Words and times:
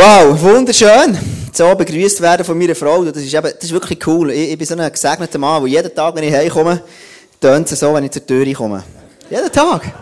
Wow, 0.00 0.40
wunderschön. 0.40 1.18
So 1.52 1.74
begrüßt 1.74 2.20
werden 2.20 2.46
von 2.46 2.56
meiner 2.56 2.76
Frau. 2.76 3.04
Das 3.04 3.16
ist, 3.16 3.34
eben, 3.34 3.42
das 3.52 3.64
ist 3.64 3.72
wirklich 3.72 4.06
cool. 4.06 4.30
Ich, 4.30 4.52
ich 4.52 4.56
bin 4.56 4.64
so 4.64 4.76
ein 4.76 4.92
gesegneter 4.92 5.38
Mann, 5.38 5.60
der 5.60 5.72
jeden 5.72 5.92
Tag, 5.92 6.14
wenn 6.14 6.22
ich 6.22 6.32
heimkomme, 6.32 6.80
tönt 7.40 7.72
es 7.72 7.80
so, 7.80 7.92
wenn 7.92 8.04
ich 8.04 8.12
zur 8.12 8.24
Tür 8.24 8.54
komme. 8.54 8.84
Jeden 9.28 9.50
Tag. 9.50 9.92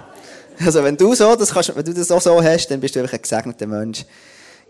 Also, 0.62 0.84
wenn 0.84 0.98
du 0.98 1.14
so, 1.14 1.34
das 1.34 1.50
kannst, 1.50 1.74
wenn 1.74 1.82
du 1.82 1.94
das 1.94 2.10
auch 2.10 2.20
so 2.20 2.42
hast, 2.42 2.66
dann 2.66 2.78
bist 2.78 2.94
du 2.94 3.00
einfach 3.00 3.14
ein 3.14 3.22
gesegneter 3.22 3.66
Mensch. 3.66 4.04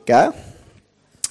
Gell? 0.04 0.30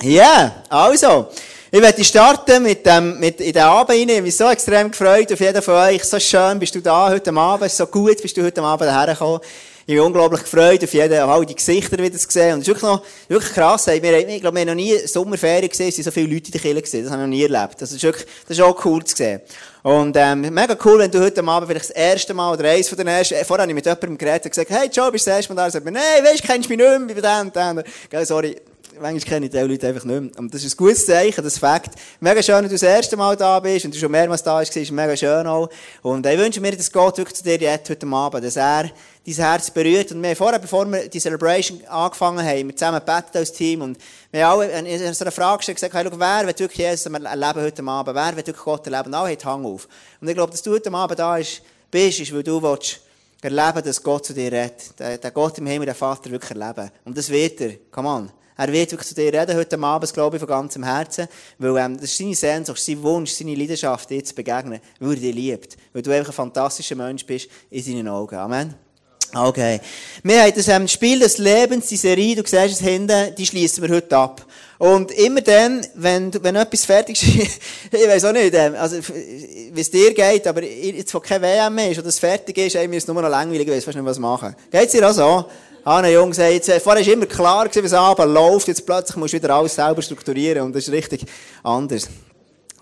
Ja, 0.02 0.12
yeah, 0.12 0.64
also. 0.68 1.30
Ich 1.72 1.82
werde 1.82 2.04
starten 2.04 2.64
mit 2.64 2.86
dem, 2.86 3.18
mit, 3.18 3.40
in 3.40 3.54
den 3.54 3.64
Abend 3.64 3.92
rein. 3.92 4.10
Ich 4.10 4.22
bin 4.22 4.32
so 4.32 4.50
extrem 4.50 4.92
gefreut 4.92 5.32
auf 5.32 5.40
jeden 5.40 5.62
von 5.62 5.74
euch. 5.74 6.04
So 6.04 6.20
schön 6.20 6.60
bist 6.60 6.76
du 6.76 6.82
da 6.82 7.10
heute 7.10 7.34
Abend. 7.34 7.72
So 7.72 7.88
gut 7.88 8.22
bist 8.22 8.36
du 8.36 8.44
heute 8.44 8.62
Abend 8.62 8.92
hergekommen. 8.92 9.40
Ich 9.88 9.94
bin 9.94 10.00
unglaublich 10.00 10.42
gefreut 10.42 10.84
auf 10.84 10.92
jeden, 10.96 11.20
auf 11.20 11.30
all 11.30 11.46
die 11.46 11.54
Gesichter 11.54 12.00
wieder 12.00 12.18
zu 12.18 12.26
sehen. 12.28 12.56
Und 12.56 12.62
es 12.62 12.68
ist 12.68 12.70
wirklich 12.70 12.90
noch, 12.90 13.04
wirklich 13.28 13.54
krass. 13.54 13.86
Wir, 13.86 14.28
ich 14.28 14.42
glaube, 14.42 14.56
wir 14.56 14.62
haben 14.62 14.70
noch 14.70 14.74
nie 14.74 14.98
Sommerferien 15.06 15.70
gesehen, 15.70 15.90
es 15.90 15.96
sind 15.96 16.06
so 16.06 16.10
viele 16.10 16.34
Leute 16.34 16.48
in 16.48 16.54
der 16.54 16.62
Kirche 16.62 16.82
gesehen. 16.82 17.04
Das 17.04 17.14
haben 17.14 17.20
wir 17.20 17.28
noch 17.28 17.36
nie 17.36 17.44
erlebt. 17.44 17.80
Das 17.80 17.92
ist 17.92 18.02
wirklich, 18.02 18.26
das 18.48 18.58
ist 18.58 18.64
auch 18.64 18.84
cool 18.84 19.04
zu 19.04 19.16
sehen. 19.16 19.42
Und, 19.84 20.18
ähm, 20.18 20.42
mega 20.42 20.76
cool, 20.84 20.98
wenn 20.98 21.12
du 21.12 21.22
heute 21.22 21.44
Abend 21.44 21.70
vielleicht 21.70 21.90
das 21.92 21.96
erste 21.96 22.34
Mal 22.34 22.54
oder 22.54 22.68
eins 22.68 22.90
von 22.90 22.98
den 22.98 23.06
ersten, 23.06 23.36
vorher 23.46 23.62
habe 23.62 23.72
ich 23.72 23.76
mit 23.76 23.86
jemandem 23.86 24.18
geredet 24.18 24.46
und 24.46 24.52
gesagt, 24.56 24.72
hey 24.72 24.90
Joe, 24.92 25.12
bist 25.12 25.28
du 25.28 25.30
das 25.30 25.38
erste 25.38 25.54
Mal 25.54 25.62
da? 25.62 25.66
Und 25.66 25.72
sagt 25.74 25.86
mir, 25.86 25.92
nein, 25.92 26.24
weisst, 26.24 26.42
kennst 26.42 26.68
mich 26.68 26.80
nicht 26.80 27.00
mehr, 27.00 27.16
bei 27.16 27.44
dem 27.44 27.54
dem. 27.54 27.84
Gell, 28.10 28.26
sorry 28.26 28.56
manchmal 29.00 29.20
kenne 29.22 29.46
ich 29.46 29.52
die 29.52 29.58
Leute 29.60 29.88
einfach 29.88 30.04
nicht 30.04 30.22
mehr. 30.22 30.40
Und 30.40 30.54
das 30.54 30.64
ist 30.64 30.74
ein 30.74 30.78
gutes 30.78 31.06
Zeichen, 31.06 31.44
das 31.44 31.58
Fakt. 31.58 31.92
Mega 32.20 32.42
schön, 32.42 32.62
dass 32.64 32.70
du 32.70 32.76
das 32.76 32.84
erste 32.84 33.18
Mal 33.18 33.36
da 33.36 33.60
bist 33.60 33.86
und 33.86 33.94
du 33.94 34.00
schon 34.00 34.12
mehrmals 34.12 34.44
da 34.44 34.60
bist, 34.60 34.76
ist 34.76 34.92
mega 34.92 35.16
schön 35.16 35.48
auch. 35.48 35.70
Und 36.02 36.26
ich 36.26 36.38
wünsche 36.38 36.62
mir, 36.62 36.76
dass 36.76 36.92
Gott 36.92 37.18
wirklich 37.18 37.36
zu 37.36 37.44
dir 37.44 37.58
jetzt 37.58 37.90
heute 37.90 38.08
Abend, 38.08 38.44
dass 38.44 38.56
er 38.56 38.90
dein 39.26 39.36
Herz 39.36 39.72
berührt. 39.72 40.12
Und 40.12 40.22
wir 40.22 40.30
haben 40.30 40.36
vorher, 40.36 40.60
bevor 40.60 40.86
wir 40.86 41.08
die 41.08 41.20
Celebration 41.20 41.84
angefangen 41.88 42.46
haben, 42.46 42.68
wir 42.68 42.76
zusammen 42.76 43.00
gebetet 43.00 43.36
als 43.36 43.52
Team 43.52 43.82
und 43.82 43.98
wir 44.32 44.46
haben 44.46 44.60
alle 44.60 44.80
in 44.80 45.14
so 45.14 45.24
einer 45.24 45.32
Frage 45.32 45.58
gestellt, 45.58 45.78
gesagt, 45.78 45.94
hey, 45.94 46.06
schau, 46.06 46.20
wer 46.20 46.48
wird 46.48 46.60
wirklich 46.60 46.88
Jesus 46.88 47.06
erleben 47.06 47.62
heute 47.62 47.84
Abend? 47.84 48.16
Wer 48.16 48.36
wird 48.36 48.48
wirklich 48.48 48.64
Gott 48.64 48.86
erleben? 48.86 49.08
Und 49.08 49.14
alle 49.16 49.32
haben 49.32 49.44
Hang 49.44 49.66
auf. 49.66 49.88
Und 50.22 50.28
ich 50.28 50.36
glaube, 50.36 50.52
dass 50.52 50.62
du 50.62 50.72
heute 50.72 50.92
Abend 50.94 51.20
da 51.20 51.36
bist, 51.36 52.20
ist, 52.20 52.34
weil 52.34 52.44
du 52.44 52.62
willst, 52.62 53.02
erleben, 53.42 53.84
dass 53.84 54.02
Gott 54.02 54.26
zu 54.26 54.34
dir 54.34 54.52
redet. 54.52 55.00
Der, 55.00 55.32
Gott 55.32 55.58
im 55.58 55.68
Himmel, 55.68 55.86
der 55.86 55.96
Vater 55.96 56.32
wirklich 56.32 56.52
erleben. 56.52 56.90
Und 57.04 57.18
das 57.18 57.30
wird 57.30 57.62
er. 57.62 57.74
Come 57.92 58.10
on. 58.10 58.32
Er 58.58 58.72
wird 58.72 58.92
wirklich 58.92 59.10
zu 59.10 59.16
dir 59.16 59.34
reden 59.34 59.56
heute 59.56 59.78
Abend, 59.80 60.14
glaube 60.14 60.38
ich, 60.38 60.40
von 60.40 60.48
ganzem 60.48 60.84
Herzen. 60.84 61.28
Weil, 61.58 61.78
ähm, 61.78 61.96
das 61.96 62.06
ist 62.06 62.18
seine 62.18 62.36
Sehnsucht, 62.36 62.82
sein 62.82 63.04
Wunsch, 63.04 63.32
seine 63.32 63.54
Leidenschaft, 63.54 64.10
dir 64.10 64.24
zu 64.24 64.34
begegnen. 64.34 64.80
Weil 65.00 65.16
er 65.16 65.20
dich 65.20 65.36
liebt. 65.36 65.78
Weil 65.94 66.02
du 66.02 66.12
einfach 66.12 66.30
ein 66.30 66.36
fantastischer 66.36 66.96
Mensch 66.96 67.26
bist 67.26 67.50
in 67.70 67.84
seinen 67.84 68.08
Augen. 68.08 68.36
Amen. 68.36 68.85
Okay. 69.34 69.80
Wir 70.24 70.42
haben 70.44 70.54
das 70.56 70.68
ähm, 70.68 70.88
Spiel 70.88 71.20
des 71.20 71.38
Lebens, 71.38 71.88
die 71.88 71.98
Serie, 71.98 72.36
du 72.36 72.44
siehst 72.46 72.76
es 72.76 72.80
hinten, 72.80 73.34
die 73.36 73.46
schließen 73.46 73.84
wir 73.84 73.96
heute 73.96 74.16
ab. 74.16 74.46
Und 74.78 75.12
immer 75.12 75.42
dann, 75.42 75.86
wenn, 75.96 76.32
wenn 76.44 76.56
etwas 76.56 76.86
fertig 76.86 77.22
ist, 77.22 77.60
ich 77.92 78.08
weiß 78.08 78.26
auch 78.26 78.34
nicht, 78.34 78.54
ähm, 78.54 78.76
also, 78.78 78.98
wie 78.98 79.82
es 79.82 79.90
dir 79.90 80.14
geht, 80.14 80.46
aber 80.48 80.64
jetzt, 80.64 81.14
wo 81.14 81.20
kein 81.20 81.42
WM 81.42 81.74
mehr 81.74 81.92
ist 81.92 82.00
oder 82.00 82.10
es 82.10 82.20
fertig 82.20 82.58
ist, 82.58 82.76
ey, 82.76 82.88
mir 82.88 82.98
ist 82.98 83.08
nur 83.08 83.22
noch 83.22 83.30
langweilig, 83.30 83.68
ich 83.68 83.74
weiß 83.74 83.86
fast 83.86 83.98
nicht, 83.98 84.06
was 84.06 84.20
machen. 84.20 84.56
Geht's 84.72 84.92
dir 84.92 85.10
auch 85.10 85.14
so? 85.14 85.46
Hanne 85.86 86.12
Jung 86.12 86.34
sagt, 86.34 86.52
jetzt, 86.52 86.70
äh, 86.70 86.80
vorher 86.80 87.06
war 87.06 87.14
immer 87.14 87.26
klar, 87.26 87.70
es 87.72 87.94
Abend 87.94 88.34
läuft, 88.34 88.68
jetzt 88.68 88.86
plötzlich 88.86 89.16
musst 89.18 89.34
du 89.34 89.38
wieder 89.38 89.54
alles 89.54 89.76
selber 89.76 90.02
strukturieren 90.02 90.64
und 90.64 90.76
das 90.76 90.88
ist 90.88 90.94
richtig 90.94 91.26
anders. 91.64 92.08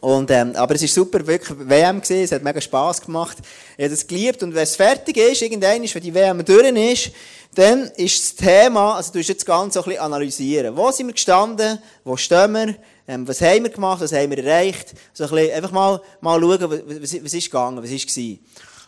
Und, 0.04 0.32
ähm, 0.32 0.54
aber 0.58 0.76
es 0.76 0.84
ist 0.84 0.94
super, 0.94 1.26
wirklich 1.26 1.58
WM 1.58 2.02
gewesen, 2.02 2.26
es 2.26 2.34
hat 2.34 2.44
mega 2.44 2.60
Spass 2.60 3.00
gemacht. 3.00 3.38
Ich 3.78 3.86
habe 3.86 3.96
das 3.96 4.06
geliebt 4.06 4.44
und 4.44 4.54
wenn 4.54 4.64
es 4.64 4.76
fertig 4.76 5.16
ist, 5.16 5.42
irgendwann 5.42 5.82
ist, 5.82 5.96
wenn 5.96 6.04
die 6.04 6.14
WM 6.14 6.44
durch 6.44 6.92
ist, 6.92 7.12
dann 7.56 7.90
ist 7.96 8.22
das 8.22 8.36
Thema, 8.36 8.98
also 8.98 9.14
du 9.14 9.20
musst 9.20 9.30
jetzt 9.30 9.46
ganz 9.46 9.76
so 9.76 9.80
ein 9.80 9.86
bisschen 9.86 10.02
analysieren. 10.02 10.76
Wo 10.76 10.92
sind 10.92 11.08
wir 11.08 11.14
gestanden? 11.14 11.80
Wo 12.04 12.18
stehen 12.18 12.52
wir? 12.52 12.76
Ähm, 13.08 13.26
was 13.26 13.40
haben 13.40 13.64
wir 13.64 13.70
gemacht? 13.70 14.02
Was 14.02 14.12
haben 14.12 14.30
wir 14.30 14.44
erreicht? 14.44 14.94
So 15.14 15.24
ein 15.24 15.30
bisschen, 15.30 15.54
einfach 15.56 15.72
mal, 15.72 16.02
mal 16.20 16.38
schauen, 16.38 16.70
was, 16.70 17.24
was 17.24 17.34
ist 17.34 17.46
gegangen, 17.46 17.82
was 17.82 17.90
ist 17.90 18.06
gewesen. 18.06 18.40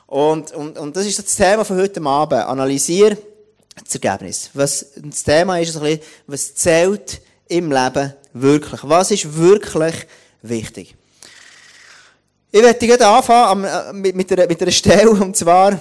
Und, 0.07 0.51
und, 0.51 0.77
und 0.77 0.97
das 0.97 1.05
ist 1.05 1.17
das 1.17 1.33
Thema 1.33 1.63
von 1.63 1.77
heute 1.77 2.01
Abend. 2.01 2.41
Analysieren 2.41 3.17
das 3.81 3.95
Ergebnis. 3.95 4.49
Was, 4.53 4.87
das 4.97 5.23
Thema 5.23 5.59
ist 5.59 5.77
ein 5.77 5.81
bisschen, 5.81 6.01
was 6.27 6.55
zählt 6.55 7.21
im 7.47 7.71
Leben 7.71 8.13
wirklich? 8.33 8.81
Was 8.83 9.11
ist 9.11 9.37
wirklich 9.37 9.95
wichtig? 10.41 10.97
Ich 12.55 12.63
werde 12.63 12.87
gerade 12.87 13.05
anfangen 13.05 13.65
äh, 13.65 13.91
mit, 13.91 14.15
mit, 14.15 14.31
einer, 14.31 14.47
mit 14.47 14.61
einer 14.61 14.71
Stelle, 14.71 15.09
und 15.09 15.35
zwar 15.35 15.77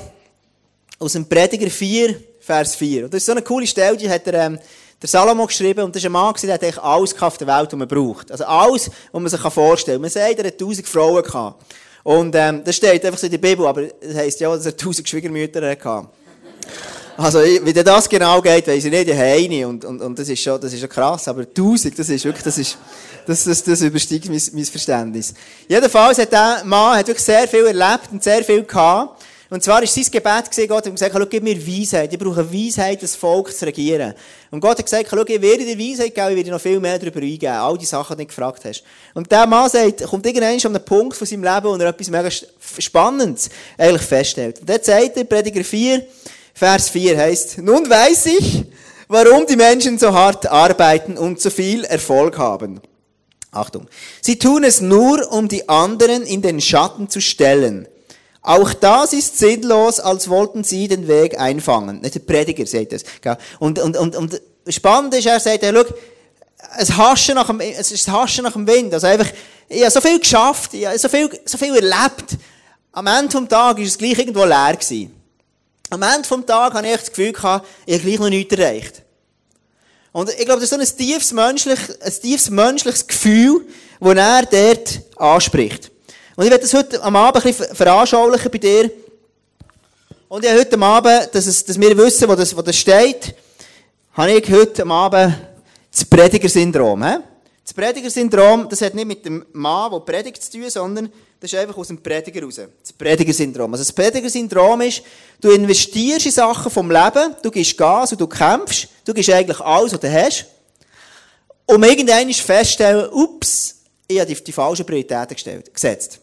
aus 0.98 1.12
dem 1.12 1.24
Prediger 1.24 1.70
4, 1.70 2.16
Vers 2.40 2.74
4. 2.74 3.04
Und 3.04 3.14
das 3.14 3.18
ist 3.18 3.26
so 3.26 3.30
eine 3.30 3.42
coole 3.42 3.64
Stelle, 3.64 3.96
die 3.96 4.10
hat 4.10 4.26
der, 4.26 4.34
ähm, 4.34 4.58
der 5.00 5.08
Salomo 5.08 5.46
geschrieben, 5.46 5.84
und 5.84 5.94
das 5.94 6.02
ist 6.02 6.06
ein 6.06 6.10
Mann, 6.10 6.34
der 6.42 6.54
hat 6.54 6.64
eigentlich 6.64 6.82
alles 6.82 7.22
auf 7.22 7.38
der 7.38 7.46
Welt, 7.46 7.68
was 7.70 7.78
man 7.78 7.86
braucht. 7.86 8.32
Also 8.32 8.44
alles, 8.44 8.90
was 9.12 9.22
man 9.22 9.28
sich 9.28 9.40
vorstellen 9.40 9.98
kann. 9.98 10.02
Man 10.02 10.10
sagt, 10.10 10.36
er 10.36 10.46
hat 10.48 10.58
tausend 10.58 10.88
Frauen 10.88 11.22
gehabt. 11.22 11.64
Und 12.02 12.34
ähm, 12.34 12.64
das 12.64 12.74
steht 12.74 13.04
einfach 13.04 13.20
so 13.20 13.26
in 13.26 13.30
der 13.30 13.38
Bibel, 13.38 13.68
aber 13.68 13.82
das 13.84 14.16
heisst 14.16 14.40
ja, 14.40 14.52
dass 14.52 14.66
er 14.66 14.76
tausend 14.76 15.08
Schwiegermütter 15.08 15.70
hatte. 15.70 16.08
Also, 17.16 17.38
wie 17.40 17.72
das 17.72 18.08
genau 18.08 18.42
geht, 18.42 18.66
weiss 18.66 18.84
ich 18.84 18.90
nicht. 18.90 19.08
Ich 19.08 19.14
habe 19.14 19.24
eine 19.24 19.68
und, 19.68 19.84
und, 19.84 20.00
und 20.00 20.18
das 20.18 20.28
ist 20.28 20.42
schon, 20.42 20.60
das 20.60 20.72
ist 20.72 20.80
schon 20.80 20.88
krass. 20.88 21.28
Aber 21.28 21.42
1000, 21.42 21.96
das 21.96 22.08
ist 22.08 22.24
wirklich, 22.24 22.42
das 22.42 22.58
ist, 22.58 22.76
das, 23.24 23.44
das, 23.44 23.62
das 23.62 23.82
übersteigt 23.82 24.28
mein, 24.28 24.42
mein 24.52 24.64
Verständnis. 24.64 25.32
Jedenfalls 25.68 26.18
hat 26.18 26.32
der 26.32 26.62
Mann 26.64 26.98
hat 26.98 27.06
wirklich 27.06 27.24
sehr 27.24 27.46
viel 27.46 27.66
erlebt 27.66 28.10
und 28.10 28.22
sehr 28.22 28.42
viel 28.42 28.64
gehabt. 28.64 29.22
Und 29.48 29.62
zwar 29.62 29.80
ist 29.84 29.94
sein 29.94 30.04
Gebet 30.10 30.50
gewesen, 30.50 30.68
Gott 30.68 30.86
hat 30.86 30.92
gesagt, 30.92 31.14
schau, 31.16 31.26
gib 31.26 31.44
mir 31.44 31.56
Weisheit. 31.64 32.12
Ich 32.12 32.18
brauche 32.18 32.52
Weisheit, 32.52 33.00
das 33.00 33.14
Volk 33.14 33.56
zu 33.56 33.66
regieren. 33.66 34.14
Und 34.50 34.58
Gott 34.58 34.78
hat 34.78 34.84
gesagt, 34.84 35.06
schau, 35.08 35.22
ich 35.24 35.40
werde 35.40 35.64
dir 35.64 35.78
Weisheit 35.78 36.12
geben, 36.12 36.30
ich 36.30 36.36
werde 36.36 36.50
noch 36.50 36.60
viel 36.60 36.80
mehr 36.80 36.98
darüber 36.98 37.20
eingeben. 37.20 37.52
All 37.52 37.78
die 37.78 37.84
Sachen, 37.84 38.16
die 38.16 38.24
du 38.24 38.28
gefragt 38.28 38.64
hast. 38.64 38.82
Und 39.12 39.30
der 39.30 39.46
Mann 39.46 39.70
sagt, 39.70 40.02
kommt 40.04 40.26
irgendwann 40.26 40.58
an 40.58 40.74
einen 40.74 40.84
Punkt 40.84 41.16
von 41.16 41.26
seinem 41.26 41.44
Leben, 41.44 41.64
wo 41.64 41.76
er 41.76 41.90
etwas 41.90 42.10
mega 42.10 42.28
Spannendes 42.78 43.48
eigentlich 43.78 44.02
feststellt. 44.02 44.58
Und 44.58 44.68
dort 44.68 44.84
sagt 44.84 45.16
der 45.16 45.22
Prediger 45.24 45.62
4, 45.62 46.04
Vers 46.54 46.88
4 46.88 47.18
heißt, 47.18 47.58
nun 47.58 47.90
weiß 47.90 48.26
ich, 48.26 48.64
warum 49.08 49.44
die 49.46 49.56
Menschen 49.56 49.98
so 49.98 50.12
hart 50.14 50.46
arbeiten 50.46 51.18
und 51.18 51.40
so 51.40 51.50
viel 51.50 51.84
Erfolg 51.84 52.38
haben. 52.38 52.80
Achtung. 53.50 53.88
Sie 54.20 54.38
tun 54.38 54.64
es 54.64 54.80
nur, 54.80 55.30
um 55.32 55.48
die 55.48 55.68
anderen 55.68 56.22
in 56.22 56.42
den 56.42 56.60
Schatten 56.60 57.08
zu 57.08 57.20
stellen. 57.20 57.88
Auch 58.40 58.72
das 58.72 59.12
ist 59.12 59.38
sinnlos, 59.38 60.00
als 60.00 60.28
wollten 60.28 60.64
sie 60.64 60.86
den 60.86 61.08
Weg 61.08 61.38
einfangen. 61.40 62.02
Der 62.02 62.10
Prediger 62.20 62.66
sagt 62.66 62.92
das. 62.92 63.02
Und, 63.58 63.78
und, 63.78 63.96
und, 63.96 64.14
und 64.14 64.40
spannend 64.68 65.14
ist, 65.14 65.26
er 65.26 65.40
sagt, 65.40 65.62
ja, 65.62 65.72
schau, 65.72 65.84
es 66.78 66.96
Haschen 66.96 67.34
nach 67.34 67.46
dem, 67.46 67.60
es 67.60 67.90
ist 67.90 68.08
Haschen 68.08 68.44
nach 68.44 68.52
dem 68.52 68.66
Wind. 68.66 68.92
Also 68.92 69.06
einfach, 69.06 69.28
ich 69.68 69.80
habe 69.80 69.90
so 69.90 70.00
viel 70.00 70.20
geschafft, 70.20 70.74
ich 70.74 70.86
habe 70.86 70.98
so 70.98 71.08
viel, 71.08 71.30
so 71.44 71.58
viel 71.58 71.74
erlebt. 71.74 72.36
Am 72.92 73.06
Ende 73.06 73.30
vom 73.30 73.48
Tag 73.48 73.78
ist 73.80 73.88
es 73.88 73.98
gleich 73.98 74.18
irgendwo 74.18 74.44
leer 74.44 74.76
gewesen. 74.78 75.13
Am 75.94 76.02
Ende 76.02 76.28
des 76.28 76.46
Tages 76.46 76.76
habe 76.76 76.88
ich 76.88 76.96
das 76.96 77.08
Gefühl 77.08 77.28
ich 77.28 77.42
habe 77.42 77.64
gleich 77.86 78.18
noch 78.18 78.28
nichts 78.28 78.52
erreicht. 78.56 79.02
Und 80.10 80.28
ich 80.28 80.44
glaube, 80.44 80.60
das 80.60 80.64
ist 80.64 80.70
so 80.70 80.76
ein 80.76 80.98
tiefes, 80.98 81.32
menschlich, 81.32 81.78
ein 82.00 82.12
tiefes 82.20 82.50
menschliches 82.50 83.06
Gefühl, 83.06 83.64
das 84.00 84.16
er 84.16 84.42
dort 84.46 85.00
anspricht. 85.16 85.92
Und 86.34 86.46
ich 86.46 86.50
werde 86.50 86.62
das 86.62 86.74
heute 86.74 87.00
am 87.00 87.14
Abend 87.14 87.44
ein 87.44 87.52
bisschen 87.52 87.76
veranschaulichen 87.76 88.50
bei 88.50 88.58
dir. 88.58 88.90
Und 90.26 90.44
ich 90.44 90.50
habe 90.50 90.60
heute 90.60 90.74
am 90.74 90.82
Abend, 90.82 91.28
dass, 91.32 91.46
es, 91.46 91.64
dass 91.64 91.80
wir 91.80 91.96
wissen, 91.96 92.28
wo 92.28 92.34
das, 92.34 92.56
wo 92.56 92.62
das 92.62 92.76
steht, 92.76 93.32
habe 94.14 94.32
ich 94.32 94.50
heute 94.50 94.82
am 94.82 94.90
Abend 94.90 95.36
das 95.92 96.04
Predigersyndrom. 96.04 97.00
Das 97.62 97.72
Predigersyndrom, 97.72 98.68
das 98.68 98.80
hat 98.80 98.94
nicht 98.94 99.06
mit 99.06 99.24
dem 99.24 99.46
Mann, 99.52 99.92
der 99.92 100.00
predigt, 100.00 100.42
zu 100.42 100.58
tun, 100.58 100.68
sondern 100.68 101.12
das 101.44 101.52
ist 101.52 101.58
einfach 101.58 101.76
aus 101.76 101.88
dem 101.88 102.02
Prediger 102.02 102.42
raus. 102.42 102.58
Das 102.80 102.92
Predigersyndrom. 102.94 103.70
Also 103.74 103.84
das 103.84 103.92
Predigersyndrom 103.92 104.80
ist, 104.80 105.02
du 105.42 105.50
investierst 105.50 106.24
in 106.24 106.32
Sachen 106.32 106.72
vom 106.72 106.90
Leben, 106.90 107.36
du 107.42 107.50
gibst 107.50 107.76
Gas 107.76 108.12
und 108.12 108.20
du 108.20 108.26
kämpfst, 108.26 108.88
du 109.04 109.12
gibst 109.12 109.28
eigentlich 109.28 109.60
alles, 109.60 109.92
was 109.92 110.00
du 110.00 110.10
hast, 110.10 110.46
um 111.66 111.82
irgendwann 111.84 112.32
feststellen, 112.32 113.10
ups, 113.12 113.76
ich 114.08 114.18
habe 114.18 114.34
die, 114.34 114.42
die 114.42 114.52
falschen 114.52 114.86
Prioritäten 114.86 115.34
gestellt, 115.34 115.74
gesetzt. 115.74 116.18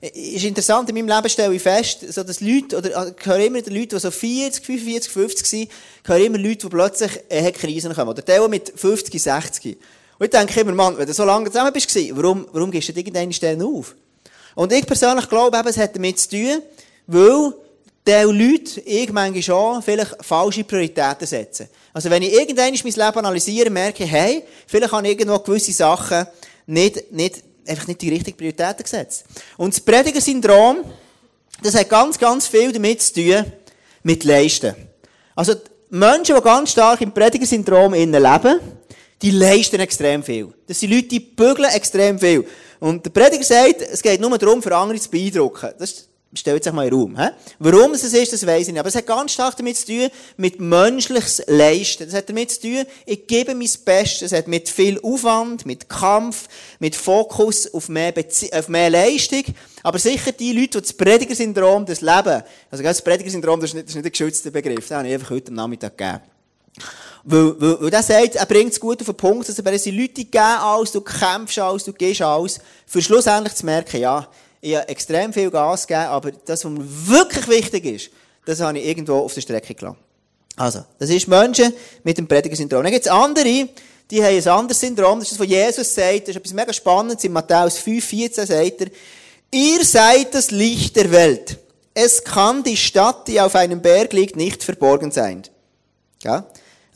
Ist 0.00 0.44
interessant, 0.44 0.88
in 0.88 0.94
meinem 0.94 1.08
Leben 1.08 1.28
stelle 1.28 1.54
ich 1.54 1.62
fest, 1.62 2.12
so 2.12 2.22
dass 2.22 2.40
Leute, 2.40 2.76
oder 2.76 3.12
ich 3.18 3.26
höre 3.26 3.40
immer 3.40 3.58
Leute, 3.58 3.96
die 3.96 3.98
so 3.98 4.10
40, 4.12 4.64
45, 4.64 5.12
50 5.12 5.46
sind, 5.46 5.62
ich 5.62 6.08
höre 6.08 6.18
immer 6.18 6.38
Leute, 6.38 6.58
die 6.58 6.68
plötzlich 6.68 7.10
äh, 7.28 7.50
Krisen 7.50 7.92
kommen. 7.92 8.10
Oder 8.10 8.22
die 8.22 8.48
mit 8.48 8.72
50, 8.76 9.20
60. 9.20 9.78
Und 10.18 10.24
ich 10.24 10.30
denke 10.30 10.60
immer, 10.60 10.72
Mann, 10.72 10.96
wenn 10.96 11.06
du 11.06 11.12
so 11.12 11.24
lange 11.24 11.50
zusammen 11.50 11.72
bist, 11.72 11.94
warum, 12.16 12.46
warum 12.52 12.70
gehst 12.70 12.88
du 12.88 12.92
an 12.92 12.98
irgendeiner 12.98 13.32
Stelle 13.32 13.64
auf? 13.64 13.94
Und 14.54 14.72
ich 14.72 14.86
persönlich 14.86 15.28
glaube 15.28 15.56
eben, 15.56 15.68
es 15.68 15.76
hat 15.76 15.94
damit 15.94 16.18
zu 16.18 16.30
tun, 16.30 16.62
weil 17.06 17.52
die 18.06 18.12
Leute, 18.12 18.80
ich 18.80 19.12
manchmal 19.12 19.42
schon, 19.42 19.82
vielleicht 19.82 20.16
falsche 20.24 20.64
Prioritäten 20.64 21.26
setzen. 21.26 21.68
Also 21.92 22.08
wenn 22.08 22.22
ich 22.22 22.32
irgendwann 22.32 22.72
mein 22.72 22.92
Leben 22.92 23.18
analysiere, 23.18 23.68
merke 23.68 24.04
ich, 24.04 24.10
hey, 24.10 24.44
vielleicht 24.66 24.92
habe 24.92 25.06
ich 25.06 25.18
irgendwo 25.18 25.38
gewisse 25.40 25.72
Sachen 25.72 26.26
nicht, 26.66 27.12
nicht, 27.12 27.42
einfach 27.66 27.86
nicht 27.86 28.00
die 28.00 28.08
richtigen 28.08 28.36
Prioritäten 28.36 28.82
gesetzt. 28.82 29.24
Und 29.56 29.74
das 29.74 29.80
Prediger-Syndrom, 29.80 30.84
das 31.62 31.74
hat 31.74 31.88
ganz, 31.88 32.18
ganz 32.18 32.46
viel 32.46 32.72
damit 32.72 33.02
zu 33.02 33.14
tun, 33.14 33.44
mit 34.02 34.24
Leisten. 34.24 34.74
Also, 35.34 35.54
Menschen, 35.90 36.36
die 36.36 36.42
ganz 36.42 36.72
stark 36.72 37.00
im 37.00 37.12
Prediger-Syndrom 37.12 37.92
leben, 37.94 38.60
die 39.22 39.30
leisten 39.30 39.80
extrem 39.80 40.22
viel. 40.22 40.52
Das 40.66 40.80
sind 40.80 40.90
Leute, 40.90 41.08
die 41.08 41.20
bügeln 41.20 41.70
extrem 41.70 42.18
viel. 42.18 42.46
Und 42.78 43.04
der 43.04 43.10
Prediger 43.10 43.44
sagt, 43.44 43.82
es 43.82 44.02
geht 44.02 44.20
nur 44.20 44.36
darum, 44.36 44.62
für 44.62 44.76
andere 44.76 44.98
zu 45.00 45.10
beeindrucken. 45.10 45.70
Das 45.78 46.08
stellt 46.34 46.64
sich 46.64 46.72
mal 46.72 46.84
in 46.84 46.90
den 46.90 46.98
Raum. 46.98 47.18
He? 47.18 47.28
Warum 47.58 47.92
es 47.92 48.04
ist, 48.04 48.32
das 48.32 48.46
weiß 48.46 48.68
ich 48.68 48.72
nicht. 48.72 48.80
Aber 48.80 48.88
es 48.88 48.94
hat 48.94 49.06
ganz 49.06 49.32
stark 49.32 49.56
damit 49.56 49.76
zu 49.76 49.86
tun, 49.86 50.08
mit 50.36 50.60
menschliches 50.60 51.42
Leisten. 51.46 52.04
Das 52.04 52.14
hat 52.14 52.28
damit 52.28 52.50
zu 52.50 52.62
tun, 52.62 52.84
ich 53.06 53.26
gebe 53.26 53.54
mein 53.54 53.70
Bestes. 53.84 54.22
Es 54.22 54.32
hat 54.32 54.48
mit 54.48 54.68
viel 54.68 55.00
Aufwand, 55.00 55.64
mit 55.64 55.88
Kampf, 55.88 56.48
mit 56.78 56.94
Fokus 56.94 57.72
auf 57.72 57.88
mehr, 57.88 58.12
Bezie 58.12 58.52
auf 58.52 58.68
mehr 58.68 58.90
Leistung. 58.90 59.44
Aber 59.82 59.98
sicher 59.98 60.32
die 60.32 60.52
Leute, 60.52 60.78
die 60.78 60.80
das 60.82 60.92
Predigersyndrom, 60.92 61.86
das 61.86 62.00
Leben, 62.00 62.42
also 62.70 62.82
das 62.82 63.02
Predigersyndrom, 63.02 63.60
das 63.60 63.70
ist 63.70 63.74
nicht, 63.74 63.84
das 63.86 63.90
ist 63.92 63.96
nicht 63.96 64.06
ein 64.06 64.12
geschützter 64.12 64.50
Begriff, 64.50 64.88
das 64.88 64.98
habe 64.98 65.08
ich 65.08 65.14
einfach 65.14 65.30
heute 65.30 65.48
am 65.48 65.54
Nachmittag 65.54 65.96
gegeben. 65.96 66.20
Weil, 67.28 67.60
weil, 67.60 67.82
weil 67.82 67.90
der 67.90 68.04
sagt, 68.04 68.36
er 68.36 68.46
bringt 68.46 68.72
es 68.72 68.78
gut 68.78 69.00
auf 69.00 69.06
den 69.06 69.16
Punkt, 69.16 69.48
dass 69.48 69.58
er 69.58 69.72
es 69.72 69.86
Leute 69.86 70.24
geben 70.24 70.38
alles, 70.38 70.92
du 70.92 71.00
kämpfst 71.00 71.58
alles, 71.58 71.82
du 71.82 71.92
gehst 71.92 72.22
alles, 72.22 72.60
für 72.86 73.02
schlussendlich 73.02 73.54
zu 73.54 73.66
merken, 73.66 74.00
ja, 74.00 74.28
ich 74.60 74.76
habe 74.76 74.88
extrem 74.88 75.32
viel 75.32 75.50
Gas 75.50 75.88
gegeben, 75.88 76.06
aber 76.06 76.30
das, 76.30 76.64
was 76.64 76.70
mir 76.70 76.84
wirklich 76.84 77.48
wichtig 77.48 77.84
ist, 77.84 78.10
das 78.44 78.60
habe 78.60 78.78
ich 78.78 78.86
irgendwo 78.86 79.16
auf 79.16 79.34
der 79.34 79.40
Strecke 79.40 79.74
gelassen. 79.74 79.98
Also, 80.54 80.84
das 81.00 81.10
ist 81.10 81.26
Menschen 81.26 81.72
mit 82.04 82.16
dem 82.16 82.28
Predigersyndrom. 82.28 82.84
Dann 82.84 82.92
gibt 82.92 83.04
es 83.04 83.10
andere, 83.10 83.68
die 84.08 84.22
haben 84.22 84.36
ein 84.36 84.48
anderes 84.48 84.80
Syndrom, 84.80 85.18
das 85.18 85.32
ist 85.32 85.40
das, 85.40 85.40
was 85.40 85.48
Jesus 85.48 85.94
sagt, 85.94 86.22
das 86.22 86.28
ist 86.28 86.36
etwas 86.36 86.52
mega 86.52 86.72
Spannendes, 86.72 87.24
in 87.24 87.32
Matthäus 87.32 87.78
5, 87.78 88.04
14 88.04 88.46
sagt 88.46 88.80
er, 88.82 88.86
ihr 89.50 89.84
seid 89.84 90.32
das 90.32 90.52
Licht 90.52 90.94
der 90.94 91.10
Welt. 91.10 91.58
Es 91.92 92.22
kann 92.22 92.62
die 92.62 92.76
Stadt, 92.76 93.26
die 93.26 93.40
auf 93.40 93.56
einem 93.56 93.82
Berg 93.82 94.12
liegt, 94.12 94.36
nicht 94.36 94.62
verborgen 94.62 95.10
sein. 95.10 95.42
Ja? 96.22 96.46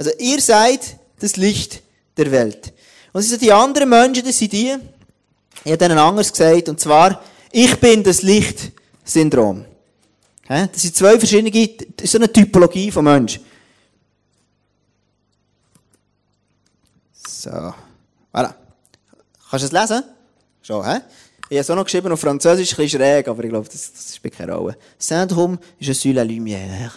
Also 0.00 0.12
ihr 0.18 0.40
seid 0.40 0.96
das 1.18 1.36
Licht 1.36 1.82
der 2.16 2.30
Welt. 2.30 2.72
Und 3.12 3.20
sind 3.20 3.42
die 3.42 3.52
anderen 3.52 3.90
Menschen, 3.90 4.24
das 4.24 4.38
sind 4.38 4.50
die, 4.50 4.74
ich 5.62 5.72
habe 5.72 5.84
ihnen 5.84 5.98
anders 5.98 6.32
gesagt, 6.32 6.70
und 6.70 6.80
zwar, 6.80 7.22
ich 7.52 7.78
bin 7.78 8.02
das 8.02 8.22
Licht-Syndrom. 8.22 9.66
Das 10.48 10.70
sind 10.80 10.96
zwei 10.96 11.18
verschiedene, 11.18 11.50
das 11.96 12.04
ist 12.04 12.16
eine 12.16 12.32
Typologie 12.32 12.90
von 12.90 13.04
Menschen. 13.04 13.44
So. 17.12 17.50
Voilà. 18.32 18.54
Kannst 19.50 19.64
du 19.64 19.66
es 19.66 19.72
lesen? 19.72 20.02
Schon, 20.62 20.82
hä? 20.82 21.00
Ich 21.50 21.56
habe 21.56 21.60
es 21.60 21.70
auch 21.70 21.76
noch 21.76 21.84
geschrieben 21.84 22.10
auf 22.10 22.20
Französisch, 22.20 22.72
ein 22.72 22.76
bisschen 22.76 23.00
schräg, 23.00 23.28
aber 23.28 23.44
ich 23.44 23.50
glaube, 23.50 23.68
das, 23.70 23.92
das 23.92 24.16
spielt 24.16 24.34
keine 24.34 24.54
Rolle. 24.54 24.78
Syndrom, 24.98 25.58
je 25.78 25.92
suis 25.92 26.14
la 26.14 26.22
lumière. 26.22 26.90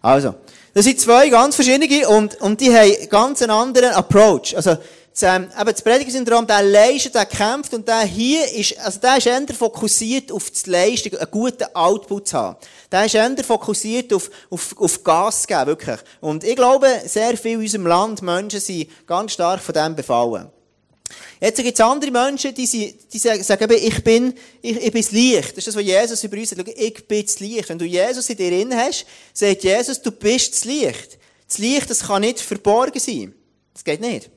Also. 0.00 0.36
Das 0.74 0.84
sind 0.84 1.00
zwei 1.00 1.28
ganz 1.28 1.54
verschiedene 1.54 2.08
und, 2.08 2.40
und 2.40 2.60
die 2.60 2.74
haben 2.76 3.08
ganz 3.08 3.40
einen 3.42 3.52
anderen 3.52 3.92
Approach. 3.92 4.56
Also, 4.56 4.76
das, 5.12 5.22
ähm, 5.22 5.44
eben 5.44 5.70
das 5.70 5.82
Predigersyndrom, 5.82 6.44
der 6.44 6.62
leistet, 6.64 7.14
der 7.14 7.26
kämpft 7.26 7.72
und 7.72 7.86
der 7.86 8.00
hier 8.00 8.52
ist, 8.52 8.76
also 8.80 8.98
der 8.98 9.18
ist 9.18 9.26
eher 9.26 9.46
fokussiert 9.56 10.32
auf 10.32 10.50
das 10.50 10.66
Leisten, 10.66 11.16
einen 11.16 11.30
guten 11.30 11.72
Output 11.72 12.26
zu 12.26 12.36
haben. 12.36 12.56
Der 12.90 13.04
ist 13.04 13.14
eher 13.14 13.44
fokussiert 13.44 14.12
auf, 14.12 14.28
auf, 14.50 14.74
auf 14.76 15.04
Gas 15.04 15.46
geben, 15.46 15.66
wirklich. 15.66 16.00
Und 16.20 16.42
ich 16.42 16.56
glaube, 16.56 16.88
sehr 17.06 17.36
viele 17.36 17.54
in 17.54 17.60
unserem 17.60 17.86
Land, 17.86 18.22
Menschen 18.22 18.58
sind 18.58 18.88
ganz 19.06 19.34
stark 19.34 19.60
von 19.60 19.72
dem 19.72 19.94
befallen. 19.94 20.48
Jetzt 21.40 21.62
gibt 21.62 21.78
es 21.78 21.80
andere 21.84 22.10
Menschen, 22.10 22.54
die, 22.54 22.66
die 22.66 23.18
sagen, 23.18 23.70
ich 23.70 24.04
bin, 24.04 24.34
ich, 24.62 24.76
ich 24.76 24.92
bin 24.92 25.02
das 25.02 25.12
Licht. 25.12 25.50
Das 25.50 25.58
ist 25.58 25.68
das, 25.68 25.76
was 25.76 25.82
Jesus 25.82 26.24
über 26.24 26.36
uns 26.36 26.50
sagt. 26.50 26.68
Ich 26.68 27.06
bin 27.06 27.26
das 27.26 27.40
Licht. 27.40 27.68
Wenn 27.68 27.78
du 27.78 27.84
Jesus 27.84 28.30
in 28.30 28.36
dir 28.36 28.50
drin 28.50 28.74
hast, 28.74 29.04
sagt 29.32 29.64
Jesus, 29.64 30.00
du 30.00 30.10
bist 30.10 30.54
das 30.54 30.64
Licht. 30.64 31.18
Das 31.46 31.58
Licht, 31.58 31.90
das 31.90 32.00
kann 32.00 32.22
nicht 32.22 32.40
verborgen 32.40 32.98
sein. 32.98 33.34
Das 33.72 33.84
geht 33.84 34.00
nicht. 34.00 34.30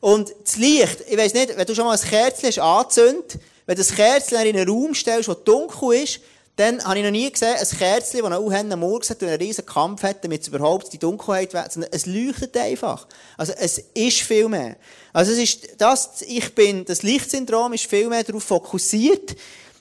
Und 0.00 0.34
das 0.44 0.56
Licht, 0.56 1.04
ich 1.08 1.16
weiss 1.16 1.34
nicht, 1.34 1.56
wenn 1.56 1.66
du 1.66 1.74
schon 1.74 1.84
mal 1.84 1.96
ein 1.96 2.08
Kerzchen 2.08 2.48
hast 2.48 2.58
angezündet, 2.58 3.38
wenn 3.66 3.76
du 3.76 3.82
das 3.82 3.94
Kerzchen 3.94 4.46
in 4.46 4.56
einen 4.56 4.68
Raum 4.68 4.94
stellst, 4.94 5.28
der 5.28 5.34
dunkel 5.36 6.02
ist, 6.02 6.20
dann 6.60 6.84
habe 6.84 6.98
ich 6.98 7.04
noch 7.04 7.10
nie 7.10 7.30
gesehen, 7.30 7.56
ein 7.58 7.78
Kerzchen, 7.78 8.20
das 8.22 8.32
auch 8.32 8.52
am 8.52 8.80
Morgen 8.80 9.08
hat 9.08 9.22
und 9.22 9.28
einen 9.28 9.40
riesen 9.40 9.64
Kampf 9.64 10.02
hat, 10.02 10.22
damit 10.22 10.42
es 10.42 10.48
überhaupt 10.48 10.92
die 10.92 10.98
Dunkelheit 10.98 11.54
wird, 11.54 11.72
sondern 11.72 11.90
es 11.92 12.04
leuchtet 12.04 12.54
einfach. 12.56 13.06
Also 13.38 13.54
es 13.56 13.78
ist 13.94 14.20
viel 14.20 14.46
mehr. 14.48 14.76
Also 15.14 15.32
es 15.32 15.38
ist 15.38 15.80
das, 15.80 16.22
ich 16.22 16.54
bin, 16.54 16.84
das 16.84 17.02
Lichtsyndrom 17.02 17.72
ist 17.72 17.86
viel 17.86 18.08
mehr 18.08 18.24
darauf 18.24 18.44
fokussiert, 18.44 19.36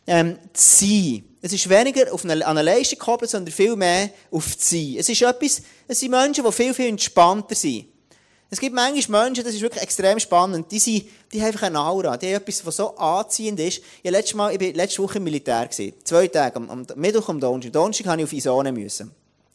ähm, 0.08 0.38
zu 0.54 0.86
sein. 0.86 1.26
Es 1.42 1.52
ist 1.52 1.70
weniger 1.70 2.14
auf 2.14 2.24
eine, 2.24 2.46
an 2.46 2.58
eine 2.58 2.62
Leistung 2.62 2.98
gekoppelt, 2.98 3.30
sondern 3.30 3.54
viel 3.54 3.76
mehr 3.76 4.10
auf 4.32 4.58
zu 4.58 4.76
sein. 4.76 4.96
Es 4.98 5.10
ist 5.10 5.22
etwas, 5.22 5.62
es 5.88 6.00
sind 6.00 6.12
Menschen, 6.12 6.46
die 6.46 6.52
viel, 6.52 6.74
viel 6.74 6.88
entspannter 6.88 7.56
sind. 7.56 7.88
Es 8.52 8.60
gibt 8.60 8.74
manchmal 8.74 9.26
Menschen, 9.26 9.44
das 9.44 9.54
ist 9.54 9.62
wirklich 9.62 9.84
extrem 9.84 10.20
spannend, 10.20 10.72
die, 10.72 10.80
sind, 10.80 11.06
die 11.32 11.40
haben 11.40 11.48
einfach 11.48 11.64
eine 11.64 11.80
Aura, 11.80 12.18
die 12.18 12.28
haben 12.28 12.42
etwas, 12.42 12.66
was 12.66 12.78
so 12.78 12.96
anziehend 12.98 13.60
ist. 13.60 13.82
Ich, 14.02 14.10
letztes 14.10 14.34
Mal, 14.34 14.54
ich 14.54 14.60
war 14.60 14.74
letzte 14.74 15.04
Woche 15.04 15.20
im 15.20 15.26
Militär, 15.26 15.70
zwei 15.70 16.28
Tage, 16.28 16.56
am, 16.56 16.70
am 16.70 16.86
Mittwoch 16.96 17.30
am 17.30 17.40
Donnerstag. 17.40 17.74
Donnerstag 17.74 18.06
musste 18.06 18.22
ich 18.22 18.24
auf 18.24 18.34
Isone. 18.34 18.72
Müssen. 18.72 19.12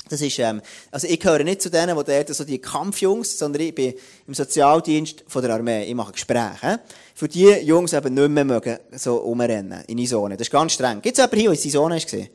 Das 0.08 0.20
ist, 0.20 0.38
ähm, 0.38 0.60
also 0.90 1.08
ich 1.08 1.18
gehöre 1.18 1.42
nicht 1.44 1.62
zu 1.62 1.70
denen, 1.70 1.96
die 1.96 2.04
dort 2.04 2.28
so 2.28 2.44
die 2.44 2.58
Kampfjungs, 2.58 3.38
sondern 3.38 3.62
ich 3.62 3.74
bin 3.74 3.94
im 4.26 4.34
Sozialdienst 4.34 5.24
von 5.26 5.42
der 5.42 5.54
Armee. 5.54 5.84
Ich 5.84 5.94
mache 5.94 6.12
Gespräche. 6.12 6.80
Für 7.14 7.26
die 7.26 7.48
Jungs 7.48 7.94
eben 7.94 8.12
nicht 8.12 8.28
mehr 8.28 8.44
mögen, 8.44 8.78
so 8.92 9.16
rumrennen, 9.16 9.82
in 9.86 9.98
Isone. 9.98 10.36
Das 10.36 10.48
ist 10.48 10.52
ganz 10.52 10.72
streng. 10.72 11.00
Gibt 11.00 11.18
es 11.18 11.24
jemanden 11.24 11.40
hier, 11.40 11.50
der 11.50 11.58
in 11.58 11.68
Isone 11.68 11.96
war? 11.96 12.26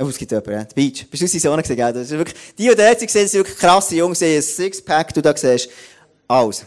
Oh, 0.00 0.06
es 0.06 0.16
gibt 0.16 0.30
jemanden. 0.30 0.68
The 0.68 0.74
Beach. 0.74 1.06
Bist 1.10 1.22
du 1.22 1.26
in 1.26 1.32
Isone 1.32 1.62
gesehen, 1.62 1.76
gell? 1.76 1.92
Das 1.92 2.02
ist 2.04 2.10
wirklich, 2.10 2.36
die, 2.56 2.68
die 2.68 2.74
dort 2.74 3.00
sind, 3.00 3.10
sind 3.10 3.32
wirklich 3.34 3.58
krasse 3.58 3.96
Jungs, 3.96 4.20
die 4.20 4.26
haben 4.26 4.36
ein 4.36 4.42
Sixpack, 4.42 5.12
du 5.12 5.20
da 5.20 5.36
siehst. 5.36 5.70
Alles. 6.28 6.64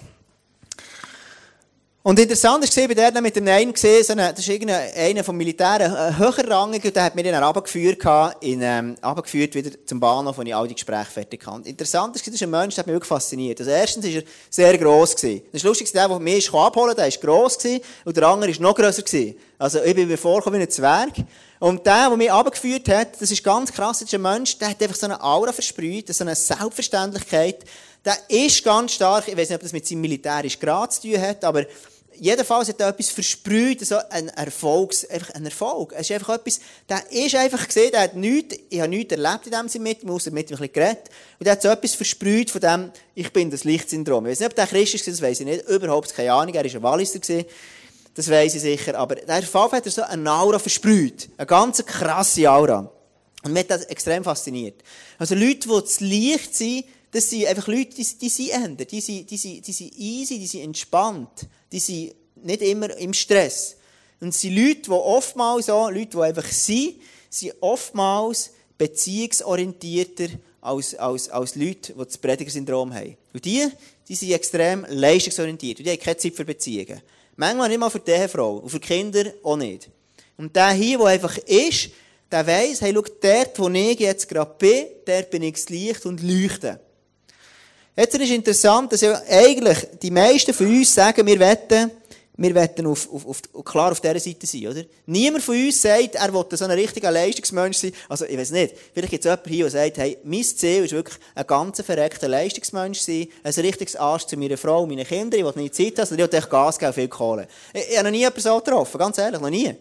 Und 2.11 2.19
interessant 2.19 2.61
war, 2.61 2.87
bei 2.89 2.93
der 2.93 3.21
mit 3.21 3.37
dem 3.37 3.47
einen 3.47 3.71
gesehen, 3.71 4.17
das 4.17 4.37
ist 4.37 4.49
irgendeiner 4.49 5.23
vom 5.23 5.37
Militär, 5.37 5.79
ein 5.79 6.17
höher 6.19 6.45
rangiger, 6.45 6.91
der 6.91 7.03
hat 7.05 7.15
mir 7.15 7.23
dann 7.23 7.41
runtergeführt, 7.41 8.03
in, 8.41 8.61
ähm, 8.61 8.97
runtergeführt 9.01 9.55
wieder 9.55 9.71
zum 9.85 10.01
Bahnhof, 10.01 10.37
wo 10.37 10.41
ich 10.41 10.53
all 10.53 10.67
die 10.67 10.73
Gespräche 10.73 11.09
fertig 11.09 11.47
hatte. 11.47 11.69
Interessant 11.69 12.13
war, 12.13 12.21
das 12.21 12.27
ist 12.27 12.43
ein 12.43 12.49
Mensch, 12.49 12.75
der 12.75 12.81
hat 12.81 12.87
mich 12.87 12.95
wirklich 12.95 13.07
fasziniert. 13.07 13.61
Also 13.61 13.71
erstens 13.71 14.05
war 14.05 14.11
er 14.11 14.23
sehr 14.49 14.77
gross 14.77 15.15
gewesen. 15.15 15.43
Das 15.53 15.63
Lustigste, 15.63 15.99
der, 15.99 16.09
der 16.09 16.19
mich 16.19 16.53
abholen 16.53 16.97
der 16.97 17.05
war 17.05 17.11
gross 17.11 17.57
gewesen, 17.57 17.81
und 18.03 18.17
der 18.17 18.27
andere 18.27 18.51
war 18.51 18.61
noch 18.61 18.75
grösser 18.75 19.03
gewesen. 19.03 19.37
Also 19.57 19.81
ich 19.81 19.95
bin 19.95 20.09
mir 20.09 20.17
vorgekommen 20.17 20.59
wie 20.59 20.63
ein 20.63 20.69
Zwerg. 20.69 21.13
Und 21.59 21.85
der, 21.85 22.09
der 22.09 22.17
mich 22.17 22.29
runtergeführt 22.29 22.89
hat, 22.89 23.21
das 23.21 23.31
ist 23.31 23.41
ganz 23.41 23.71
krass, 23.71 23.99
das 23.99 24.09
ist 24.09 24.15
ein 24.15 24.21
Mensch, 24.21 24.57
der 24.57 24.71
hat 24.71 24.83
einfach 24.83 24.97
so 24.97 25.05
eine 25.05 25.23
Aura 25.23 25.53
versprüht, 25.53 26.13
so 26.13 26.25
eine 26.25 26.35
Selbstverständlichkeit. 26.35 27.63
Der 28.03 28.17
ist 28.27 28.63
ganz 28.65 28.93
stark, 28.93 29.29
ich 29.29 29.37
weiß 29.37 29.47
nicht, 29.47 29.55
ob 29.55 29.61
das 29.61 29.71
mit 29.71 29.87
seinem 29.87 30.01
militärischen 30.01 30.59
Grad 30.59 30.91
zu 30.91 31.03
tun 31.03 31.21
hat, 31.21 31.45
aber 31.45 31.65
jedenfalls 32.21 32.69
hat 32.69 32.79
er 32.79 32.89
etwas 32.89 33.09
versprüht, 33.09 33.85
so 33.85 33.97
ein 34.09 34.29
Erfolgs, 34.29 35.03
einfach 35.09 35.33
ein 35.33 35.43
Erfolg. 35.43 35.91
Es 35.93 36.09
ist 36.09 36.11
einfach 36.11 36.35
etwas, 36.35 36.59
der 36.87 37.11
ist 37.11 37.35
einfach 37.35 37.67
gesehen, 37.67 37.91
der 37.91 38.01
hat 38.01 38.15
nichts, 38.15 38.55
ich 38.69 38.79
habe 38.79 38.89
nichts 38.89 39.11
erlebt 39.11 39.47
in 39.47 39.51
dem 39.51 39.67
Sinne 39.67 39.83
mit, 39.83 40.03
muss 40.03 40.29
mit 40.29 40.49
ihm 40.49 40.55
ein 40.55 40.59
bisschen 40.59 40.71
geredet, 40.71 41.09
und 41.39 41.45
der 41.45 41.53
hat 41.53 41.63
so 41.63 41.69
etwas 41.69 41.95
versprüht 41.95 42.51
von 42.51 42.61
dem, 42.61 42.91
ich 43.15 43.33
bin 43.33 43.49
das 43.49 43.63
Lichtsyndrom. 43.63 44.27
Ich 44.27 44.33
weiß 44.33 44.39
nicht, 44.41 44.49
ob 44.49 44.55
der 44.55 44.67
Christ 44.67 44.93
ist, 44.93 45.07
das 45.07 45.21
weiß 45.21 45.39
ich 45.39 45.45
nicht, 45.47 45.67
überhaupt 45.67 46.13
keine 46.13 46.31
Ahnung, 46.31 46.53
er 46.53 46.63
war 46.63 46.71
ein 46.71 46.83
Walliser 46.83 47.19
das 48.13 48.29
weiß 48.29 48.55
ich 48.55 48.61
sicher, 48.61 48.97
aber 48.97 49.15
der 49.15 49.41
Fall 49.43 49.71
hat 49.71 49.85
er 49.85 49.91
so 49.91 50.03
eine 50.03 50.31
Aura 50.31 50.59
versprüht, 50.59 51.29
eine 51.37 51.47
ganz 51.47 51.83
krasse 51.85 52.51
Aura. 52.51 52.91
Und 53.43 53.53
mich 53.53 53.63
hat 53.63 53.71
das 53.71 53.85
extrem 53.85 54.23
fasziniert. 54.23 54.83
Also 55.17 55.33
Leute, 55.33 55.67
die 55.67 55.81
das 55.81 55.99
Licht 56.01 56.53
sind, 56.53 56.85
das 57.11 57.29
sind 57.29 57.45
einfach 57.45 57.67
Leute, 57.67 57.95
die, 57.95 58.05
die 58.05 58.29
sind 58.29 58.49
ändern, 58.49 58.87
die 58.89 59.01
sind, 59.01 59.29
die, 59.29 59.37
sind, 59.37 59.67
die 59.67 59.73
sind 59.73 59.93
easy, 59.97 60.39
die 60.39 60.47
sind 60.47 60.63
entspannt, 60.63 61.47
die 61.71 61.79
sind 61.79 62.15
nicht 62.35 62.61
immer 62.61 62.95
im 62.97 63.13
Stress. 63.13 63.75
Und 64.19 64.29
es 64.29 64.41
sind 64.41 64.55
Leute, 64.55 64.81
die 64.83 64.91
oftmals 64.91 65.65
so, 65.65 65.89
Leute, 65.89 66.17
die 66.17 66.21
einfach 66.21 66.45
sind, 66.45 66.95
sind 67.29 67.53
oftmals 67.59 68.51
beziehungsorientierter 68.77 70.27
als, 70.61 70.95
als, 70.95 71.29
als 71.29 71.55
Leute, 71.55 71.93
die 71.93 72.05
das 72.05 72.17
Predigersyndrom 72.17 72.93
haben. 72.93 73.17
Und 73.33 73.43
die, 73.43 73.67
die 74.07 74.15
sind 74.15 74.31
extrem 74.31 74.85
leistungsorientiert. 74.89 75.79
Und 75.79 75.85
die 75.85 75.91
haben 75.91 75.99
keine 75.99 76.17
Zeit 76.17 76.35
für 76.35 76.45
Beziehungen. 76.45 77.01
Manchmal 77.35 77.69
nicht 77.69 77.79
mal 77.79 77.89
für 77.89 77.99
die 77.99 78.27
Frau. 78.27 78.57
Und 78.57 78.69
für 78.69 78.79
Kinder 78.79 79.33
auch 79.43 79.57
nicht. 79.57 79.89
Und 80.37 80.55
der 80.55 80.71
hier, 80.71 80.97
der 80.97 81.07
einfach 81.07 81.37
ist, 81.39 81.89
der 82.31 82.47
weiss, 82.47 82.81
hey, 82.81 82.93
schau, 82.93 83.03
dort, 83.21 83.59
wo 83.59 83.69
ich 83.69 83.99
jetzt 83.99 84.27
gerade 84.29 84.53
bin, 84.57 84.85
dort 85.05 85.29
bin 85.31 85.43
ich 85.43 85.53
das 85.53 85.69
Licht 85.69 86.05
und 86.05 86.21
leuchte. 86.21 86.79
Jetzt 87.95 88.15
ist 88.15 88.31
interessant, 88.31 88.93
dass 88.93 89.01
ja 89.01 89.21
eigentlich 89.29 89.77
die 90.01 90.11
meisten 90.11 90.53
von 90.53 90.67
uns 90.67 90.93
sagen, 90.93 91.27
wir 91.27 91.37
wetten, 91.37 91.91
wir 92.37 92.55
wetten 92.55 92.87
auf, 92.87 93.11
auf, 93.13 93.25
auf, 93.27 93.65
klar 93.65 93.91
auf 93.91 93.99
dieser 93.99 94.17
Seite 94.17 94.47
sein, 94.47 94.67
oder? 94.67 94.83
Niemand 95.05 95.43
von 95.43 95.55
uns 95.55 95.81
sagt, 95.81 96.15
er 96.15 96.33
will 96.33 96.45
so 96.51 96.63
ein 96.63 96.71
richtiger 96.71 97.11
Leistungsmensch 97.11 97.77
sein. 97.77 97.91
Also, 98.07 98.25
ich 98.25 98.37
weiß 98.37 98.51
nicht. 98.51 98.75
Vielleicht 98.93 99.11
gibt 99.11 99.25
es 99.25 99.29
jemanden 99.29 99.49
hier, 99.49 99.65
der 99.65 99.71
sagt, 99.71 99.97
hey, 99.97 100.17
mein 100.23 100.43
Ziel 100.43 100.85
ist 100.85 100.93
wirklich 100.93 101.17
ein 101.35 101.45
ganz 101.45 101.81
verreckter 101.81 102.29
Leistungsmensch 102.29 102.99
sein, 102.99 103.27
ein 103.43 103.53
richtiges 103.53 103.97
Arsch 103.97 104.25
zu 104.25 104.37
meiner 104.37 104.57
Frau 104.57 104.85
meinen 104.85 105.05
Kindern, 105.05 105.41
ich 105.41 105.45
will 105.45 105.61
nicht 105.61 105.75
Zeit 105.75 105.99
haben, 105.99 106.07
sondern 106.07 106.27
ich 106.27 106.31
will 106.31 106.39
echt 106.39 106.49
Gas 106.49 106.79
geben, 106.79 106.93
viel 106.93 107.07
Kohle. 107.09 107.47
Ich, 107.73 107.89
ich 107.89 107.97
habe 107.97 108.05
noch 108.05 108.11
nie 108.11 108.19
jemanden 108.19 108.39
so 108.39 108.57
getroffen, 108.57 108.97
ganz 108.97 109.17
ehrlich, 109.17 109.41
noch 109.41 109.49
nie. 109.49 109.75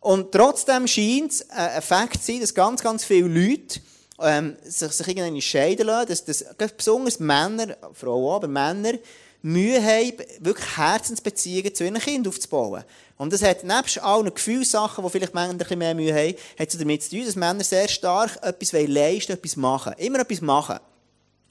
Und 0.00 0.30
trotzdem 0.30 0.86
scheint 0.86 1.32
es 1.32 1.50
ein 1.50 1.80
Fakt 1.80 2.22
zu 2.22 2.30
sein, 2.30 2.40
dass 2.42 2.54
ganz, 2.54 2.82
ganz 2.82 3.04
viele 3.04 3.26
Leute 3.26 3.80
ähm, 4.20 4.56
sich, 4.64 4.92
sich 4.92 5.08
irgendwie 5.08 5.42
scheiden 5.42 5.86
lassen, 5.86 6.08
dass, 6.08 6.44
dass 6.56 6.72
besonders 6.72 7.20
Männer, 7.20 7.76
Frauen 7.94 8.24
auch, 8.24 8.36
aber 8.36 8.48
Männer, 8.48 8.94
Mühe 9.42 9.82
haben, 9.82 10.14
wirklich 10.40 10.76
Herzensbeziehungen 10.76 11.74
zu 11.74 11.84
ihren 11.84 11.98
Kindern 11.98 12.32
aufzubauen. 12.32 12.82
Und 13.16 13.32
das 13.32 13.42
hat 13.42 13.64
nebst 13.64 14.02
allen 14.02 14.32
Gefühlssachen, 14.34 15.04
die 15.04 15.10
vielleicht 15.10 15.34
Männer 15.34 15.50
ein 15.50 15.58
bisschen 15.58 15.78
mehr 15.78 15.94
Mühe 15.94 16.14
haben, 16.14 16.34
hat 16.58 16.68
es 16.68 16.78
damit 16.78 17.02
zu 17.02 17.10
tun, 17.10 17.24
dass 17.24 17.36
Männer 17.36 17.62
sehr 17.62 17.88
stark 17.88 18.38
etwas 18.42 18.72
leisten 18.72 19.32
etwas 19.32 19.56
machen. 19.56 19.94
Immer 19.98 20.20
etwas 20.20 20.40
machen. 20.40 20.78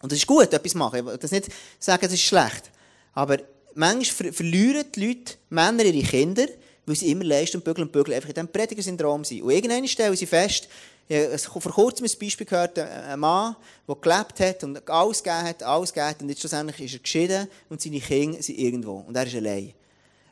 Und 0.01 0.11
das 0.11 0.19
ist 0.19 0.27
gut, 0.27 0.51
etwas 0.53 0.75
machen. 0.75 0.99
Ich 0.99 1.05
will 1.05 1.17
das 1.17 1.31
nicht 1.31 1.47
sagen, 1.79 2.01
das 2.03 2.13
ist 2.13 2.21
schlecht. 2.21 2.71
Aber 3.13 3.37
manchmal 3.73 4.31
verlieren 4.33 4.85
die 4.93 5.07
Leute, 5.07 5.33
Männer, 5.49 5.83
ihre 5.83 6.07
Kinder, 6.07 6.45
weil 6.87 6.95
sie 6.95 7.11
immer 7.11 7.25
leisten 7.25 7.57
und 7.57 7.63
bügeln 7.63 7.85
und 7.85 7.91
bügeln, 7.91 8.15
einfach 8.15 8.29
in 8.29 8.35
diesem 8.35 8.47
Predigersyndrom 8.47 9.23
sind. 9.25 9.43
Und 9.43 9.51
irgendwann 9.51 9.87
stellen 9.87 10.15
sie 10.15 10.25
fest, 10.25 10.69
ich 11.09 11.47
habe 11.47 11.61
vor 11.61 11.71
kurzem 11.71 12.05
ein 12.05 12.19
Beispiel 12.19 12.45
gehört, 12.45 12.79
ein 12.79 13.19
Mann, 13.19 13.55
der 13.87 13.95
gelebt 13.95 14.39
hat 14.39 14.63
und 14.63 14.89
alles 14.89 15.23
gegeben 15.23 15.43
hat, 15.43 15.63
alles 15.63 15.93
gegeben 15.93 16.09
hat, 16.09 16.21
und 16.21 16.29
jetzt 16.29 16.39
schlussendlich 16.39 16.79
ist 16.81 16.93
er 16.93 16.99
geschieden 16.99 17.47
und 17.69 17.81
seine 17.81 17.99
Kinder 17.99 18.41
sind 18.41 18.57
irgendwo. 18.57 19.05
Und 19.07 19.15
er 19.15 19.27
ist 19.27 19.35
allein. 19.35 19.73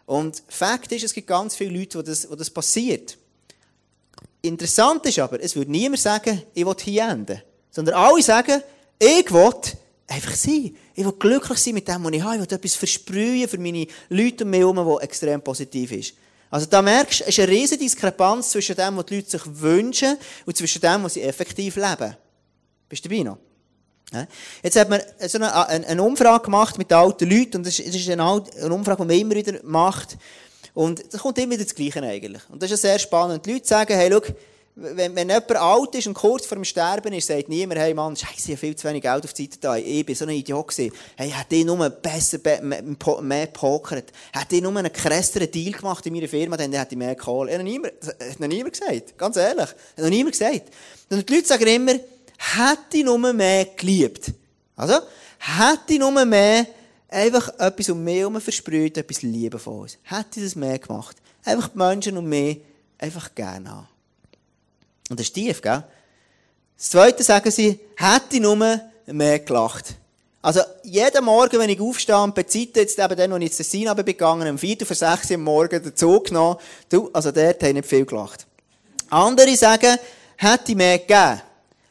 Und 0.05 0.43
Fakt 0.47 0.91
ist, 0.91 1.03
es 1.03 1.13
gibt 1.13 1.27
ganz 1.27 1.55
viele 1.55 1.77
Leute, 1.77 1.97
wo 1.97 2.01
das, 2.01 2.29
wo 2.29 2.35
das 2.35 2.50
passiert. 2.50 3.17
Interessant 4.41 5.05
ist 5.05 5.19
aber, 5.19 5.41
es 5.41 5.55
würde 5.55 5.71
niemand 5.71 6.01
sagen, 6.01 6.41
ich 6.53 6.65
will 6.65 6.75
hier 6.79 7.07
enden. 7.07 7.41
Sondern 7.71 7.95
alle 7.95 8.21
sagen, 8.21 8.62
ich 9.00 9.31
will 9.31 9.53
einfach 10.07 10.35
sein. 10.35 10.75
Ich 10.93 11.05
will 11.05 11.13
glücklich 11.13 11.57
sein 11.57 11.74
mit 11.74 11.88
dem, 11.88 12.03
was 12.03 12.13
ich 12.13 12.21
habe. 12.21 12.35
Ich 12.35 12.41
will 12.41 12.57
etwas 12.57 12.75
versprühen 12.75 13.47
für 13.47 13.57
meine 13.57 13.88
Leute 14.09 14.43
um 14.43 14.50
mich 14.50 14.59
herum, 14.59 14.77
was 14.77 15.03
extrem 15.03 15.41
positiv 15.41 15.91
ist. 15.91 16.13
Also 16.55 16.67
da 16.67 16.81
merkst 16.81 17.19
du, 17.19 17.24
es 17.25 17.29
ist 17.31 17.39
eine 17.39 17.50
riesige 17.50 17.83
Diskrepanz 17.83 18.51
zwischen 18.51 18.77
dem, 18.77 18.95
was 18.95 19.07
die 19.07 19.17
Leute 19.17 19.29
sich 19.29 19.41
wünschen 19.45 20.17
und 20.45 20.55
zwischen 20.55 20.79
dem, 20.79 21.03
was 21.03 21.15
sie 21.15 21.21
effektiv 21.21 21.75
leben. 21.75 22.15
Bist 22.88 23.03
du 23.03 23.09
dabei 23.09 23.24
noch? 23.24 23.38
Jetzt 24.63 24.79
hat 24.79 24.88
man 24.89 25.01
so 25.27 25.38
eine, 25.38 25.67
eine, 25.85 26.01
Umfrage 26.01 26.45
gemacht 26.45 26.77
mit 26.77 26.93
alten 26.93 27.29
Leuten 27.29 27.57
und 27.57 27.65
das 27.65 27.77
ist 27.79 28.09
eine, 28.09 28.24
eine 28.24 28.74
Umfrage, 28.74 29.01
die 29.01 29.07
man 29.07 29.17
immer 29.17 29.35
wieder 29.35 29.59
macht. 29.63 30.15
Und 30.74 31.03
das 31.13 31.19
kommt 31.19 31.38
immer 31.39 31.55
wieder 31.55 31.65
das 31.65 31.75
Gleiche 31.75 32.01
eigentlich. 32.01 32.43
Und 32.50 32.63
das 32.63 32.71
ist 32.71 32.83
ja 32.83 32.91
sehr 32.91 33.00
spannend. 33.00 33.45
Die 33.45 33.51
Leute 33.51 33.67
sagen, 33.67 33.93
hey, 33.93 34.09
schau, 34.09 34.21
wenn, 34.75 35.15
wenn 35.15 35.29
jemand 35.29 35.55
alt 35.55 35.96
ist 35.96 36.08
und 36.08 36.15
kurz 36.15 36.46
vor 36.46 36.58
dem 36.58 36.65
Sterben 36.65 37.13
ist, 37.13 37.27
sagt 37.27 37.48
niemand, 37.48 37.79
hey 37.79 37.94
Mann, 37.94 38.15
scheiße, 38.15 38.34
ich 38.36 38.50
habe 38.50 38.58
viel 38.58 38.75
zu 38.75 38.88
wenig 38.88 39.01
Geld 39.01 39.24
auf 39.24 39.32
die 39.32 39.44
Seite 39.44 39.58
da. 39.62 39.77
Ich 39.77 40.05
bin 40.05 40.15
so 40.15 40.25
ein 40.25 40.32
Idiot 40.32 40.67
gewesen. 40.67 40.94
Hey, 41.15 41.32
hat 41.32 41.50
die 41.50 41.63
nur 41.63 41.89
besser, 41.89 42.39
mehr 42.62 43.48
pokert? 43.48 44.12
Hat 44.34 44.51
die 44.51 44.60
nur 44.60 44.75
einen 44.75 44.91
krasseren 44.91 45.50
Deal 45.50 45.72
gemacht 45.72 46.05
in 46.05 46.13
meiner 46.13 46.27
Firma, 46.27 46.58
dann 46.58 46.74
hätte 46.74 46.94
ich 46.94 46.98
mehr 46.98 47.15
Kohle. 47.15 47.51
Das 48.01 48.10
hat 48.10 48.39
noch 48.39 48.48
niemand, 48.48 48.74
gesagt. 48.74 49.17
Ganz 49.17 49.38
ehrlich. 49.38 49.70
Hat 49.70 49.98
noch 49.98 50.10
niemand 50.10 50.34
gesagt. 50.34 50.63
Und 51.10 51.29
die 51.29 51.36
Leute 51.36 51.48
sagen 51.48 51.67
immer, 51.67 51.94
hätte 51.94 52.98
ich 52.98 53.05
nur 53.05 53.34
mehr 53.34 53.65
geliebt. 53.77 54.34
Also, 54.75 54.96
hätte 55.39 55.94
ich 55.94 56.00
nur 56.00 56.25
mehr 56.25 56.67
einfach 57.08 57.48
etwas 57.60 57.89
um 57.89 58.03
mich 58.03 58.17
herum 58.17 58.41
versprüht, 58.41 58.98
etwas 58.98 59.22
Liebe 59.22 59.58
von 59.58 59.82
uns. 59.82 59.98
Hätte 60.03 60.41
ich 60.41 60.44
das 60.44 60.55
mehr 60.55 60.79
gemacht. 60.79 61.15
Einfach 61.46 61.70
die 61.70 61.77
Menschen 61.77 62.17
um 62.17 62.25
mich 62.25 62.60
einfach 62.98 63.34
gerne 63.34 63.70
haben. 63.70 63.94
Und 65.09 65.19
das 65.19 65.27
ist 65.27 65.33
tief, 65.33 65.62
gell? 65.62 65.83
Das 66.77 66.89
Zweite 66.89 67.24
sagen 67.24 67.51
sie, 67.51 67.79
hätte 67.95 68.35
ich 68.35 68.41
nur 68.41 68.81
mehr 69.05 69.39
gelacht. 69.39 69.95
Also, 70.41 70.62
jeden 70.83 71.25
Morgen, 71.25 71.57
wenn 71.57 71.69
ich 71.69 71.79
aufstehe 71.79 72.21
und 72.21 72.35
bei 72.35 72.43
Zeit 72.43 72.75
jetzt 72.75 73.00
eben 73.00 73.15
dann, 73.15 73.33
als 73.33 73.41
ich 73.41 73.47
ins 73.47 73.57
Tessin 73.57 73.95
begangen 73.95 74.47
um 74.47 74.57
4 74.57 74.85
vor 74.85 74.95
6 74.95 75.31
Uhr 75.31 75.38
Morgen 75.38 75.81
den 75.81 75.95
Zug 75.95 76.25
genommen, 76.25 76.59
du, 76.89 77.09
also 77.13 77.31
dort 77.31 77.62
habe 77.62 77.69
ich 77.69 77.74
nicht 77.74 77.88
viel 77.88 78.05
gelacht. 78.05 78.45
Andere 79.09 79.55
sagen, 79.55 79.97
hätte 80.38 80.71
ich 80.71 80.75
mehr 80.75 81.00
gegeben 81.00 81.41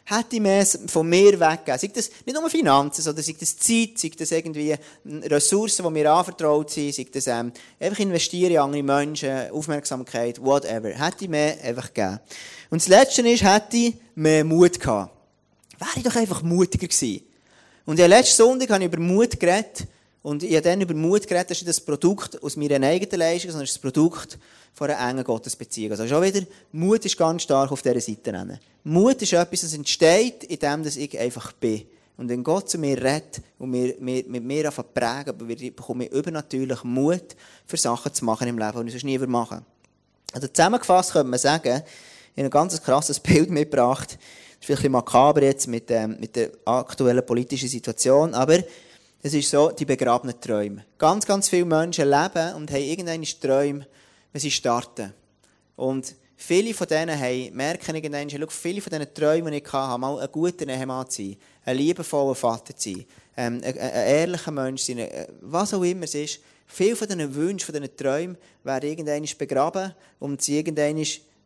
hätte 0.04 0.37
ich 0.37 0.40
mehr 0.40 0.66
von 0.66 1.09
mir 1.09 1.40
weggegeben. 1.40 1.78
Sei 1.78 1.88
das 1.88 2.11
nicht 2.25 2.38
nur 2.38 2.50
Finanzen, 2.50 3.02
sondern 3.02 3.25
sei 3.25 3.35
das 3.38 3.56
Zeit, 3.56 3.99
sei 3.99 4.11
das 4.16 4.30
irgendwie 4.33 4.76
Ressourcen, 5.04 5.85
die 5.85 5.90
mir 5.90 6.12
anvertraut 6.12 6.71
sind, 6.71 6.94
sei 6.94 7.06
das 7.11 7.26
ähm, 7.26 7.52
einfach 7.80 7.99
investieren 8.00 8.52
in 8.52 8.59
andere 8.59 8.83
Menschen, 8.83 9.50
Aufmerksamkeit, 9.50 10.42
whatever. 10.42 10.90
Hätte 10.90 11.25
ich 11.25 11.30
mehr 11.30 11.56
einfach 11.62 11.92
gegeben. 11.92 12.21
Und 12.75 12.83
das 12.83 12.88
Letzte 12.88 13.23
ist, 13.28 13.45
hätte 13.45 13.76
ich 13.76 13.95
mehr 14.16 14.45
Mut 14.45 14.81
gehabt. 14.81 15.14
Wäre 15.78 15.90
ich 15.95 16.02
doch 16.02 16.16
einfach 16.16 16.43
mutiger 16.43 16.88
gewesen. 16.88 17.21
Und 17.87 18.00
ja, 18.00 18.07
letzten 18.07 18.35
Sonntag 18.35 18.69
habe 18.71 18.83
ich 18.83 18.93
über 18.93 19.00
Mut 19.00 19.38
geredet. 19.38 19.87
Und 20.23 20.43
ich 20.43 20.50
habe 20.54 20.62
dann 20.62 20.81
über 20.81 20.93
Mut 20.93 21.25
geredet, 21.25 21.52
das 21.52 21.59
ist 21.59 21.69
das 21.69 21.81
Produkt 21.81 22.43
aus 22.43 22.57
meiner 22.57 22.85
eigenen 22.85 23.21
Leistung, 23.21 23.52
sondern 23.52 23.69
das 23.69 23.78
Produkt 23.78 24.40
von 24.73 24.90
einer 24.90 25.09
engen 25.09 25.23
Gottesbeziehung. 25.23 25.93
Also 25.93 26.09
schon 26.09 26.21
wieder, 26.25 26.45
Mut 26.73 27.04
ist 27.04 27.16
ganz 27.16 27.45
stark 27.45 27.71
auf 27.71 27.81
dieser 27.81 28.00
Seite. 28.00 28.59
Mut 28.83 29.23
ist 29.23 29.33
etwas, 29.33 29.61
das 29.61 29.75
entsteht, 29.75 30.43
indem 30.43 30.85
ich 30.85 31.16
einfach 31.16 31.52
bin. 31.52 31.83
Und 32.16 32.28
wenn 32.28 32.43
Gott 32.43 32.71
zu 32.71 32.78
mir 32.78 33.00
redet 33.00 33.40
und 33.57 33.71
mir, 33.71 33.95
mir, 34.00 34.25
mit 34.26 34.43
mir 34.43 34.66
anfängt 34.66 34.95
prägen, 34.95 35.38
bekomme 35.76 36.07
ich 36.07 36.12
übernatürlich 36.12 36.83
Mut, 36.83 37.37
für 37.66 37.76
Sachen 37.76 38.12
zu 38.12 38.25
machen 38.25 38.49
im 38.49 38.59
Leben, 38.59 38.81
die 38.81 38.87
ich 38.87 39.00
sonst 39.00 39.04
nie 39.04 39.19
machen 39.19 39.64
Also 40.33 40.49
zusammengefasst 40.49 41.12
könnte 41.12 41.31
man 41.31 41.38
sagen, 41.38 41.85
ein 42.37 42.50
ganz 42.50 42.81
krasses 42.83 43.21
Bild 43.21 43.50
mitgebracht. 43.50 44.11
Das 44.11 44.12
ist 44.12 44.19
vielleicht 44.61 44.61
ein 44.61 44.76
bisschen 44.76 44.93
makaber 44.93 45.43
jetzt 45.43 45.69
mit, 45.69 45.91
ähm, 45.91 46.17
mit 46.19 46.37
der 46.37 46.50
aktuellen 46.64 47.25
politischen 47.25 47.69
Situation, 47.69 48.35
aber 48.35 48.59
es 49.23 49.33
ist 49.33 49.50
so, 49.50 49.71
die 49.71 49.87
begrabenen 49.87 50.38
Träume. 50.38 50.85
Ganz, 50.99 51.25
ganz 51.25 51.49
viele 51.49 51.64
Menschen 51.64 52.11
leben 52.11 52.55
und 52.57 52.71
haben 52.71 52.83
irgendeine 52.83 53.25
Träume, 53.25 53.87
wenn 54.33 54.41
sie 54.41 54.50
starten. 54.50 55.14
Und 55.76 56.14
viele 56.37 56.75
von 56.75 56.87
denen 56.87 57.19
haben, 57.19 57.55
merken 57.55 57.95
irgendwann, 57.95 58.29
schau, 58.29 58.47
viele 58.49 58.81
von 58.81 58.91
diesen 58.91 59.14
Träumen, 59.14 59.53
die 59.53 59.59
ich 59.59 59.73
hatte, 59.73 59.99
mal 59.99 60.19
ein 60.21 60.29
guter 60.31 60.69
Ehemann 60.69 61.09
zu 61.09 61.23
sein, 61.23 61.37
ein 61.64 61.76
liebevoller 61.76 62.35
Vater 62.35 62.76
zu 62.76 62.91
sein, 62.91 63.05
ähm, 63.37 63.61
ein, 63.64 63.79
ein, 63.79 64.07
ehrlicher 64.07 64.50
Mensch 64.50 64.83
zu 64.83 64.93
sein, 64.93 64.99
äh, 64.99 65.26
was 65.41 65.73
auch 65.73 65.83
immer 65.83 66.05
es 66.05 66.14
ist. 66.14 66.41
Viele 66.67 66.97
von 66.97 67.09
diesen 67.09 67.35
Wünschen, 67.35 67.64
von 67.64 67.75
diesen 67.81 67.97
Träumen 67.97 68.37
werden 68.62 68.91
irgendwann 68.91 69.26
begraben 69.38 69.95
und 70.19 70.43
sie 70.43 70.59
irgendwann 70.59 71.03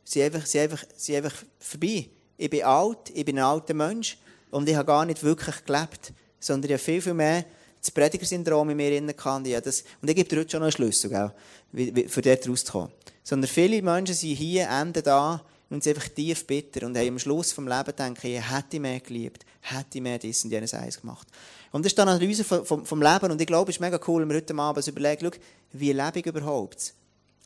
sind 0.08 0.22
einfach, 0.22 0.46
sind 0.46 0.62
einfach, 0.62 0.84
sind 0.96 1.16
einfach 1.16 1.34
vorbei. 1.58 2.08
Ich 2.36 2.48
bin 2.48 2.62
alt, 2.62 3.10
ich 3.12 3.24
bin 3.24 3.38
ein 3.38 3.44
alter 3.44 3.74
Mensch 3.74 4.16
und 4.50 4.68
ich 4.68 4.74
habe 4.74 4.86
gar 4.86 5.04
nicht 5.04 5.22
wirklich 5.22 5.64
gelebt, 5.64 6.12
sondern 6.40 6.70
ich 6.70 6.74
habe 6.74 6.82
viel, 6.82 7.02
viel 7.02 7.14
mehr 7.14 7.44
das 7.80 7.90
Predigersyndrom 7.90 8.70
in 8.70 8.76
mir 8.76 8.96
innen 8.96 9.16
kann. 9.16 9.44
Ja, 9.44 9.60
das, 9.60 9.84
und 10.00 10.08
ich 10.08 10.16
gebe 10.16 10.28
dir 10.28 10.40
heute 10.40 10.50
schon 10.50 10.60
noch 10.60 10.66
einen 10.66 10.72
Schlüssel, 10.72 11.10
gell, 11.10 11.32
wie, 11.72 11.94
wie, 11.94 12.08
für 12.08 12.22
dort 12.22 12.48
rauszukommen. 12.48 12.90
Sondern 13.22 13.48
viele 13.48 13.82
Menschen 13.82 14.14
sind 14.14 14.34
hier, 14.34 14.68
enden 14.68 15.02
da 15.02 15.44
und 15.68 15.84
sind 15.84 15.96
einfach 15.96 16.08
tief 16.08 16.46
bitter 16.46 16.86
und 16.86 16.96
haben 16.96 17.08
am 17.08 17.18
Schluss 17.18 17.52
vom 17.52 17.68
Leben 17.68 17.94
denken, 17.96 18.26
ich 18.26 18.50
hätte 18.50 18.80
mehr 18.80 19.00
geliebt, 19.00 19.44
hätte 19.60 20.00
mehr 20.00 20.18
dies 20.18 20.42
und 20.44 20.50
jenes 20.50 20.74
eins 20.74 21.00
gemacht. 21.00 21.28
Und 21.70 21.84
das 21.84 21.92
ist 21.92 21.98
dann 21.98 22.08
eine 22.08 22.16
Analyse 22.16 22.44
vom, 22.44 22.64
vom, 22.64 22.86
vom, 22.86 23.02
Leben 23.02 23.30
und 23.30 23.40
ich 23.40 23.46
glaube, 23.46 23.70
es 23.70 23.76
ist 23.76 23.80
mega 23.80 24.00
cool, 24.08 24.22
wenn 24.22 24.30
wir 24.30 24.36
heute 24.36 24.54
Abend 24.54 24.86
überlegen, 24.86 25.30
schau, 25.30 25.40
wie 25.72 25.92
lebe 25.92 26.18
ich 26.18 26.26
überhaupt? 26.26 26.94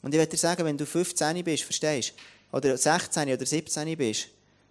Und 0.02 0.14
ich 0.14 0.18
werde 0.18 0.30
dir 0.30 0.36
sagen, 0.36 0.64
wenn 0.64 0.78
du 0.78 0.86
15 0.86 1.42
bist, 1.42 1.64
verstehst 1.64 2.14
oder 2.52 2.76
16 2.76 3.32
oder 3.32 3.46
17 3.46 3.96
bist, 3.96 4.28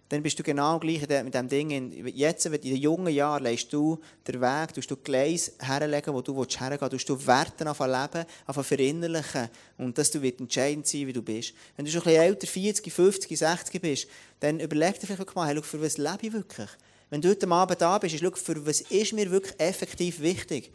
dann 0.08 0.22
bist 0.22 0.38
du 0.38 0.42
genau 0.42 0.78
gleich 0.78 1.00
mit 1.24 1.32
dem 1.34 1.48
Ding. 1.48 2.06
Jetzt, 2.14 2.44
in 2.44 2.60
den 2.60 2.76
jungen 2.76 3.14
Jahren, 3.14 3.42
legst 3.42 3.72
du 3.72 3.98
den 4.28 4.42
Weg, 4.42 4.74
tust 4.74 4.90
du 4.90 4.96
Gleis 4.96 5.52
herlegen, 5.58 6.12
wo 6.12 6.20
du 6.20 6.34
hergehen 6.44 6.90
willst, 6.90 7.08
du 7.08 7.26
Werte 7.26 7.70
auf 7.70 7.80
Leben, 7.80 8.26
auf 8.46 8.66
verinnerlichen 8.66 9.48
und 9.78 9.96
dass 9.96 10.10
du 10.10 10.20
wird 10.20 10.38
entscheidend 10.38 10.86
sein, 10.86 11.06
wie 11.06 11.14
du 11.14 11.22
bist. 11.22 11.54
Wenn 11.76 11.86
du 11.86 11.90
schon 11.90 12.02
ein 12.02 12.04
bisschen 12.04 12.22
älter, 12.22 12.46
40, 12.46 12.92
50, 12.92 13.38
60 13.38 13.80
bist, 13.80 14.06
dann 14.40 14.60
überleg 14.60 15.00
dir 15.00 15.06
vielleicht 15.06 15.34
mal, 15.34 15.48
hey, 15.48 15.62
für 15.62 15.80
was 15.80 15.96
lebe 15.96 16.18
ich 16.26 16.32
wirklich? 16.34 16.68
Wenn 17.08 17.22
du 17.22 17.30
heute 17.30 17.48
Abend 17.48 17.80
da 17.80 17.96
bist, 17.96 18.18
schau, 18.18 18.30
für 18.32 18.66
was 18.66 18.82
ist 18.82 19.14
mir 19.14 19.30
wirklich 19.30 19.58
effektiv 19.58 20.20
wichtig? 20.20 20.72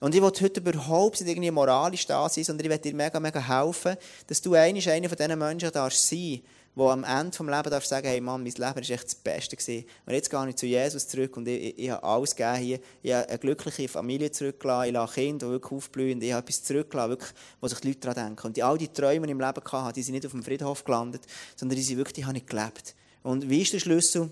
Und 0.00 0.14
ich 0.14 0.22
will 0.22 0.30
heute 0.40 0.60
überhaupt 0.60 1.20
nicht 1.20 1.30
irgendwie 1.30 1.50
moralisch 1.50 2.06
da 2.06 2.28
sein, 2.28 2.44
sondern 2.44 2.66
ich 2.66 2.70
will 2.70 2.78
dir 2.78 2.94
mega, 2.94 3.18
mega 3.18 3.40
helfen, 3.40 3.96
dass 4.26 4.40
du 4.40 4.54
einer 4.54 4.80
von 4.80 5.16
diesen 5.18 5.38
Menschen 5.38 5.72
darfst 5.72 6.08
sein 6.08 6.40
wo 6.78 6.90
am 6.90 7.02
Ende 7.02 7.30
des 7.30 7.40
Lebens 7.40 7.70
darfst 7.70 7.88
sagen, 7.88 8.06
hey 8.06 8.20
Mann, 8.20 8.40
mein 8.40 8.52
Leben 8.52 8.60
war 8.60 8.76
echt 8.76 9.04
das 9.04 9.14
Beste. 9.16 9.56
Gewesen. 9.56 9.84
Und 10.06 10.12
jetzt 10.12 10.30
gehe 10.30 10.48
ich 10.48 10.54
zu 10.54 10.66
Jesus 10.66 11.08
zurück 11.08 11.36
und 11.36 11.48
ich, 11.48 11.70
ich, 11.70 11.78
ich 11.78 11.90
habe 11.90 12.04
alles 12.04 12.36
gegeben 12.36 12.56
hier. 12.56 12.80
Ich 13.02 13.12
habe 13.12 13.28
eine 13.28 13.38
glückliche 13.38 13.88
Familie 13.88 14.30
zurückgelassen, 14.30 14.86
ich 14.86 14.92
lasse 14.92 15.14
Kinder, 15.14 15.46
die 15.46 15.52
wirklich 15.52 15.72
aufblühen. 15.72 16.22
Ich 16.22 16.32
habe 16.32 16.46
etwas 16.46 16.62
zurückgelassen, 16.62 17.10
wirklich, 17.10 17.30
wo 17.60 17.66
sich 17.66 17.80
die 17.80 17.88
Leute 17.88 18.00
daran 18.00 18.26
denken. 18.26 18.46
Und 18.46 18.56
die, 18.56 18.62
all 18.62 18.78
die 18.78 18.88
Träume, 18.88 19.26
die 19.26 19.32
ich 19.32 19.38
im 19.38 19.40
Leben 19.40 19.72
hatte, 19.72 19.92
die 19.94 20.02
sind 20.02 20.14
nicht 20.14 20.26
auf 20.26 20.32
dem 20.32 20.44
Friedhof 20.44 20.84
gelandet, 20.84 21.22
sondern 21.56 21.76
die 21.76 21.82
sind 21.82 21.96
wirklich, 21.96 22.14
die 22.14 22.26
habe 22.26 22.38
ich 22.38 22.46
gelebt. 22.46 22.94
Und 23.24 23.50
wie 23.50 23.62
ist 23.62 23.72
der 23.72 23.80
Schlüssel, 23.80 24.30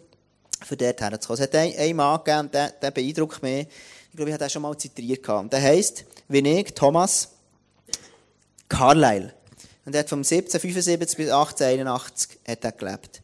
für 0.64 0.76
dort 0.76 1.00
herzukommen? 1.00 1.42
Es 1.42 1.48
hat 1.48 1.54
einen 1.54 1.96
Mann 1.96 2.20
gegeben, 2.22 2.50
der, 2.52 2.70
der 2.70 2.90
beeindruckt 2.92 3.42
mich. 3.42 3.66
Ich 4.16 4.18
glaube, 4.18 4.30
ich 4.30 4.34
habe 4.34 4.44
den 4.44 4.50
schon 4.50 4.62
mal 4.62 4.78
zitiert. 4.78 5.28
Und 5.28 5.52
der 5.52 5.60
heisst, 5.60 6.06
wie 6.28 6.38
ich, 6.38 6.72
Thomas 6.72 7.28
Carlyle. 8.66 9.34
Und 9.84 9.94
er 9.94 9.98
hat 9.98 10.08
vom 10.08 10.20
1775 10.20 11.18
bis 11.18 11.28
1881 11.28 12.38
hat 12.48 12.64
er 12.64 12.72
gelebt. 12.72 13.20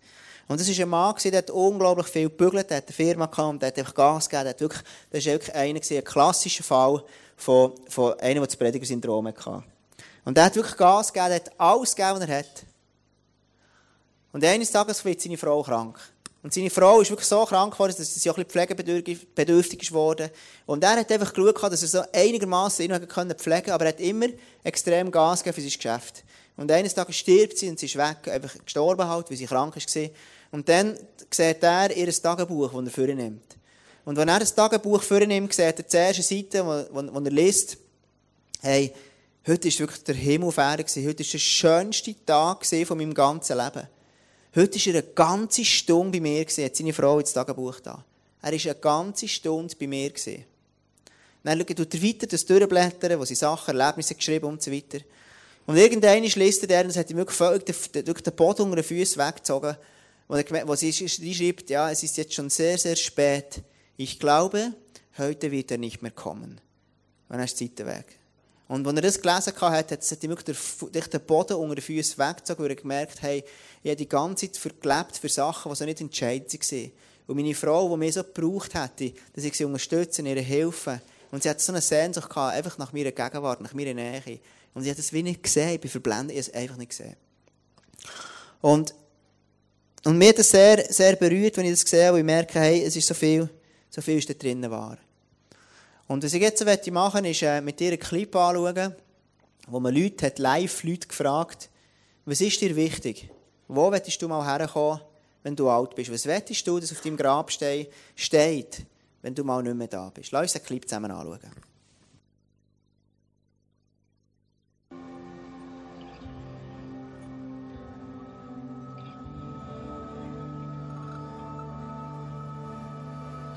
Und 0.49 0.61
das 0.61 0.69
war 0.69 0.85
ein 0.85 0.89
Mann, 0.91 1.15
der 1.25 1.39
hat 1.39 1.51
unglaublich 1.51 2.09
viel 2.09 2.29
gebügelt, 2.29 2.69
der 2.69 2.77
hat 2.77 2.89
eine 2.89 2.93
Firma 2.93 3.25
gehabt 3.25 3.63
der 3.63 3.69
hat 3.69 3.79
einfach 3.79 3.95
Gas 3.95 4.29
gegeben. 4.29 4.45
Der 4.45 4.51
hat 4.51 4.61
wirklich, 4.61 4.83
das 5.11 5.25
war 5.25 5.33
wirklich 5.33 5.55
einer, 5.55 5.81
ein 5.81 6.05
klassischer 6.05 6.63
Fall 6.63 7.03
von, 7.39 7.73
von 7.89 8.21
einem, 8.21 8.41
der 8.41 8.47
das 8.49 8.57
Predigersyndrom 8.57 9.29
hatte. 9.29 9.63
Und 10.27 10.37
er 10.37 10.45
hat 10.45 10.57
wirklich 10.57 10.77
Gas 10.77 11.11
gegeben, 11.11 11.31
er 11.31 11.37
hat 11.37 11.59
alles 11.59 11.97
gegeben, 11.97 12.21
was 12.21 12.29
er 12.29 12.39
hat. 12.39 12.65
Und 14.31 14.45
eines 14.45 14.71
Tages 14.71 15.03
wird 15.07 15.23
seine 15.23 15.39
Frau 15.39 15.63
krank. 15.63 15.99
Und 16.43 16.53
seine 16.53 16.71
Frau 16.71 17.01
ist 17.01 17.11
wirklich 17.11 17.29
so 17.29 17.45
krank 17.45 17.73
geworden, 17.73 17.95
dass 17.97 18.15
sie 18.15 18.29
auch 18.29 18.37
ein 18.37 18.45
bisschen 18.45 18.67
pflegebedürftig 18.67 19.83
ist 19.83 19.93
worden. 19.93 20.29
Und 20.67 20.83
er 20.83 20.97
hat 20.97 21.13
einfach 21.13 21.33
geschaut, 21.33 21.63
dass 21.63 21.83
er 21.83 21.89
so 21.89 22.03
einigermaßen 22.13 22.85
ihn 22.85 22.91
pflegen 22.91 23.09
konnte, 23.09 23.75
aber 23.75 23.85
er 23.85 23.89
hat 23.91 24.01
immer 24.01 24.27
extrem 24.65 25.11
Gas 25.11 25.45
gegeben 25.45 25.55
für 25.55 25.61
sein 25.61 25.77
Geschäft. 25.77 26.25
Und 26.57 26.71
eines 26.71 26.95
Tages 26.95 27.17
stirbt 27.17 27.57
sie 27.57 27.69
und 27.69 27.79
sie 27.79 27.87
ist 27.87 27.97
weg, 27.97 28.29
einfach 28.29 28.53
gestorben 28.65 29.07
halt, 29.09 29.31
weil 29.31 29.37
sie 29.37 29.47
krank 29.47 29.77
war. 29.77 30.11
Und 30.51 30.69
dann 30.69 30.99
sieht 31.31 31.63
er 31.63 31.97
ihr 31.97 32.13
Tagebuch, 32.13 32.73
das 32.73 32.85
er 32.85 32.91
für 32.91 33.15
nimmt. 33.15 33.57
Und 34.05 34.17
wenn 34.17 34.29
er 34.29 34.41
das 34.41 34.55
Tagebuch 34.55 35.03
für 35.03 35.25
nimmt, 35.25 35.55
sieht 35.55 35.65
er 35.65 35.73
die 35.73 35.97
erste 35.97 36.23
Seite, 36.23 36.67
wo, 36.67 37.01
er 37.01 37.31
liest, 37.31 37.79
hey, 38.61 38.93
heute 39.47 39.69
war 39.69 39.79
wirklich 39.79 40.05
der 40.05 40.15
Himmel 40.17 40.53
Erde, 40.57 40.85
heute 40.85 41.07
war 41.07 41.15
der 41.15 41.39
schönste 41.39 42.15
Tag 42.27 42.67
von 42.67 42.99
meinem 42.99 43.15
ganzen 43.15 43.57
Leben. 43.57 43.89
Heute 44.55 44.79
war 44.79 44.87
er 44.87 45.01
eine 45.01 45.13
ganze 45.15 45.65
Stunde 45.65 46.19
bei 46.19 46.21
mir, 46.21 46.45
hat 46.45 46.77
seine 46.77 46.93
Frau 46.93 47.19
ins 47.19 47.33
Tagebuch 47.33 47.81
da. 47.81 48.05
Er 48.43 48.53
war 48.53 48.61
eine 48.61 48.75
ganze 48.75 49.27
Stunde 49.27 49.75
bei 49.79 49.87
mir. 49.87 50.13
Dann 51.43 51.59
schaut 51.59 51.95
er 51.95 52.03
weiter 52.03 52.27
das 52.27 52.45
Durchblättern, 52.45 53.19
wo 53.19 53.25
sie 53.25 53.35
Sachen, 53.35 53.79
Erlebnisse 53.79 54.15
geschrieben 54.15 54.47
und 54.47 54.63
so 54.63 54.71
weiter. 54.71 54.99
Und 55.67 55.77
irgendwann 55.77 56.23
liest 56.23 56.69
er, 56.69 56.85
und 56.85 56.91
es 56.91 56.97
hat 56.97 57.11
ihm 57.11 57.17
wirklich 57.17 58.23
den 58.23 58.35
Boden 58.35 58.63
unter 58.63 58.77
den 58.77 58.85
Füßen 58.85 59.25
weggezogen, 59.25 59.77
wo, 60.29 60.35
er, 60.35 60.69
wo 60.69 60.75
sie 60.75 60.93
schreibt, 60.93 61.71
ja, 61.71 61.91
es 61.91 62.03
ist 62.03 62.17
jetzt 62.17 62.35
schon 62.35 62.51
sehr, 62.51 62.77
sehr 62.79 62.97
spät. 62.97 63.63
Ich 63.97 64.19
glaube, 64.19 64.75
heute 65.19 65.51
wird 65.51 65.71
er 65.71 65.79
nicht 65.79 66.03
mehr 66.03 66.11
kommen. 66.11 66.61
Und 67.29 67.37
dann 67.37 67.45
ist 67.45 67.59
die 67.59 67.75
Zeit 67.75 67.87
weg. 67.87 68.19
Und 68.73 68.87
als 68.87 68.97
er 68.97 69.03
das 69.03 69.21
gelesen 69.21 69.61
hat, 69.61 69.91
hat 69.91 70.25
ihm 70.25 70.31
wirklich 70.31 71.07
den 71.07 71.21
Boden 71.27 71.57
unter 71.59 71.75
den 71.75 71.83
Füßen 71.83 72.17
weggezogen, 72.17 72.65
weil 72.65 72.71
er 72.71 72.77
gemerkt 72.77 73.21
hat, 73.21 73.31
ich 73.31 73.45
habe 73.85 73.97
die 73.97 74.09
ganze 74.09 74.51
Zeit 74.51 74.57
vergelebt 74.57 75.19
für 75.19 75.29
Sachen, 75.29 75.75
die 75.75 75.85
nicht 75.85 76.01
entscheidend 76.01 76.55
waren. 76.55 76.93
Und 77.27 77.37
meine 77.37 77.55
Frau, 77.55 77.91
die 77.91 77.99
mich 77.99 78.15
so 78.15 78.25
gebraucht 78.25 78.73
hätte, 78.73 79.13
dass 79.35 79.45
ich 79.45 79.55
sie 79.55 79.67
unterstütze, 79.67 80.23
ihre 80.23 80.41
Hilfe. 80.41 81.03
Und 81.31 81.43
sie 81.43 81.51
hat 81.51 81.61
so 81.61 81.71
eine 81.71 81.83
Sehnsucht 81.83 82.31
gehabt, 82.31 82.57
einfach 82.57 82.79
nach 82.79 82.95
meiner 82.95 83.13
Gegenwart, 83.13 83.61
nach 83.61 83.75
meiner 83.75 83.93
Nähe. 83.93 84.41
Und 84.73 84.85
ich 84.85 84.89
habe 84.89 84.97
das 84.97 85.13
wie 85.13 85.23
nicht 85.23 85.43
gesehen, 85.43 85.75
ich 85.75 85.81
bin 85.83 85.91
verblendet, 85.91 86.35
ich 86.35 86.47
habe 86.47 86.57
es 86.57 86.63
einfach 86.63 86.77
nicht 86.79 86.93
gesehen. 86.93 87.17
Und, 88.63 88.95
und 90.05 90.17
mir 90.17 90.31
hat 90.31 90.39
das 90.39 90.49
sehr, 90.49 90.83
sehr 90.91 91.17
berührt, 91.17 91.59
wenn 91.59 91.67
ich 91.67 91.79
das 91.79 91.91
sehe, 91.91 92.11
wo 92.11 92.17
ich 92.17 92.25
merke, 92.25 92.59
hey, 92.59 92.83
es 92.85 92.97
ist 92.97 93.07
so 93.07 93.13
viel, 93.13 93.51
so 93.91 94.01
viel 94.01 94.17
ist 94.17 94.31
da 94.31 94.33
drinnen 94.33 94.71
wahr. 94.71 94.97
Und 96.13 96.23
was 96.23 96.35
ich 96.35 96.43
jetzt 96.43 96.63
machen 96.91 97.23
möchte, 97.23 97.29
ist 97.31 97.43
äh, 97.43 97.63
mit 97.63 97.81
dir 97.81 97.89
einen 97.89 97.99
Clip 97.99 98.37
anschauen, 98.37 98.95
wo 99.67 99.81
man 99.81 99.95
Leute 99.95 100.27
hat, 100.27 100.39
live 100.39 100.85
Leute 100.85 101.09
gefragt, 101.09 101.71
was 102.27 102.43
ist 102.43 102.61
dir 102.61 102.77
wichtig? 102.77 103.31
Wo 103.67 103.91
willst 103.91 104.21
du 104.21 104.29
mal 104.29 104.45
herkommen, 104.47 105.01
wenn 105.43 105.57
du 105.57 105.71
alt 105.71 105.95
bist? 105.95 106.13
Was 106.13 106.27
willst 106.27 106.67
du, 106.67 106.79
dass 106.79 106.93
auf 106.93 107.01
deinem 107.01 107.17
Grabstein 107.17 107.87
steht, 108.15 108.85
wenn 109.23 109.35
du 109.35 109.43
mal 109.43 109.63
nicht 109.63 109.75
mehr 109.75 109.87
da 109.87 110.11
bist? 110.11 110.33
Lass 110.33 110.43
uns 110.43 110.53
den 110.53 110.63
Clip 110.63 110.87
zusammen 110.87 111.11
anschauen. 111.11 111.51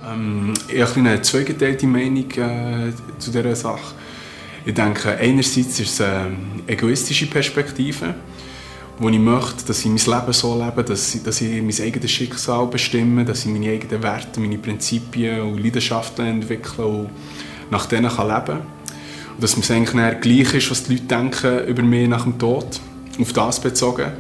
Ähm, 0.06 0.54
ich 0.68 0.82
habe 0.82 1.00
eine 1.00 1.22
zweigeteilte 1.22 1.88
Meinung 1.88 2.30
äh, 2.32 2.92
zu 3.18 3.32
dieser 3.32 3.56
Sache. 3.56 3.94
Ich 4.66 4.74
denke, 4.74 5.16
einerseits 5.18 5.80
ist 5.80 6.00
es 6.00 6.02
eine 6.02 6.36
egoistische 6.68 7.28
Perspektive, 7.28 8.16
wo 8.98 9.10
ich 9.10 9.20
möchte, 9.20 9.66
dass 9.66 9.80
ich 9.80 9.86
mein 9.86 10.20
Leben 10.20 10.34
so 10.34 10.58
lebe, 10.58 10.84
dass 10.84 11.14
ich, 11.14 11.24
dass 11.24 11.42
ich 11.42 11.62
mein 11.62 11.88
eigenes 11.88 12.12
Schicksal 12.12 12.66
bestimme, 12.68 13.26
dass 13.26 13.46
ich 13.46 13.52
meine 13.52 13.70
eigenen 13.70 14.02
Werte, 14.02 14.40
meine 14.40 14.58
Prinzipien 14.58 15.42
und 15.42 15.64
Leidenschaften 15.64 16.26
entwickle 16.26 16.86
und 16.86 17.10
nach 17.70 17.86
denen 17.86 18.10
kann 18.10 18.28
leben 18.28 18.46
kann. 18.46 18.62
Dass 19.40 19.58
es 19.58 19.72
eigentlich 19.72 20.22
gleich 20.22 20.54
ist, 20.54 20.72
was 20.72 20.84
die 20.84 20.94
Leute 20.94 21.06
denken 21.06 21.68
über 21.68 21.84
mich 21.84 22.08
nach 22.08 22.24
dem 22.24 22.38
Tod, 22.40 22.80
auf 23.20 23.34
das 23.34 23.60
bezogen. 23.60 24.12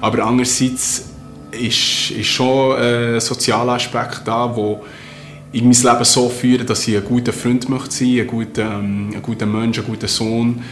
Aber 0.00 0.24
andererseits 0.24 1.04
ist, 1.52 2.10
ist 2.10 2.26
schon 2.26 2.76
ein 2.76 3.20
sozialer 3.20 3.74
Aspekt 3.74 4.22
da, 4.24 4.50
wo 4.54 4.82
ich 5.52 5.62
mein 5.62 5.72
Leben 5.72 6.04
so 6.04 6.28
führe, 6.28 6.64
dass 6.64 6.88
ich 6.88 6.96
ein 6.96 7.04
guter 7.04 7.32
Freund 7.32 7.68
möchte 7.68 7.90
sein, 7.90 8.20
ein 8.20 8.26
guter, 8.26 8.78
ähm, 8.78 9.10
ein 9.14 9.22
guter 9.22 9.46
Mensch, 9.46 9.78
ein 9.78 9.84
guter 9.84 10.08
Sohn 10.08 10.62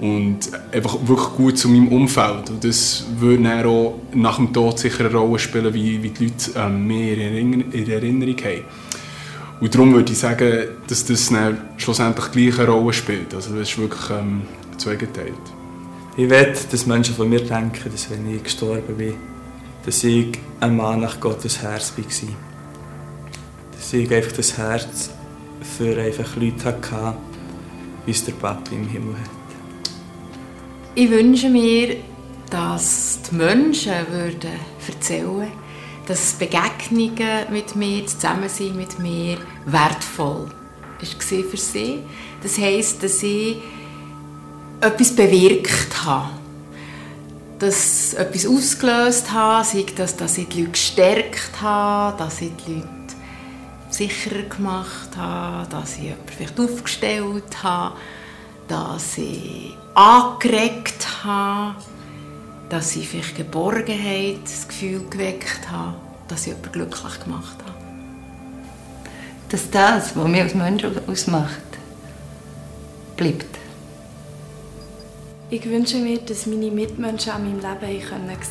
und 0.00 0.38
einfach 0.72 0.96
wirklich 1.06 1.28
gut 1.36 1.58
zu 1.58 1.68
meinem 1.68 1.88
Umfeld. 1.88 2.50
Und 2.50 2.64
das 2.64 3.04
würde 3.18 3.42
dann 3.42 3.66
auch 3.66 4.00
nach 4.14 4.36
dem 4.36 4.52
Tod 4.52 4.78
sicher 4.78 5.04
eine 5.04 5.14
Rolle 5.14 5.38
spielen, 5.38 5.72
wie, 5.74 6.02
wie 6.02 6.10
die 6.10 6.24
Leute 6.24 6.50
ähm, 6.56 6.86
mehr 6.86 7.16
in 7.18 7.90
Erinnerung 7.90 8.36
haben. 8.36 8.64
Und 9.60 9.74
darum 9.74 9.94
würde 9.94 10.10
ich 10.10 10.18
sagen, 10.18 10.64
dass 10.88 11.04
das 11.04 11.30
schlussendlich 11.76 12.32
gleich 12.32 12.58
eine 12.58 12.68
Rolle 12.68 12.92
spielt. 12.92 13.32
Also 13.34 13.50
das 13.54 13.68
ist 13.68 13.78
wirklich 13.78 14.10
ähm, 14.10 14.42
zweigeteilt. 14.76 15.34
Ich 16.16 16.28
will, 16.28 16.52
dass 16.70 16.86
Menschen 16.86 17.14
von 17.14 17.28
mir 17.28 17.40
denken, 17.40 17.90
dass 17.90 18.10
wenn 18.10 18.34
ich 18.34 18.42
gestorben 18.42 18.96
bin, 18.96 19.14
dass 19.86 20.02
ich 20.02 20.32
ein 20.58 20.76
Mann 20.76 21.00
nach 21.00 21.20
Gottes 21.20 21.62
Herz 21.62 21.92
war 21.96 22.51
ich 23.92 24.12
einfach 24.12 24.32
das 24.32 24.56
Herz 24.56 25.10
für 25.76 26.00
einfach 26.00 26.36
Leute 26.36 26.64
hatte, 26.64 27.16
wie 28.04 28.10
es 28.10 28.24
der 28.24 28.32
Papa 28.32 28.70
im 28.72 28.88
Himmel 28.88 29.14
hat. 29.14 29.30
Ich 30.94 31.10
wünsche 31.10 31.48
mir, 31.48 31.96
dass 32.50 33.20
die 33.30 33.36
Menschen 33.36 33.92
würden 34.10 34.50
erzählen 34.86 35.50
dass 36.06 36.32
Begegnungen 36.32 37.50
mit 37.50 37.76
mir, 37.76 38.02
das 38.02 38.18
Zusammensein 38.18 38.76
mit 38.76 38.98
mir 38.98 39.38
wertvoll 39.66 40.48
war 40.48 41.44
für 41.50 41.56
sie. 41.56 42.00
Das 42.42 42.58
heisst, 42.58 43.02
dass 43.02 43.22
ich 43.22 43.56
etwas 44.80 45.14
bewirkt 45.14 46.04
habe. 46.04 46.30
Dass 47.58 48.12
ich 48.12 48.18
etwas 48.18 48.46
ausgelöst 48.46 49.32
habe, 49.32 49.64
sei 49.64 49.84
das, 49.96 50.16
dass 50.16 50.38
ich 50.38 50.48
die 50.48 50.60
Leute 50.60 50.72
gestärkt 50.72 51.60
habe, 51.60 52.18
dass 52.18 52.40
ich 52.40 52.50
die 52.66 52.74
Leute 52.74 53.01
sicherer 53.92 54.42
gemacht 54.44 55.16
habe, 55.16 55.68
dass 55.68 55.96
ich 55.96 56.04
jemanden 56.04 56.28
vielleicht 56.28 56.60
aufgestellt 56.60 57.62
habe, 57.62 57.96
dass 58.68 59.18
ich 59.18 59.76
angeregt 59.94 61.24
habe, 61.24 61.76
dass 62.68 62.96
ich 62.96 63.08
vielleicht 63.08 63.36
Geborgenheit, 63.36 64.38
das 64.44 64.66
Gefühl 64.66 65.06
geweckt 65.08 65.70
habe, 65.70 65.94
dass 66.28 66.42
ich 66.42 66.48
jemanden 66.48 66.72
glücklich 66.72 67.20
gemacht 67.22 67.56
habe. 67.64 67.72
Dass 69.50 69.70
das, 69.70 70.16
was 70.16 70.28
mich 70.28 70.40
als 70.40 70.54
Mensch 70.54 70.84
ausmacht, 71.06 71.60
bleibt. 73.16 73.58
Ich 75.50 75.68
wünsche 75.68 75.98
mir, 75.98 76.18
dass 76.18 76.46
meine 76.46 76.70
Mitmenschen 76.70 77.32
an 77.32 77.44
meinem 77.44 77.60
Leben 77.60 78.00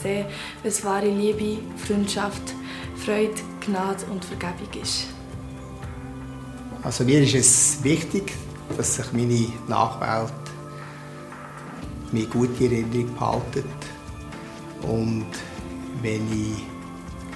sehen 0.04 0.24
können, 0.24 0.26
was 0.64 0.86
wahre 0.86 1.10
Liebe, 1.10 1.58
Freundschaft, 1.76 2.54
Freude, 2.96 3.42
Gnade 3.66 4.06
und 4.12 4.24
Vergebung 4.24 4.70
ist. 4.80 5.08
Also 6.84 7.04
mir 7.04 7.22
ist 7.22 7.36
es 7.36 7.84
wichtig, 7.84 8.34
dass 8.76 8.96
sich 8.96 9.14
meine 9.14 9.48
Nachwelt 9.68 10.34
mir 12.12 12.26
gut 12.26 12.60
in 12.60 12.72
Erinnerung 12.72 13.14
behalten. 13.14 13.64
Und 14.82 15.28
wenn 16.02 16.28
ich 16.32 16.64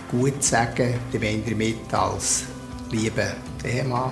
gut 0.10 0.44
sage, 0.44 0.96
dann 1.12 1.22
meine 1.22 1.38
ich 1.38 1.46
damit 1.46 1.94
als 1.94 2.46
lieber 2.90 3.36
Ehemann, 3.64 4.12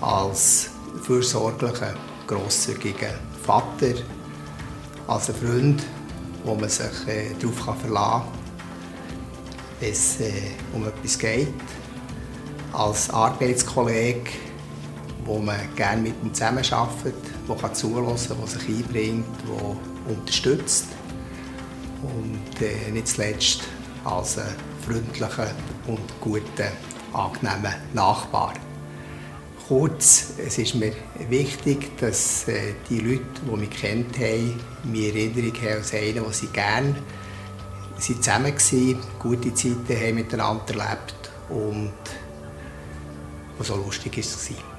als 0.00 0.70
fürsorglicher, 1.02 1.94
grosszügiger 2.26 3.14
Vater, 3.44 3.94
als 5.06 5.30
ein 5.30 5.36
Freund, 5.36 5.82
wo 6.44 6.56
man 6.56 6.68
sich 6.68 7.06
äh, 7.06 7.30
darauf 7.40 7.78
verlassen 7.80 7.92
kann, 7.92 8.22
wenn 9.80 9.92
es 9.92 10.20
äh, 10.20 10.32
um 10.74 10.84
etwas 10.84 11.16
geht, 11.16 11.54
als 12.72 13.10
Arbeitskollege, 13.10 14.47
wo 15.28 15.38
man 15.38 15.58
gerne 15.76 16.00
mit 16.00 16.14
ihm 16.22 16.32
zusammenarbeitet, 16.32 17.14
zuhören 17.74 18.16
kann, 18.16 18.38
der 18.38 18.46
sich 18.46 18.68
einbringt, 18.68 19.26
der 19.46 20.12
unterstützt. 20.16 20.86
Und 22.02 22.62
äh, 22.62 22.90
nicht 22.90 23.08
zuletzt 23.08 23.62
als 24.04 24.38
ein 24.38 24.46
freundlicher 24.86 25.50
und 25.86 26.20
guter, 26.20 26.72
angenehmer 27.12 27.74
Nachbar. 27.92 28.54
Kurz, 29.66 30.32
es 30.38 30.56
ist 30.56 30.74
mir 30.76 30.92
wichtig, 31.28 31.98
dass 31.98 32.48
äh, 32.48 32.72
die 32.88 33.00
Leute, 33.00 33.24
die 33.46 33.56
mich 33.56 33.70
kennt 33.70 34.18
haben, 34.18 34.58
mir 34.84 35.14
Erinnerung 35.14 35.52
haben 35.60 35.76
als 35.76 35.92
einen, 35.92 36.24
der 36.24 36.32
sie 36.32 36.46
gerne 36.46 36.94
sie 37.98 38.20
zusammen 38.20 38.54
waren, 38.54 38.98
gute 39.18 39.52
Zeiten 39.54 39.88
haben 39.88 40.14
miteinander 40.14 40.68
erlebt 40.68 41.30
und 41.48 41.92
so 43.60 43.76
lustig 43.76 44.16
war. 44.16 44.77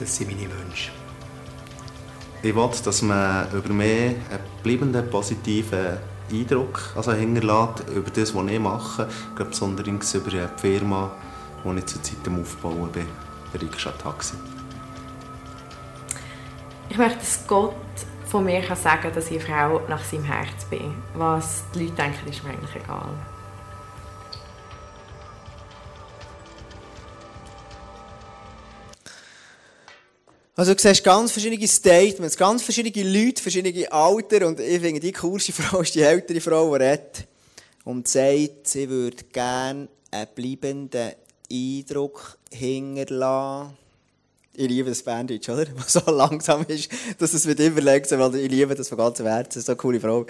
Das 0.00 0.16
sind 0.16 0.30
meine 0.30 0.50
Wünsche. 0.50 0.90
Ich 2.42 2.54
will, 2.54 2.70
dass 2.84 3.02
man 3.02 3.52
über 3.52 3.68
mich 3.68 3.90
einen 3.90 4.40
bleibenden 4.62 5.10
positiven 5.10 5.98
Eindruck 6.32 6.92
also 6.96 7.12
hinterlässt 7.12 7.86
über 7.94 8.10
das, 8.10 8.34
was 8.34 8.46
ich 8.50 8.58
mache, 8.58 9.08
gerade 9.34 9.50
besonders 9.50 10.14
über 10.14 10.30
die 10.30 10.48
Firma, 10.56 11.10
die 11.64 11.78
ich 11.78 11.84
zurzeit 11.84 12.26
am 12.26 12.40
Aufbauen 12.40 12.90
bin, 12.90 13.06
der 13.52 13.60
Rikscha 13.60 13.90
Taxi. 13.90 14.36
Ich 16.88 16.96
möchte, 16.96 17.18
dass 17.18 17.46
Gott 17.46 17.74
von 18.24 18.44
mir 18.44 18.62
kann 18.62 18.76
sagen 18.78 19.10
dass 19.14 19.30
ich 19.30 19.44
eine 19.44 19.68
Frau 19.68 19.82
nach 19.86 20.02
seinem 20.02 20.24
Herz 20.24 20.64
bin. 20.70 20.94
Was 21.14 21.64
die 21.74 21.80
Leute 21.80 21.92
denken, 21.96 22.30
ist 22.30 22.42
mir 22.42 22.50
eigentlich 22.50 22.76
egal. 22.76 23.10
Also 30.60 30.74
du 30.74 30.82
siehst 30.82 31.02
ganz 31.02 31.32
verschiedene 31.32 31.66
Statements, 31.66 32.36
ganz 32.36 32.62
verschiedene 32.62 33.10
Leute, 33.10 33.40
verschiedene 33.40 33.90
Alter 33.90 34.46
und 34.46 34.60
ich 34.60 34.78
finde, 34.78 35.00
die 35.00 35.12
coolste 35.12 35.52
Frau 35.54 35.80
ist 35.80 35.94
die 35.94 36.02
ältere 36.02 36.38
Frau, 36.38 36.76
die 36.76 36.84
redet 36.84 37.26
und 37.84 38.06
sagt, 38.06 38.68
sie 38.68 38.86
würde 38.86 39.24
gerne 39.32 39.88
einen 40.10 40.28
bleibenden 40.34 41.12
Eindruck 41.50 42.36
hinterlassen. 42.52 43.74
Ich 44.52 44.68
liebe 44.68 44.90
das 44.90 45.02
Bandage, 45.02 45.50
oder? 45.50 45.64
Was 45.76 45.94
so 45.94 46.10
langsam 46.10 46.66
ist, 46.68 46.90
dass 47.16 47.32
es 47.32 47.46
mit 47.46 47.58
überlegt, 47.58 48.10
weil 48.10 48.34
ich 48.34 48.50
liebe 48.50 48.74
das 48.74 48.90
von 48.90 48.98
ganzem 48.98 49.28
Herzen. 49.28 49.62
So 49.62 49.72
eine 49.72 49.76
coole 49.78 49.98
Frau. 49.98 50.26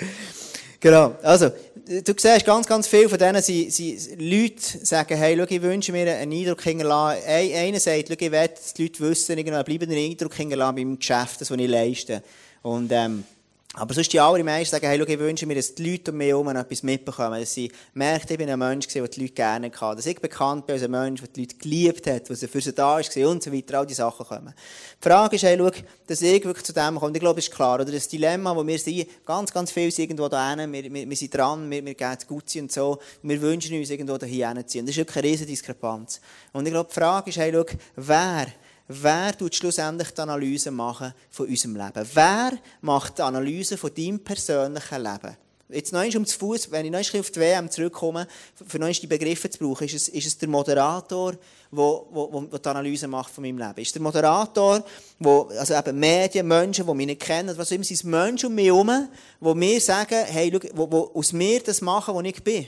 Genau. 0.80 1.14
Also, 1.22 1.50
du 1.50 2.14
siehst 2.16 2.46
ganz, 2.46 2.66
ganz 2.66 2.88
viele 2.88 3.08
von 3.08 3.18
denen, 3.18 3.42
sie, 3.42 3.68
sie, 3.70 3.98
Leute 4.18 4.84
sagen, 4.84 5.16
hey, 5.16 5.36
schau, 5.36 5.44
ich 5.48 5.60
wünsche 5.60 5.92
mir 5.92 6.10
einen 6.16 6.32
Eindruck 6.32 6.62
hinterlassen. 6.62 7.22
Einer 7.26 7.78
sagt, 7.78 8.08
schau, 8.08 8.14
ich 8.18 8.32
will, 8.32 8.48
dass 8.48 8.72
die 8.72 8.84
Leute 8.84 9.00
wissen, 9.00 9.38
ich 9.38 9.44
bleiben 9.44 9.90
einen 9.90 10.10
Eindruck 10.10 10.34
hinterlassen 10.34 10.76
beim 10.76 10.98
Geschäft, 10.98 11.40
das, 11.40 11.50
was 11.50 11.58
ich 11.58 11.68
leiste. 11.68 12.22
Und, 12.62 12.90
ähm, 12.92 13.24
aber 13.74 13.94
sonst 13.94 14.12
die 14.12 14.18
allermeisten 14.18 14.74
sagen, 14.74 14.88
hey, 14.88 14.98
schau, 14.98 15.06
ich 15.06 15.18
wünsche 15.18 15.46
mir, 15.46 15.54
dass 15.54 15.76
die 15.76 15.88
Leute 15.88 16.10
um 16.10 16.16
mich 16.16 16.28
herum 16.28 16.48
etwas 16.48 16.82
mitbekommen, 16.82 17.38
dass 17.38 17.54
sie 17.54 17.70
merken, 17.94 18.26
ich 18.28 18.38
bin 18.38 18.50
ein 18.50 18.58
Mensch 18.58 18.88
der 18.88 19.06
die 19.06 19.20
Leute 19.20 19.32
gerne 19.32 19.70
hatten, 19.70 19.96
dass 19.96 20.06
ich 20.06 20.20
bekannt 20.20 20.66
bin 20.66 20.74
als 20.74 20.82
ein 20.82 20.90
Mensch, 20.90 21.20
der 21.20 21.28
die 21.28 21.42
Leute 21.42 21.54
geliebt 21.56 22.06
hat, 22.08 22.28
der 22.28 22.48
für 22.48 22.60
sie 22.60 22.72
da 22.72 22.98
ist 22.98 23.16
und 23.16 23.44
so 23.44 23.52
weiter, 23.52 23.78
all 23.78 23.86
diese 23.86 23.98
Sachen 23.98 24.26
kommen. 24.26 24.52
Die 25.00 25.08
Frage 25.08 25.36
ist, 25.36 25.44
hey, 25.44 25.56
schau, 25.56 25.70
dass 26.04 26.20
ich 26.20 26.44
wirklich 26.44 26.64
zu 26.64 26.72
dem 26.72 26.98
komme, 26.98 27.12
ich 27.14 27.20
glaube, 27.20 27.36
das 27.36 27.46
ist 27.46 27.54
klar, 27.54 27.76
oder? 27.76 27.84
Das 27.84 28.08
Dilemma, 28.08 28.56
wo 28.56 28.66
wir 28.66 28.78
sind, 28.78 29.06
ganz, 29.24 29.52
ganz 29.52 29.70
viel 29.70 29.92
sind 29.92 30.10
irgendwo 30.10 30.28
da 30.28 30.52
hin, 30.52 30.72
wir, 30.72 30.92
wir, 30.92 31.08
wir 31.08 31.16
sind 31.16 31.32
dran, 31.32 31.70
wir, 31.70 31.84
wir 31.84 31.94
gehen 31.94 32.16
es 32.18 32.26
gut 32.26 32.44
und 32.56 32.72
so, 32.72 32.98
wir 33.22 33.40
wünschen 33.40 33.78
uns 33.78 33.90
irgendwo 33.90 34.18
da 34.18 34.26
hinzuziehen. 34.26 34.84
Das 34.84 34.96
ist 34.96 34.98
wirklich 34.98 35.16
eine 35.16 35.28
riesige 35.28 35.46
Diskrepanz. 35.46 36.20
Und 36.52 36.66
ich 36.66 36.72
glaube, 36.72 36.88
die 36.88 36.98
Frage 36.98 37.30
ist, 37.30 37.38
hey, 37.38 37.52
schau, 37.54 37.64
wer 37.94 38.48
Wer 38.92 39.38
tut 39.38 39.54
schlussendlich 39.54 40.10
die 40.10 40.20
Analyse 40.20 40.72
machen 40.72 41.14
von 41.30 41.46
unserem 41.46 41.76
Leben? 41.76 42.08
Wer 42.12 42.58
macht 42.80 43.18
die 43.18 43.22
Analyse 43.22 43.76
von 43.76 43.94
deinem 43.94 44.18
persönlichen 44.18 45.00
Leben? 45.00 45.36
Jetzt 45.68 45.92
noch 45.92 46.02
um 46.16 46.26
zu 46.26 46.36
Fuß, 46.36 46.72
wenn 46.72 46.86
ich 46.86 46.90
noch 46.90 47.20
auf 47.20 47.30
die 47.30 47.38
WM 47.38 47.70
zurückkomme, 47.70 48.26
für 48.66 48.80
noch 48.80 48.90
die 48.90 49.06
Begriffe 49.06 49.48
zu 49.48 49.60
brauchen, 49.60 49.84
ist 49.84 49.94
es, 49.94 50.08
ist 50.08 50.26
es 50.26 50.38
der 50.38 50.48
Moderator, 50.48 51.34
der 51.70 52.58
die 52.58 52.68
Analyse 52.68 53.06
macht 53.06 53.32
von 53.32 53.44
meinem 53.44 53.58
Leben? 53.58 53.78
Ist 53.78 53.94
der 53.94 54.02
Moderator, 54.02 54.84
wo, 55.20 55.42
also 55.56 55.72
eben 55.74 55.96
Medien, 55.96 56.48
Menschen, 56.48 56.84
die 56.84 56.94
mich 56.94 57.06
nicht 57.06 57.20
kennen, 57.20 57.56
was 57.56 57.70
immer, 57.70 57.84
sind 57.84 58.02
Menschen 58.02 58.46
um 58.46 58.56
mich 58.56 58.66
herum, 58.66 59.08
die 59.40 59.54
mir 59.54 59.80
sagen, 59.80 60.18
hey, 60.26 60.50
schau, 60.52 60.68
wo, 60.74 60.90
wo 60.90 61.10
aus 61.14 61.32
mir 61.32 61.62
das 61.62 61.80
machen, 61.80 62.12
wo 62.12 62.20
ich 62.22 62.42
bin? 62.42 62.66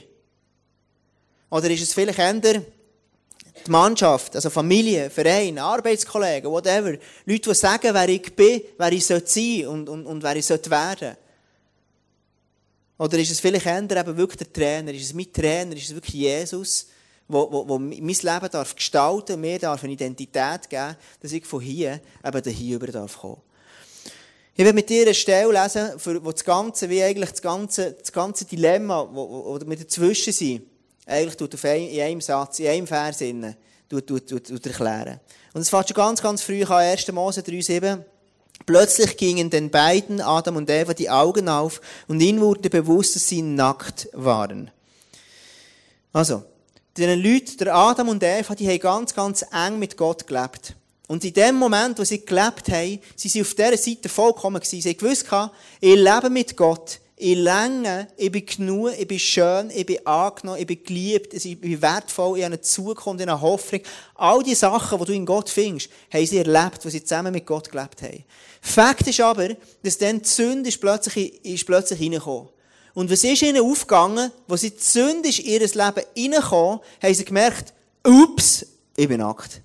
Oder 1.49 1.69
ist 1.69 1.83
es 1.83 1.93
vielleicht 1.93 2.19
eher, 2.19 2.63
die 3.65 3.71
Mannschaft, 3.71 4.35
also 4.35 4.49
Familie, 4.49 5.09
Verein, 5.09 5.57
Arbeitskollegen, 5.57 6.49
whatever. 6.49 6.97
Leute, 7.25 7.49
die 7.49 7.55
sagen, 7.55 7.93
wer 7.93 8.09
ich 8.09 8.35
bin, 8.35 8.61
wer 8.77 8.91
ich 8.91 9.05
sein 9.05 9.21
sollte 9.25 9.69
und, 9.69 9.89
und, 9.89 10.05
und 10.05 10.23
wer 10.23 10.35
ich 10.35 10.49
werden 10.49 10.63
sollte. 10.71 11.17
Oder 12.97 13.19
ist 13.19 13.31
es 13.31 13.39
vielleicht 13.39 13.65
eher 13.65 13.81
eben 13.81 14.17
wirklich 14.17 14.37
der 14.37 14.53
Trainer? 14.53 14.93
Ist 14.93 15.05
es 15.05 15.13
mein 15.13 15.31
Trainer? 15.31 15.75
Ist 15.75 15.89
es 15.89 15.95
wirklich 15.95 16.15
Jesus, 16.15 16.87
wo, 17.27 17.51
wo, 17.51 17.67
wo 17.67 17.79
mein 17.79 17.99
Leben 18.01 18.49
darf 18.51 18.75
gestalten 18.75 19.39
mir 19.39 19.59
darf 19.59 19.83
eine 19.83 19.93
Identität 19.93 20.69
geben, 20.69 20.95
dass 21.21 21.31
ich 21.31 21.45
von 21.45 21.61
hier 21.61 21.99
eben 22.23 22.43
hier 22.43 22.75
über 22.75 22.87
darf 22.87 23.17
kommen. 23.17 23.41
Ich 24.55 24.63
werde 24.63 24.75
mit 24.75 24.89
dir 24.89 25.01
eine 25.01 25.15
Stelle 25.15 25.51
lesen, 25.51 25.93
wo 26.23 26.31
das 26.31 26.43
Ganze, 26.43 26.89
wie 26.89 27.01
eigentlich 27.01 27.31
das 27.31 27.41
ganze, 27.41 27.93
das 27.93 28.11
ganze 28.11 28.45
Dilemma, 28.45 29.09
wo, 29.11 29.29
wo, 29.29 29.45
wo 29.45 29.59
wir 29.67 29.77
dazwischen 29.77 30.31
sind, 30.31 30.61
eigentlich 31.05 31.37
tut 31.37 31.53
auf 31.53 31.65
ein, 31.65 31.87
in 31.89 32.01
einem 32.01 32.21
Satz, 32.21 32.59
in 32.59 32.67
einem 32.67 32.87
Vers 32.87 33.21
innen, 33.21 33.55
tut, 33.89 34.07
tut, 34.07 34.27
tut, 34.27 34.47
tut 34.47 34.65
erklären. 34.65 35.19
Und 35.53 35.61
es 35.61 35.69
fängt 35.69 35.89
schon 35.89 35.95
ganz, 35.95 36.21
ganz 36.21 36.41
früh 36.41 36.63
an, 36.63 36.71
1. 36.71 37.11
Mose 37.11 37.41
3,7. 37.41 38.03
Plötzlich 38.65 39.17
gingen 39.17 39.49
den 39.49 39.69
beiden, 39.69 40.21
Adam 40.21 40.55
und 40.55 40.69
Eva, 40.69 40.93
die 40.93 41.09
Augen 41.09 41.49
auf 41.49 41.81
und 42.07 42.21
ihnen 42.21 42.39
wurde 42.39 42.69
bewusst, 42.69 43.15
dass 43.15 43.27
sie 43.27 43.41
nackt 43.41 44.07
waren. 44.13 44.71
Also, 46.13 46.43
die 46.95 47.05
Leute, 47.05 47.57
der 47.57 47.75
Adam 47.75 48.09
und 48.09 48.23
Eva, 48.23 48.55
die 48.55 48.67
haben 48.69 48.79
ganz, 48.79 49.13
ganz 49.13 49.43
eng 49.51 49.79
mit 49.79 49.97
Gott 49.97 50.25
gelebt. 50.27 50.75
Und 51.07 51.25
in 51.25 51.33
dem 51.33 51.55
Moment, 51.55 51.99
wo 51.99 52.03
sie 52.03 52.23
gelebt 52.23 52.69
haben, 52.69 52.99
sie 53.15 53.27
sind 53.27 53.41
auf 53.41 53.55
dieser 53.55 53.77
Seite 53.77 54.09
vollkommen 54.09 54.61
gewesen. 54.61 54.81
Sie 54.81 54.89
haben 54.89 54.97
gewusst, 54.97 55.25
ich 55.81 55.95
lebe 55.95 56.29
mit 56.29 56.55
Gott 56.55 56.99
ich 57.23 57.37
länge, 57.37 58.09
ich 58.17 58.29
bin 58.29 58.45
genug, 58.45 58.91
ich 58.99 59.07
bin 59.07 59.17
schön, 59.17 59.69
ich 59.69 59.85
bin 59.85 60.05
angenommen, 60.05 60.59
ich 60.59 60.67
bin 60.67 60.83
geliebt, 60.83 61.33
ich 61.33 61.57
bin 61.57 61.81
wertvoll, 61.81 62.37
ich 62.37 62.43
habe 62.43 62.55
eine 62.55 62.61
Zukunft, 62.61 63.21
eine 63.21 63.39
Hoffnung. 63.39 63.79
All 64.15 64.43
die 64.43 64.53
Sachen, 64.53 64.99
die 64.99 65.05
du 65.05 65.13
in 65.13 65.25
Gott 65.25 65.49
findest, 65.49 65.89
haben 66.11 66.25
sie 66.25 66.39
erlebt, 66.39 66.83
wo 66.83 66.89
sie 66.89 67.01
zusammen 67.01 67.31
mit 67.31 67.45
Gott 67.45 67.71
gelebt 67.71 68.01
haben. 68.01 68.25
Fakt 68.59 69.07
ist 69.07 69.21
aber, 69.21 69.55
dass 69.83 69.97
dann 69.97 70.21
die 70.21 70.27
Sünde 70.27 70.67
ist 70.67 70.81
plötzlich, 70.81 71.45
ist 71.45 71.65
plötzlich 71.65 72.01
reingekommen. 72.01 72.49
Und 72.93 73.09
was 73.09 73.23
ist 73.23 73.41
ihnen 73.41 73.63
aufgegangen, 73.63 74.29
wo 74.49 74.57
sie 74.57 74.71
die 74.71 74.83
Sünde 74.83 75.29
in 75.29 75.45
ihr 75.45 75.59
Leben 75.61 75.77
reingekommen, 75.77 76.79
haben 77.01 77.13
sie 77.13 77.23
gemerkt, 77.23 77.73
ups, 78.05 78.65
ich 78.97 79.07
bin 79.07 79.21
nackt. 79.21 79.61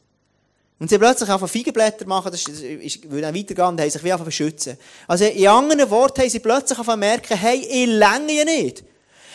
Und 0.81 0.89
sie 0.89 0.99
plötzlich 0.99 1.29
einfach 1.29 1.49
Feigenblätter 1.49 2.07
machen, 2.07 2.31
das 2.31 2.43
ist, 2.43 2.63
ist, 2.63 3.11
würde 3.11 3.23
dann 3.23 3.35
weitergehen, 3.35 3.67
und 3.67 3.81
haben 3.81 3.91
sich 3.91 4.05
wie 4.05 4.13
einfach 4.13 4.31
schützen. 4.31 4.79
Also, 5.09 5.25
in 5.25 5.49
anderen 5.49 5.91
Worten 5.91 6.23
haben 6.23 6.31
sie 6.31 6.39
plötzlich 6.39 6.79
einfach 6.79 6.97
merken, 6.97 7.37
hey, 7.37 7.59
ich 7.59 7.87
länge 7.87 8.33
ja 8.33 8.45
nicht. 8.45 8.85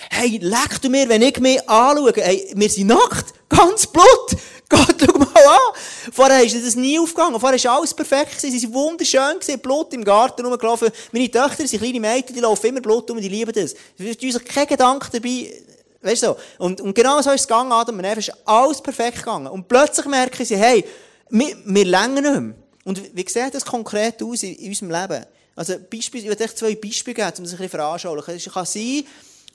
Hey, 0.09 0.37
leck 0.41 0.81
du 0.81 0.89
mir, 0.89 1.07
wenn 1.09 1.21
ich 1.21 1.39
mich 1.39 1.69
anschaue, 1.69 2.13
hey, 2.15 2.51
wir 2.55 2.69
sind 2.69 2.87
nackt, 2.87 3.33
ganz 3.49 3.87
Blut. 3.87 4.37
Gott, 4.69 4.95
schau 4.99 5.17
mal 5.17 5.27
an. 5.27 6.11
Vorher 6.11 6.43
ist 6.43 6.55
das 6.55 6.75
nie 6.75 6.99
aufgegangen. 6.99 7.39
Vorher 7.39 7.63
war 7.63 7.77
alles 7.77 7.93
perfekt. 7.93 8.39
Sie 8.39 8.51
waren 8.51 8.73
wunderschön. 8.73 9.39
Gewesen. 9.39 9.59
Blut 9.59 9.93
im 9.93 10.03
Garten 10.03 10.45
rumgelaufen. 10.45 10.89
Meine 11.11 11.29
Töchter 11.29 11.67
sind 11.67 11.79
kleine 11.79 11.99
Mädchen, 11.99 12.35
die 12.35 12.41
laufen 12.41 12.67
immer 12.67 12.81
Blut 12.81 13.09
um, 13.11 13.19
die 13.19 13.29
lieben 13.29 13.51
das. 13.53 13.75
Es 13.97 14.05
ist 14.05 14.23
uns 14.23 14.43
kein 14.45 14.67
Gedanke 14.67 15.09
dabei. 15.11 15.53
Weißt 16.01 16.23
du 16.23 16.27
so? 16.27 16.37
Und, 16.57 16.81
und 16.81 16.93
genau 16.93 17.21
so 17.21 17.29
ist 17.31 17.41
es 17.41 17.47
gegangen, 17.47 17.71
Adam 17.71 17.97
und 17.97 18.03
Eva. 18.03 18.19
ist 18.19 18.31
alles 18.45 18.81
perfekt 18.81 19.19
gegangen. 19.19 19.47
Und 19.47 19.67
plötzlich 19.67 20.05
merken 20.05 20.45
sie, 20.45 20.57
hey, 20.57 20.83
wir, 21.33 21.57
wir 21.65 21.85
länger 21.85 22.21
nicht 22.21 22.41
mehr. 22.41 22.55
Und 22.85 23.15
wie 23.15 23.25
sieht 23.27 23.53
das 23.53 23.65
konkret 23.65 24.21
aus 24.21 24.43
in, 24.43 24.55
in 24.55 24.69
unserem 24.69 24.91
Leben? 24.91 25.25
Also, 25.55 25.75
Beispiel, 25.91 26.21
ich 26.21 26.29
werde 26.29 26.43
euch 26.43 26.55
zwei 26.55 26.75
Beispiele 26.75 27.15
geben, 27.15 27.27
um 27.37 27.43
das 27.43 27.53
ein 27.53 27.57
bisschen 27.57 27.69
veranschaulichen. 27.69 28.35
Es 28.35 28.45
kann 28.45 28.65
sein, 28.65 29.03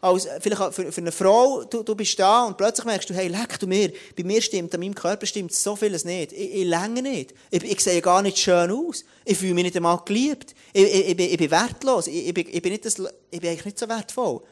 als, 0.00 0.28
vielleicht 0.40 0.74
für, 0.74 0.92
für 0.92 1.00
eine 1.00 1.12
Frau, 1.12 1.64
du, 1.64 1.82
du 1.82 1.94
bist 1.94 2.18
da 2.18 2.44
und 2.44 2.56
plötzlich 2.56 2.86
merkst 2.86 3.10
du, 3.10 3.14
hey, 3.14 3.28
leck 3.28 3.58
du 3.58 3.66
mir, 3.66 3.92
bei 4.16 4.22
mir 4.22 4.40
stimmt, 4.40 4.72
an 4.74 4.80
meinem 4.80 4.94
Körper 4.94 5.26
stimmt 5.26 5.52
so 5.52 5.74
vieles 5.74 6.04
nicht. 6.04 6.32
Ich, 6.32 6.54
ich 6.54 6.64
länge 6.64 7.02
nicht. 7.02 7.34
Ich, 7.50 7.64
ich 7.64 7.80
sehe 7.80 8.00
gar 8.00 8.22
nicht 8.22 8.38
schön 8.38 8.70
aus. 8.70 9.04
Ich 9.24 9.38
fühle 9.38 9.54
mich 9.54 9.64
nicht 9.64 9.76
einmal 9.76 10.00
geliebt. 10.04 10.54
Ich, 10.72 10.84
ich, 10.84 11.08
ich, 11.08 11.16
bin, 11.16 11.30
ich 11.30 11.38
bin 11.38 11.50
wertlos. 11.50 12.06
Ich, 12.06 12.28
ich, 12.28 12.34
bin, 12.34 12.46
ich, 12.48 12.62
bin 12.62 12.72
nicht 12.72 12.84
das, 12.84 12.98
ich 13.30 13.40
bin 13.40 13.50
eigentlich 13.50 13.64
nicht 13.64 13.78
so 13.78 13.88
wertvoll. 13.88 14.42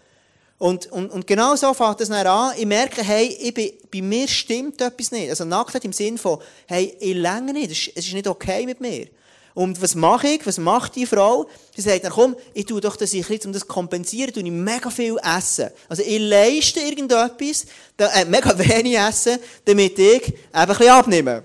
Und, 0.59 0.87
und, 0.91 1.11
und 1.11 1.27
genau 1.27 1.55
so 1.55 1.75
fängt 1.75 2.01
es 2.01 2.09
dann 2.09 2.27
an. 2.27 2.55
Ich 2.57 2.65
merke, 2.65 3.03
hey, 3.03 3.27
ich 3.27 3.53
bin, 3.53 3.73
bei 3.93 4.01
mir 4.01 4.27
stimmt 4.27 4.81
etwas 4.81 5.11
nicht. 5.11 5.29
Also 5.29 5.45
Nacktheit 5.45 5.85
im 5.85 5.93
Sinn 5.93 6.17
von, 6.17 6.39
hey, 6.67 6.97
ich 6.99 7.15
länge 7.15 7.53
nicht, 7.53 7.71
es 7.71 8.07
ist 8.07 8.15
nicht 8.15 8.27
okay 8.27 8.65
mit 8.65 8.81
mir. 8.81 9.07
Und 9.53 9.81
was 9.81 9.95
mache 9.95 10.29
ich? 10.29 10.47
Was 10.47 10.59
macht 10.59 10.97
die 10.97 11.07
Frau? 11.07 11.49
Sie 11.75 11.81
sagt 11.81 12.05
dann, 12.05 12.13
komm, 12.13 12.37
ich 12.53 12.67
tue 12.67 12.81
doch 12.81 12.97
das, 12.97 13.15
ich, 13.15 13.47
um 13.47 13.53
das 13.53 13.63
zu 13.63 13.69
kompensieren, 13.69 14.33
tue 14.33 14.43
ich 14.43 14.51
mega 14.51 14.91
viel 14.91 15.17
essen. 15.23 15.71
Also 15.89 16.03
ich 16.03 16.19
leiste 16.19 16.81
irgendetwas, 16.81 17.65
äh, 17.99 18.25
mega 18.27 18.57
wenig 18.59 18.99
essen, 18.99 19.39
damit 19.65 19.99
ich 19.99 20.29
eben 20.29 20.35
ein 20.53 20.69
bisschen 20.69 20.89
abnehme. 20.89 21.43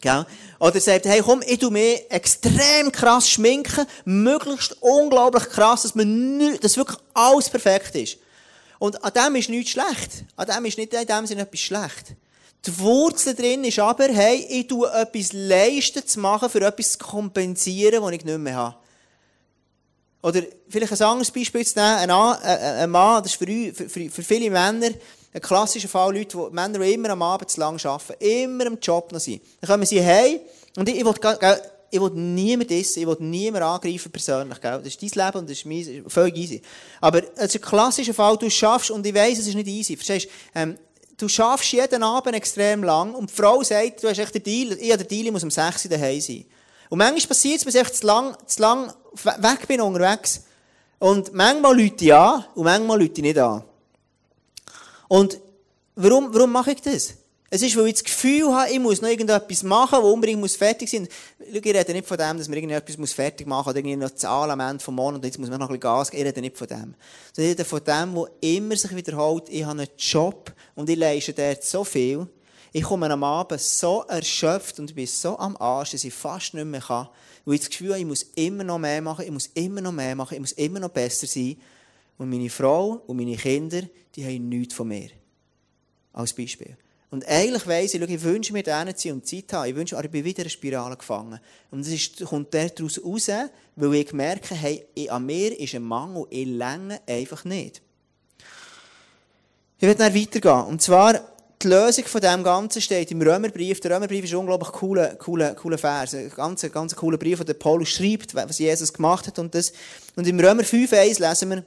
Gell? 0.00 0.26
Oder 0.58 0.80
sagt, 0.80 1.04
hey, 1.04 1.20
komm, 1.22 1.42
ich 1.46 1.58
tue 1.58 1.70
mich 1.70 2.02
extrem 2.08 2.90
krass 2.90 3.28
schminken, 3.28 3.86
möglichst 4.06 4.78
unglaublich 4.80 5.44
krass, 5.50 5.82
dass, 5.82 5.94
man 5.94 6.38
nicht, 6.38 6.64
dass 6.64 6.78
wirklich 6.78 6.98
alles 7.12 7.50
perfekt 7.50 7.94
ist. 7.94 8.18
Und 8.78 9.02
an 9.04 9.12
dem 9.12 9.36
ist 9.36 9.48
nichts 9.48 9.70
schlecht. 9.70 10.24
An 10.36 10.46
dem 10.46 10.64
ist 10.64 10.78
nicht 10.78 10.92
in 10.92 11.06
dem 11.06 11.26
Sinne 11.26 11.42
etwas 11.42 11.60
schlecht. 11.60 12.14
Die 12.66 12.78
Wurzel 12.78 13.34
drin 13.34 13.64
ist 13.64 13.78
aber, 13.78 14.08
hey, 14.08 14.46
ich 14.48 14.66
tue 14.66 14.90
etwas 14.90 15.32
leisten 15.32 16.06
zu 16.06 16.20
machen, 16.20 16.48
für 16.48 16.62
etwas 16.62 16.92
zu 16.92 16.98
kompensieren, 16.98 18.02
was 18.02 18.12
ich 18.12 18.24
nicht 18.24 18.38
mehr 18.38 18.56
habe. 18.56 18.76
Oder 20.22 20.42
vielleicht 20.68 20.92
ein 20.92 21.02
anderes 21.02 21.30
Beispiel 21.30 21.66
zu 21.66 21.78
nehmen. 21.78 22.10
Ein, 22.10 22.10
ein 22.10 22.90
Mann, 22.90 23.22
das 23.22 23.32
ist 23.32 23.38
für, 23.38 23.88
für, 23.88 24.10
für 24.10 24.22
viele 24.22 24.50
Männer 24.50 24.90
ein 25.34 25.40
klassischer 25.40 25.88
Fall, 25.88 26.16
Leute, 26.16 26.38
die, 26.38 26.54
Männer, 26.54 26.78
die 26.78 26.92
immer 26.92 27.10
am 27.10 27.22
Abend 27.22 27.50
zu 27.50 27.58
lang 27.58 27.84
arbeiten, 27.84 28.24
immer 28.24 28.66
im 28.66 28.78
Job 28.80 29.10
noch 29.10 29.18
sind. 29.18 29.42
Dann 29.60 29.68
kommen 29.68 29.84
sie 29.84 30.00
hey 30.00 30.40
und 30.76 30.88
ich, 30.88 30.96
ich 30.96 31.04
will, 31.04 31.14
ich 31.94 32.00
will 32.00 32.10
niemand 32.10 32.72
essen, 32.72 33.00
ich 33.00 33.06
will 33.06 33.16
niemand 33.20 33.62
angreifen 33.62 34.10
persönlich, 34.10 34.60
gell? 34.60 34.78
Das 34.82 34.96
ist 34.96 35.00
dein 35.00 35.26
Leben 35.26 35.38
und 35.38 35.50
das 35.50 35.58
ist 35.58 35.66
mein, 35.66 36.04
völlig 36.08 36.36
easy. 36.36 36.62
Aber 37.00 37.22
es 37.36 37.54
ist 37.54 37.56
ein 37.56 37.60
klassischer 37.60 38.14
Fall, 38.14 38.36
du 38.36 38.50
schaffst, 38.50 38.90
und 38.90 39.06
ich 39.06 39.14
weiss, 39.14 39.38
es 39.38 39.46
ist 39.46 39.54
nicht 39.54 39.68
easy, 39.68 39.96
verstehst 39.96 40.28
du, 41.16 41.28
schaffst 41.28 41.70
jeden 41.70 42.02
Abend 42.02 42.34
extrem 42.34 42.82
lang 42.82 43.14
und 43.14 43.30
die 43.30 43.34
Frau 43.34 43.62
sagt, 43.62 44.02
du 44.02 44.08
hast 44.08 44.18
echt 44.18 44.34
den 44.34 44.42
Deal, 44.42 44.72
ich 44.72 44.92
habe 44.92 45.04
Deal, 45.04 45.30
muss 45.30 45.44
um 45.44 45.50
6 45.52 45.84
Uhr 45.84 45.90
daheim 45.92 46.20
sein. 46.20 46.44
Und 46.90 46.98
manchmal 46.98 47.28
passiert 47.28 47.64
es, 47.64 47.72
dass 47.72 47.74
ich 47.74 47.92
zu 47.92 48.06
lang, 48.06 48.36
zu 48.44 48.60
lang 48.60 48.92
weg 49.22 49.68
bin 49.68 49.80
unterwegs. 49.80 50.42
Und 50.98 51.32
manchmal 51.32 51.80
Leute 51.80 52.04
ja 52.04 52.46
und 52.56 52.64
manchmal 52.64 53.00
Leute 53.00 53.22
nicht 53.22 53.38
an. 53.38 53.62
Und 55.06 55.38
warum, 55.94 56.34
warum 56.34 56.50
mache 56.50 56.72
ich 56.72 56.82
das? 56.82 57.14
Es 57.54 57.62
ist, 57.62 57.76
weil 57.76 57.86
ich 57.86 57.94
das 57.94 58.02
Gefühl 58.02 58.52
habe, 58.52 58.68
ich 58.68 58.80
muss 58.80 59.00
noch 59.00 59.08
irgendetwas 59.08 59.62
machen, 59.62 60.00
das 60.02 60.12
unbedingt 60.12 60.40
muss 60.40 60.56
fertig 60.56 60.90
sein 60.90 61.02
muss. 61.02 61.10
Ich 61.38 61.64
rede 61.64 61.92
nicht 61.92 62.04
von 62.04 62.18
dem, 62.18 62.36
dass 62.36 62.48
man 62.48 62.56
irgendetwas 62.56 63.12
fertig 63.12 63.46
machen 63.46 63.66
muss 63.66 63.70
oder 63.70 63.78
irgendwie 63.78 63.94
noch 63.94 64.10
Zahlen 64.10 64.50
am 64.50 64.58
Ende 64.58 64.78
des 64.78 64.88
Monats 64.88 65.18
und 65.18 65.24
jetzt 65.24 65.38
muss 65.38 65.50
man 65.50 65.60
noch 65.60 65.68
ein 65.68 65.78
bisschen 65.78 65.80
Gas 65.82 66.10
geben. 66.10 66.22
Ich 66.22 66.28
rede 66.30 66.40
nicht 66.40 66.58
von 66.58 66.66
dem. 66.66 66.96
ich 67.36 67.44
rede 67.44 67.64
von 67.64 67.84
dem, 67.84 68.12
wo 68.16 68.26
immer 68.40 68.74
sich 68.74 68.96
wiederholt, 68.96 69.48
ich 69.50 69.62
habe 69.62 69.82
einen 69.82 69.88
Job 69.96 70.52
und 70.74 70.90
ich 70.90 70.96
leiste 70.96 71.32
dort 71.32 71.62
so 71.62 71.84
viel. 71.84 72.26
Ich 72.72 72.82
komme 72.82 73.08
am 73.08 73.22
Abend 73.22 73.60
so 73.60 74.02
erschöpft 74.08 74.80
und 74.80 74.92
bin 74.92 75.06
so 75.06 75.38
am 75.38 75.56
Arsch, 75.58 75.92
dass 75.92 76.02
ich 76.02 76.12
fast 76.12 76.54
nicht 76.54 76.64
mehr 76.64 76.80
kann. 76.80 77.08
Weil 77.44 77.54
ich 77.54 77.60
das 77.60 77.70
Gefühl 77.70 77.90
habe, 77.90 78.00
ich 78.00 78.06
muss 78.06 78.24
immer 78.34 78.64
noch 78.64 78.80
mehr 78.80 79.00
machen, 79.00 79.26
ich 79.26 79.30
muss 79.30 79.46
immer 79.54 79.80
noch 79.80 79.92
mehr 79.92 80.16
machen, 80.16 80.34
ich 80.34 80.40
muss 80.40 80.52
immer 80.52 80.80
noch 80.80 80.88
besser 80.88 81.28
sein. 81.28 81.56
Und 82.18 82.30
meine 82.30 82.50
Frau 82.50 83.00
und 83.06 83.16
meine 83.16 83.36
Kinder, 83.36 83.82
die 84.16 84.24
haben 84.24 84.48
nichts 84.48 84.74
von 84.74 84.88
mir. 84.88 85.10
Als 86.12 86.32
Beispiel. 86.32 86.76
Und 87.14 87.28
eigentlich 87.28 87.64
weiss 87.68 87.94
ich, 87.94 88.02
ich 88.02 88.22
wünsche 88.24 88.52
mir 88.52 88.64
denen 88.64 88.96
zu 88.96 89.08
und 89.10 89.24
Zeit 89.24 89.52
haben. 89.52 89.68
Ich 89.68 89.76
wünsche, 89.76 89.94
aber 89.94 90.06
ich 90.06 90.10
bin 90.10 90.24
wieder 90.24 90.38
in 90.38 90.46
eine 90.46 90.50
Spirale 90.50 90.96
gefangen. 90.96 91.38
Und 91.70 91.86
es 91.86 92.10
kommt 92.24 92.52
daraus 92.52 93.00
raus, 93.04 93.30
weil 93.76 93.94
ich 93.94 94.12
merke, 94.12 94.56
hey, 94.56 94.84
an 95.08 95.24
mir 95.24 95.56
ist 95.56 95.76
ein 95.76 95.84
Mangel, 95.84 96.26
ich 96.30 96.44
länge 96.44 97.00
einfach 97.06 97.44
nicht. 97.44 97.82
Ich 99.78 99.86
werde 99.86 99.98
dann 99.98 100.12
weitergehen. 100.12 100.64
Und 100.64 100.82
zwar, 100.82 101.20
die 101.62 101.68
Lösung 101.68 102.04
von 102.06 102.20
dem 102.20 102.42
Ganzen 102.42 102.82
steht 102.82 103.12
im 103.12 103.22
Römerbrief. 103.22 103.78
Der 103.78 103.94
Römerbrief 103.94 104.24
ist 104.24 104.32
ein 104.32 104.38
unglaublich 104.38 104.72
cooler, 104.72 105.14
cooler, 105.14 105.54
cooler 105.54 105.78
Vers. 105.78 106.14
Ein 106.14 106.30
ganz, 106.30 106.62
ganz 106.72 106.96
cooler 106.96 107.16
Brief, 107.16 107.44
den 107.44 107.56
Paulus 107.56 107.90
schreibt, 107.90 108.34
was 108.34 108.58
Jesus 108.58 108.92
gemacht 108.92 109.28
hat. 109.28 109.38
Und, 109.38 109.54
das. 109.54 109.72
und 110.16 110.26
im 110.26 110.40
Römer 110.40 110.64
5,1 110.64 111.20
lesen 111.20 111.50
wir, 111.50 111.64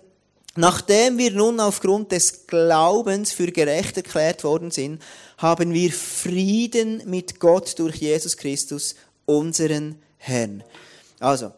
Nachdem 0.57 1.19
wir 1.19 1.31
nun 1.31 1.59
aufgrund 1.59 2.11
des 2.11 2.47
Glaubens 2.47 3.31
für 3.31 3.51
gerecht 3.51 3.95
erklärt 3.95 4.43
worden 4.43 4.71
sind, 4.71 5.01
haben 5.37 5.71
wir 5.71 5.91
Frieden 5.91 7.03
mit 7.05 7.39
Gott 7.39 7.77
durch 7.77 7.97
Jesus 7.97 8.35
Christus, 8.35 8.95
unseren 9.25 10.01
Herrn. 10.17 10.63
Also, 11.19 11.51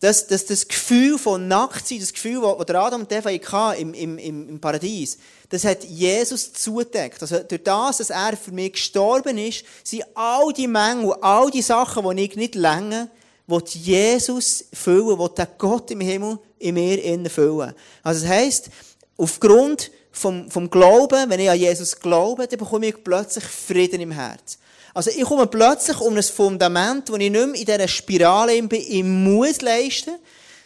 das, 0.00 0.26
das, 0.26 0.46
das 0.46 0.66
Gefühl 0.66 1.16
von 1.16 1.46
Nacktsein, 1.46 2.00
das 2.00 2.12
Gefühl, 2.12 2.40
das 2.40 2.74
Adam 2.74 3.02
und 3.02 3.12
Eva 3.12 3.72
im, 3.74 3.94
im, 3.94 4.18
im 4.18 4.60
Paradies, 4.60 5.18
das 5.50 5.64
hat 5.64 5.84
Jesus 5.84 6.52
zugedeckt. 6.52 7.22
Also 7.22 7.40
durch 7.40 7.62
das, 7.62 7.98
dass 7.98 8.10
er 8.10 8.36
für 8.36 8.50
mich 8.50 8.72
gestorben 8.72 9.38
ist, 9.38 9.64
sind 9.84 10.04
all 10.14 10.52
die 10.52 10.66
Mängel, 10.66 11.14
all 11.20 11.50
die 11.50 11.62
Sachen, 11.62 12.16
die 12.16 12.24
ich 12.24 12.36
nicht 12.36 12.54
länge, 12.56 13.10
will 13.50 13.62
Jesus 13.66 14.64
füllen, 14.72 15.18
will 15.18 15.30
der 15.36 15.48
Gott 15.58 15.90
im 15.90 16.00
Himmel 16.00 16.38
in 16.58 16.74
mir 16.74 17.02
innen 17.02 17.28
füllen. 17.28 17.74
Also 18.02 18.22
das 18.22 18.30
heisst, 18.30 18.70
aufgrund 19.16 19.90
vom, 20.12 20.50
vom 20.50 20.70
Glauben, 20.70 21.28
wenn 21.28 21.40
ich 21.40 21.50
an 21.50 21.58
Jesus 21.58 21.98
glaube, 21.98 22.46
dann 22.46 22.58
bekomme 22.58 22.88
ich 22.88 23.02
plötzlich 23.02 23.44
Frieden 23.44 24.00
im 24.00 24.10
Herz. 24.10 24.58
Also 24.92 25.10
ich 25.10 25.22
komme 25.22 25.46
plötzlich 25.46 26.00
um 26.00 26.16
ein 26.16 26.22
Fundament, 26.22 27.10
wo 27.10 27.14
ich 27.14 27.30
nicht 27.30 27.32
mehr 27.32 27.54
in 27.54 27.64
dieser 27.64 27.88
Spirale 27.88 28.60
bin, 28.62 28.80
ich 28.80 29.04
muss 29.04 29.60
leisten, 29.60 30.16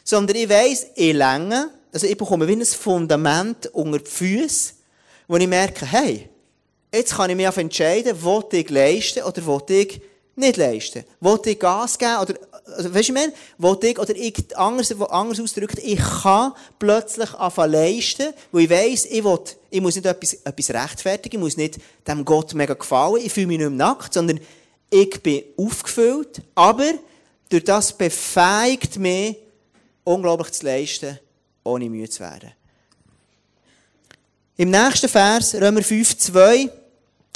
sondern 0.02 0.36
ich 0.36 0.48
weiss, 0.48 0.86
ich 0.94 1.12
länge, 1.12 1.70
also 1.92 2.06
ich 2.06 2.16
bekomme 2.16 2.48
wie 2.48 2.52
ein 2.52 2.64
Fundament 2.64 3.66
unter 3.72 3.98
die 3.98 4.10
Füße, 4.10 4.72
wo 5.28 5.36
ich 5.36 5.46
merke, 5.46 5.86
hey, 5.86 6.28
jetzt 6.92 7.14
kann 7.14 7.30
ich 7.30 7.36
mich 7.36 7.46
entscheiden, 7.46 8.24
will 8.24 8.44
ich 8.52 8.70
leisten 8.70 9.22
oder 9.24 9.46
will 9.46 9.76
ich 9.76 10.00
nicht 10.36 10.56
leisten. 10.56 11.04
Will 11.20 11.38
ich 11.44 11.58
Gas 11.58 11.98
geben 11.98 12.18
oder 12.20 12.34
also, 12.66 12.94
weißt 12.94 13.08
du, 13.08 13.12
ich 13.12 13.20
meine, 13.20 13.32
wo 13.58 13.78
ich, 13.80 13.98
oder 13.98 14.16
ich, 14.16 14.56
anders, 14.56 14.92
anders 15.00 15.40
ausdrückt, 15.40 15.78
ich 15.78 15.98
kann 15.98 16.52
plötzlich 16.78 17.32
anfangen 17.34 17.72
leisten, 17.72 18.32
weil 18.52 18.64
ich 18.64 18.70
weiss, 18.70 19.04
ich 19.04 19.22
will, 19.22 19.38
ich 19.70 19.80
muss 19.80 19.96
nicht 19.96 20.06
etwas, 20.06 20.34
etwas 20.34 20.70
rechtfertigen, 20.70 21.36
ich 21.36 21.42
muss 21.42 21.56
nicht 21.56 21.78
dem 22.06 22.24
Gott 22.24 22.54
mega 22.54 22.74
gefallen, 22.74 23.22
ich 23.22 23.32
fühle 23.32 23.48
mich 23.48 23.58
nicht 23.58 23.68
mehr 23.68 23.88
nackt, 23.88 24.14
sondern 24.14 24.40
ich 24.90 25.22
bin 25.22 25.42
aufgefüllt, 25.56 26.40
aber 26.54 26.94
durch 27.48 27.64
das 27.64 27.92
befähigt 27.92 28.98
mich, 28.98 29.36
unglaublich 30.04 30.52
zu 30.52 30.64
leisten, 30.64 31.18
ohne 31.64 31.90
müde 31.90 32.08
zu 32.08 32.20
werden. 32.20 32.52
Im 34.56 34.70
nächsten 34.70 35.08
Vers, 35.08 35.54
Römer 35.54 35.82
5, 35.82 36.16
2, 36.16 36.70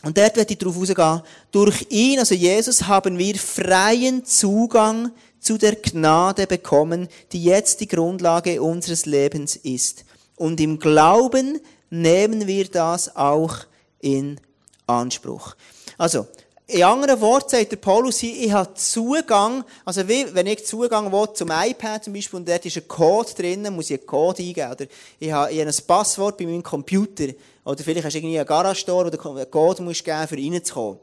und 0.05 0.17
dort 0.17 0.37
werde 0.37 0.53
ich 0.53 0.59
darauf 0.59 0.77
rausgehen. 0.77 1.23
Durch 1.51 1.87
ihn, 1.91 2.19
also 2.21 2.35
Jesus, 2.35 2.87
haben 2.87 3.19
wir 3.19 3.35
freien 3.35 4.25
Zugang 4.25 5.11
zu 5.41 5.59
der 5.59 5.77
Gnade 5.77 6.47
bekommen, 6.47 7.09
die 7.33 7.43
jetzt 7.43 7.81
die 7.81 7.89
Grundlage 7.89 8.63
unseres 8.63 9.07
Lebens 9.07 9.57
ist. 9.57 10.05
Und 10.37 10.61
im 10.61 10.79
Glauben 10.79 11.61
nehmen 11.91 12.47
wir 12.47 12.69
das 12.69 13.17
auch 13.17 13.57
in 14.01 14.41
Anspruch. 14.87 15.57
Also, 15.97 16.27
in 16.71 16.83
anderen 16.83 17.19
Worten 17.23 17.49
sagt 17.49 17.73
der 17.73 17.79
Paulus 17.79 18.23
ich 18.23 18.53
habe 18.53 18.75
Zugang, 18.75 19.65
also 19.87 20.07
wie, 20.07 20.27
wenn 20.35 20.47
ich 20.47 20.67
Zugang 20.67 21.11
will 21.11 21.33
zum 21.33 21.51
iPad 21.51 22.05
zum 22.05 22.13
Beispiel 22.13 22.37
und 22.37 22.47
dort 22.47 22.67
ist 22.67 22.77
ein 22.77 22.87
Code 22.87 23.33
drin, 23.35 23.75
muss 23.75 23.89
ich 23.89 23.99
einen 23.99 24.07
Code 24.07 24.43
eingeben. 24.43 24.71
Oder 24.71 24.87
ich 25.19 25.33
habe, 25.33 25.51
ich 25.51 25.61
habe 25.61 25.71
ein 25.71 25.87
Passwort 25.87 26.37
bei 26.37 26.45
meinem 26.45 26.63
Computer. 26.63 27.29
Oder 27.65 27.83
vielleicht 27.83 28.05
hast 28.05 28.13
du 28.13 28.19
irgendwie 28.19 28.39
einen 28.39 28.47
Garage-Store, 28.47 29.07
wo 29.07 29.11
du 29.11 29.31
einen 29.31 29.51
Code 29.51 29.83
musst 29.83 30.05
geben, 30.05 30.29
für 30.29 30.37
reinzukommen. 30.37 30.99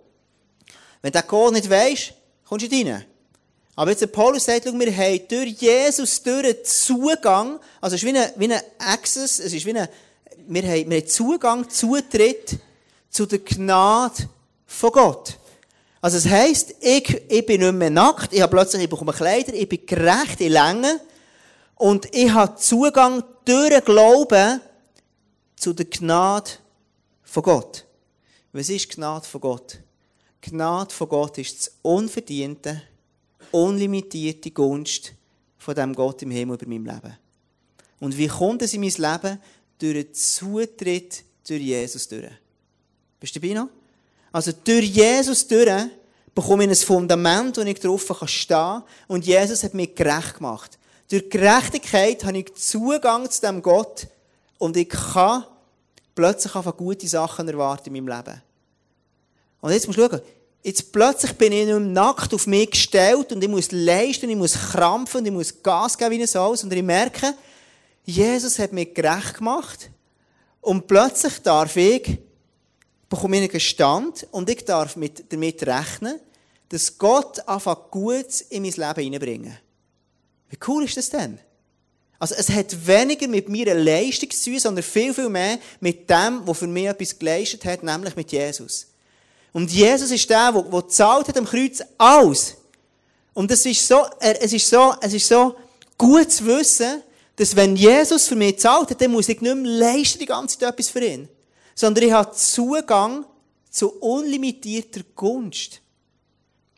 Wenn 1.01 1.11
du 1.11 1.19
den 1.19 1.27
Code 1.27 1.53
nicht 1.55 1.67
weisst, 1.67 2.13
kommst 2.47 2.65
du 2.65 2.69
nicht 2.69 2.87
rein. 2.87 3.03
Aber 3.75 3.89
jetzt 3.89 4.01
der 4.01 4.07
Paulus 4.07 4.45
sagt, 4.45 4.65
schau, 4.65 4.79
wir 4.79 4.95
haben 4.95 5.27
durch 5.27 5.49
Jesus 5.59 6.21
durch 6.21 6.63
Zugang, 6.63 7.59
also 7.81 7.95
es 7.95 8.03
ist 8.03 8.07
wie 8.07 8.15
ein, 8.15 8.31
wie 8.35 8.53
ein 8.53 8.61
Access, 8.77 9.39
es 9.39 9.51
ist 9.51 9.65
wie 9.65 9.75
ein, 9.75 9.89
wir 10.47 10.61
haben, 10.61 10.89
wir 10.91 10.97
haben 10.99 11.07
Zugang, 11.07 11.69
Zutritt 11.69 12.59
zu 13.09 13.25
der 13.25 13.39
Gnade 13.39 14.29
von 14.67 14.91
Gott. 14.91 15.39
Also 16.05 16.19
es 16.19 16.29
heisst, 16.29 16.75
ich, 16.81 17.19
ich 17.31 17.45
bin 17.47 17.61
nicht 17.61 17.73
mehr 17.73 17.89
nackt, 17.89 18.31
ich 18.31 18.39
habe 18.39 18.55
plötzlich, 18.55 18.83
ich 18.83 18.89
bekomme 18.91 19.11
Kleider, 19.11 19.55
ich 19.55 19.67
bin 19.67 19.87
gerecht 19.87 20.39
in 20.39 20.51
Länge 20.51 21.01
und 21.73 22.13
ich 22.13 22.29
habe 22.29 22.55
Zugang 22.57 23.23
durch 23.43 23.83
Glauben 23.83 24.61
zu 25.55 25.73
der 25.73 25.87
Gnade 25.87 26.51
von 27.23 27.41
Gott. 27.41 27.87
Was 28.53 28.69
ist 28.69 28.87
Gnade 28.91 29.25
von 29.25 29.41
Gott? 29.41 29.79
Gnade 30.41 30.93
von 30.93 31.09
Gott 31.09 31.39
ist 31.39 31.57
das 31.57 31.71
unverdiente, 31.81 32.83
unlimitierte 33.49 34.51
Gunst 34.51 35.11
von 35.57 35.73
dem 35.73 35.95
Gott 35.95 36.21
im 36.21 36.29
Himmel 36.29 36.57
über 36.61 36.69
meinem 36.69 36.85
Leben. 36.85 37.17
Und 37.99 38.15
wie 38.15 38.27
kommt 38.27 38.61
es 38.61 38.75
in 38.75 38.81
mein 38.81 38.91
Leben? 38.91 39.41
Durch 39.79 39.93
den 39.95 40.13
Zutritt 40.13 41.23
durch 41.47 41.61
Jesus 41.61 42.07
durch. 42.07 42.29
Bist 43.19 43.35
du 43.35 43.39
dabei 43.39 43.55
noch? 43.55 43.69
Also 44.35 44.51
durch 44.51 44.87
Jesus 44.87 45.47
durch 45.47 45.71
bekomme 46.33 46.65
ich 46.65 46.69
ein 46.69 46.75
Fundament, 46.75 47.55
wo 47.55 47.61
ich 47.61 47.79
drauf 47.79 48.05
stehen 48.25 48.57
kann. 48.57 48.83
Und 49.07 49.25
Jesus 49.25 49.63
hat 49.63 49.73
mich 49.73 49.95
gerecht 49.95 50.35
gemacht. 50.35 50.77
Durch 51.09 51.29
Gerechtigkeit 51.29 52.21
habe 52.25 52.39
ich 52.39 52.53
Zugang 52.55 53.31
zu 53.31 53.39
dem 53.39 53.61
Gott 53.61 54.07
und 54.57 54.75
ich 54.75 54.89
kann 54.89 55.45
plötzlich 56.13 56.53
einfach 56.53 56.75
gute 56.75 57.07
Sachen 57.07 57.47
erwarten 57.47 57.95
in 57.95 58.03
meinem 58.03 58.17
Leben. 58.17 58.41
Und 59.61 59.71
jetzt 59.71 59.87
musst 59.87 59.99
du 59.99 60.09
schauen, 60.09 60.19
jetzt 60.63 60.91
plötzlich 60.91 61.31
bin 61.31 61.53
ich 61.53 61.65
mehr 61.65 61.79
nackt 61.79 62.33
auf 62.33 62.45
mich 62.45 62.71
gestellt 62.71 63.31
und 63.31 63.41
ich 63.41 63.49
muss 63.49 63.71
leisten, 63.71 64.29
ich 64.29 64.35
muss 64.35 64.55
krampfen 64.55 65.21
und 65.21 65.27
ich 65.27 65.31
muss 65.31 65.63
Gas 65.63 65.97
geben 65.97 66.11
wie 66.11 66.21
ein 66.21 66.27
Haus. 66.27 66.61
Und 66.61 66.73
ich 66.73 66.83
merke, 66.83 67.33
Jesus 68.03 68.59
hat 68.59 68.73
mich 68.73 68.93
gerecht 68.93 69.35
gemacht 69.37 69.89
und 70.59 70.87
plötzlich 70.87 71.41
darf 71.41 71.77
ich 71.77 72.19
bekomme 73.09 73.37
ich 73.37 73.43
einen 73.43 73.51
Gestand 73.51 74.27
und 74.31 74.49
ich 74.49 74.65
darf 74.65 74.95
mit, 74.95 75.31
damit 75.31 75.65
rechnen, 75.65 76.19
dass 76.69 76.97
Gott 76.97 77.47
einfach 77.47 77.91
Gutes 77.91 78.41
in 78.41 78.63
mein 78.63 78.71
Leben 78.71 79.03
hineinbringen. 79.03 79.57
Wie 80.49 80.57
cool 80.67 80.83
ist 80.83 80.97
das 80.97 81.09
denn? 81.09 81.39
Also 82.17 82.35
es 82.35 82.49
hat 82.49 82.87
weniger 82.87 83.27
mit 83.27 83.49
meiner 83.49 83.73
Leistung 83.73 84.31
zu 84.31 84.51
tun, 84.51 84.59
sondern 84.59 84.83
viel, 84.83 85.13
viel 85.13 85.29
mehr 85.29 85.59
mit 85.79 86.09
dem, 86.09 86.41
was 86.45 86.57
für 86.57 86.67
mich 86.67 86.87
etwas 86.87 87.19
geleistet 87.19 87.65
hat, 87.65 87.83
nämlich 87.83 88.15
mit 88.15 88.31
Jesus. 88.31 88.87
Und 89.53 89.71
Jesus 89.71 90.11
ist 90.11 90.29
der, 90.29 90.51
der, 90.51 90.61
der 90.63 90.87
zahlt 90.87 91.27
hat 91.27 91.37
am 91.37 91.45
Kreuz 91.45 91.81
alles. 91.97 92.55
Und 93.33 93.51
es 93.51 93.65
ist 93.65 93.87
so, 93.87 94.05
es 94.19 94.53
ist 94.53 94.67
so, 94.67 94.95
es 95.01 95.13
ist 95.13 95.27
so 95.27 95.55
gut 95.97 96.31
zu 96.31 96.45
wissen, 96.45 97.03
dass 97.35 97.55
wenn 97.55 97.75
Jesus 97.75 98.27
für 98.27 98.35
mich 98.35 98.59
zahlt 98.59 98.89
hat, 98.89 99.01
dann 99.01 99.11
muss 99.11 99.29
ich 99.29 99.41
nicht 99.41 99.55
mehr 99.55 99.71
leisten 99.71 100.19
die 100.19 100.25
ganze 100.25 100.57
Zeit 100.57 100.73
etwas 100.73 100.89
für 100.89 101.05
ihn 101.05 101.27
sondern 101.75 102.05
ich 102.05 102.11
habe 102.13 102.31
Zugang 102.31 103.25
zu 103.69 103.91
unlimitierter 103.99 105.01
Gunst. 105.15 105.81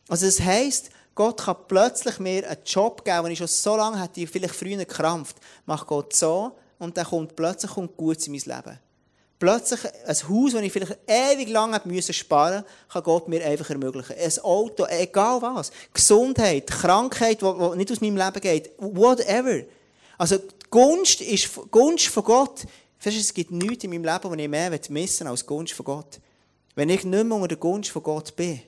Also 0.09 0.25
das 0.25 0.41
heisst, 0.41 0.89
Gott 1.13 1.41
kann 1.41 1.55
plötzlich 1.67 2.19
mir 2.19 2.47
einen 2.49 2.63
Job 2.65 3.05
geben, 3.05 3.23
den 3.23 3.31
ich 3.33 3.39
schon 3.39 3.47
so 3.47 3.75
lange 3.75 4.01
hätte, 4.01 4.27
vielleicht 4.27 4.55
früher 4.55 4.77
gekrampft. 4.77 5.37
Macht 5.65 5.87
Gott 5.87 6.15
so 6.15 6.55
und 6.79 6.97
dann 6.97 7.05
kommt 7.05 7.35
plötzlich 7.35 7.71
kommt 7.71 7.95
Gutes 7.95 8.27
in 8.27 8.33
mein 8.33 8.41
Leben. 8.41 8.79
Plötzlich 9.39 9.81
ein 9.85 10.29
Haus, 10.29 10.53
das 10.53 10.61
ich 10.61 10.71
vielleicht 10.71 10.97
ewig 11.05 11.49
lang 11.49 11.75
sparen 11.75 11.91
musste, 11.93 12.65
kann 12.89 13.03
Gott 13.03 13.27
mir 13.27 13.45
einfach 13.45 13.69
ermöglichen. 13.69 14.15
Ein 14.17 14.39
Auto, 14.39 14.85
egal 14.89 15.41
was. 15.43 15.71
Gesundheit, 15.93 16.67
Krankheit, 16.67 17.41
die 17.41 17.75
nicht 17.75 17.91
aus 17.91 18.01
meinem 18.01 18.17
Leben 18.17 18.41
geht. 18.41 18.71
Whatever. 18.79 19.63
Also, 20.17 20.39
Gunst 20.71 21.21
ist 21.21 21.49
Gunst 21.69 22.07
von 22.07 22.23
Gott. 22.23 22.65
Weißt, 23.03 23.17
es 23.17 23.33
gibt 23.33 23.51
nichts 23.51 23.83
in 23.83 23.91
meinem 23.91 24.03
Leben, 24.03 24.29
das 24.29 24.39
ich 24.39 24.49
mehr 24.49 24.79
missen 24.89 25.25
will, 25.25 25.31
als 25.31 25.41
die 25.41 25.47
Gunst 25.47 25.73
von 25.73 25.85
Gott. 25.85 26.19
Wenn 26.75 26.89
ich 26.89 27.03
nicht 27.03 27.25
mehr 27.25 27.35
unter 27.35 27.47
der 27.47 27.57
Gunst 27.57 27.91
von 27.91 28.03
Gott 28.03 28.35
bin, 28.35 28.61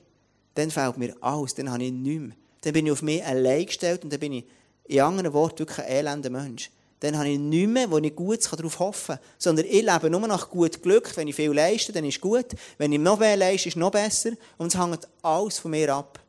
dann 0.54 0.70
fällt 0.70 0.98
mir 0.98 1.14
alles, 1.20 1.54
dann 1.54 1.70
habe 1.70 1.84
ich 1.84 1.92
nichts 1.92 2.20
mehr. 2.20 2.36
Dann 2.62 2.72
bin 2.72 2.86
ich 2.86 2.92
auf 2.92 3.02
mich 3.02 3.24
allein 3.24 3.66
gestellt 3.66 4.04
und 4.04 4.12
dann 4.12 4.20
bin 4.20 4.32
ich, 4.32 4.44
in 4.84 5.00
anderen 5.00 5.32
Worten, 5.32 5.60
wirklich 5.60 5.86
ein 5.86 5.92
elender 5.92 6.30
Mensch 6.30 6.70
dann 7.00 7.16
habe 7.16 7.30
ich 7.30 7.38
nichts 7.38 7.72
mehr, 7.72 7.90
wo 7.90 7.98
ich 7.98 8.14
gut 8.14 8.40
darauf 8.52 8.78
hoffen 8.78 9.16
kann. 9.16 9.24
Sondern 9.38 9.64
ich 9.64 9.82
lebe 9.82 10.10
nur 10.10 10.20
nach 10.20 10.50
gut 10.50 10.82
Glück. 10.82 11.16
Wenn 11.16 11.28
ich 11.28 11.34
viel 11.34 11.50
leiste, 11.50 11.92
dann 11.92 12.04
ist 12.04 12.16
es 12.16 12.20
gut. 12.20 12.46
Wenn 12.76 12.92
ich 12.92 13.00
noch 13.00 13.18
mehr 13.18 13.38
leiste, 13.38 13.68
ist 13.68 13.76
es 13.76 13.80
noch 13.80 13.90
besser. 13.90 14.32
Und 14.58 14.68
es 14.68 14.78
hängt 14.78 15.08
alles 15.22 15.58
von 15.58 15.70
mir 15.70 15.94
ab. 15.94 16.20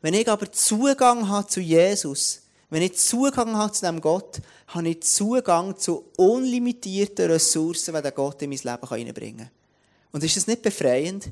Wenn 0.00 0.14
ich 0.14 0.28
aber 0.28 0.50
Zugang 0.50 1.28
habe 1.28 1.46
zu 1.46 1.60
Jesus, 1.60 2.41
wenn 2.72 2.82
ich 2.82 2.96
Zugang 2.96 3.56
habe 3.56 3.72
zu 3.72 3.80
diesem 3.80 4.00
Gott, 4.00 4.40
habe 4.68 4.88
ich 4.88 5.02
Zugang 5.02 5.76
zu 5.76 6.06
unlimitierten 6.16 7.30
Ressourcen, 7.30 7.94
die 7.94 8.02
der 8.02 8.12
Gott 8.12 8.42
in 8.42 8.50
mein 8.50 8.58
Leben 8.58 8.84
reinbringen 8.84 9.38
kann. 9.38 9.50
Und 10.12 10.24
ist 10.24 10.36
das 10.36 10.46
nicht 10.46 10.62
befreiend? 10.62 11.30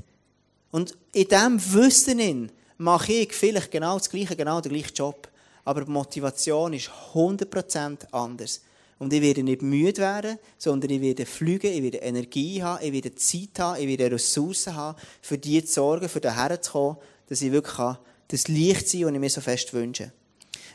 Und 0.71 0.97
in 1.13 1.27
diesem 1.27 1.73
Wissen 1.73 2.51
mache 2.77 3.13
ich 3.13 3.33
vielleicht 3.33 3.71
genau 3.71 3.97
das 3.97 4.09
Gleiche, 4.09 4.35
genau 4.35 4.61
den 4.61 4.71
gleichen 4.71 4.93
Job 4.95 5.31
aber 5.63 5.85
die 5.85 5.91
Motivation 5.91 6.73
ist 6.73 6.89
100% 7.13 8.11
anders. 8.11 8.61
Und 8.99 9.13
ich 9.13 9.21
werde 9.21 9.43
nicht 9.43 9.61
müde 9.61 10.01
werden, 10.01 10.37
sondern 10.57 10.91
ich 10.91 11.01
werde 11.01 11.25
fliegen, 11.25 11.71
ich 11.71 11.81
werde 11.81 11.97
Energie 11.97 12.61
haben, 12.61 12.83
ich 12.85 12.93
werde 12.93 13.15
Zeit 13.15 13.57
haben, 13.57 13.81
ich 13.81 13.87
werde 13.87 14.15
Ressourcen 14.15 14.75
haben, 14.75 14.97
für 15.21 15.37
die 15.37 15.63
zu 15.65 15.73
sorgen, 15.73 16.07
für 16.07 16.21
daher 16.21 16.61
zu 16.61 16.71
kommen, 16.71 16.97
dass 17.27 17.41
ich 17.41 17.51
wirklich 17.51 17.97
das 18.27 18.47
Licht 18.47 18.87
sein 18.87 19.01
kann, 19.01 19.07
das 19.07 19.15
ich 19.15 19.19
mir 19.19 19.29
so 19.29 19.41
fest 19.41 19.73
wünsche. 19.73 20.11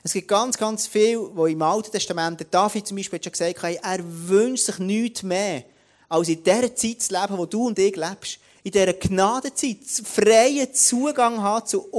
Es 0.07 0.13
gibt 0.13 0.29
ganz, 0.29 0.57
ganz 0.57 0.87
viel, 0.87 1.19
wo 1.35 1.47
im 1.47 1.61
Alten 1.63 1.91
Testament, 1.91 2.39
der 2.39 2.47
David 2.49 2.87
zum 2.87 2.97
Beispiel 2.97 3.19
hat 3.19 3.25
schon 3.25 3.33
gesagt 3.33 3.61
hat, 3.61 3.75
er 3.83 3.99
wünscht 4.29 4.67
sich 4.67 4.79
nichts 4.79 5.25
mehr, 5.25 5.65
als 6.09 6.29
in 6.29 6.45
der 6.45 6.77
Zeit 6.77 7.03
zu 7.03 7.13
leben, 7.13 7.37
wo 7.37 7.45
du 7.45 7.67
und 7.67 7.77
ich 7.77 7.97
lebst. 7.97 8.39
In 8.63 8.71
dieser 8.71 8.93
Gnadenzeit, 8.93 9.79
freien 10.05 10.73
Zugang 10.73 11.43
haben 11.43 11.67
zu, 11.67 11.91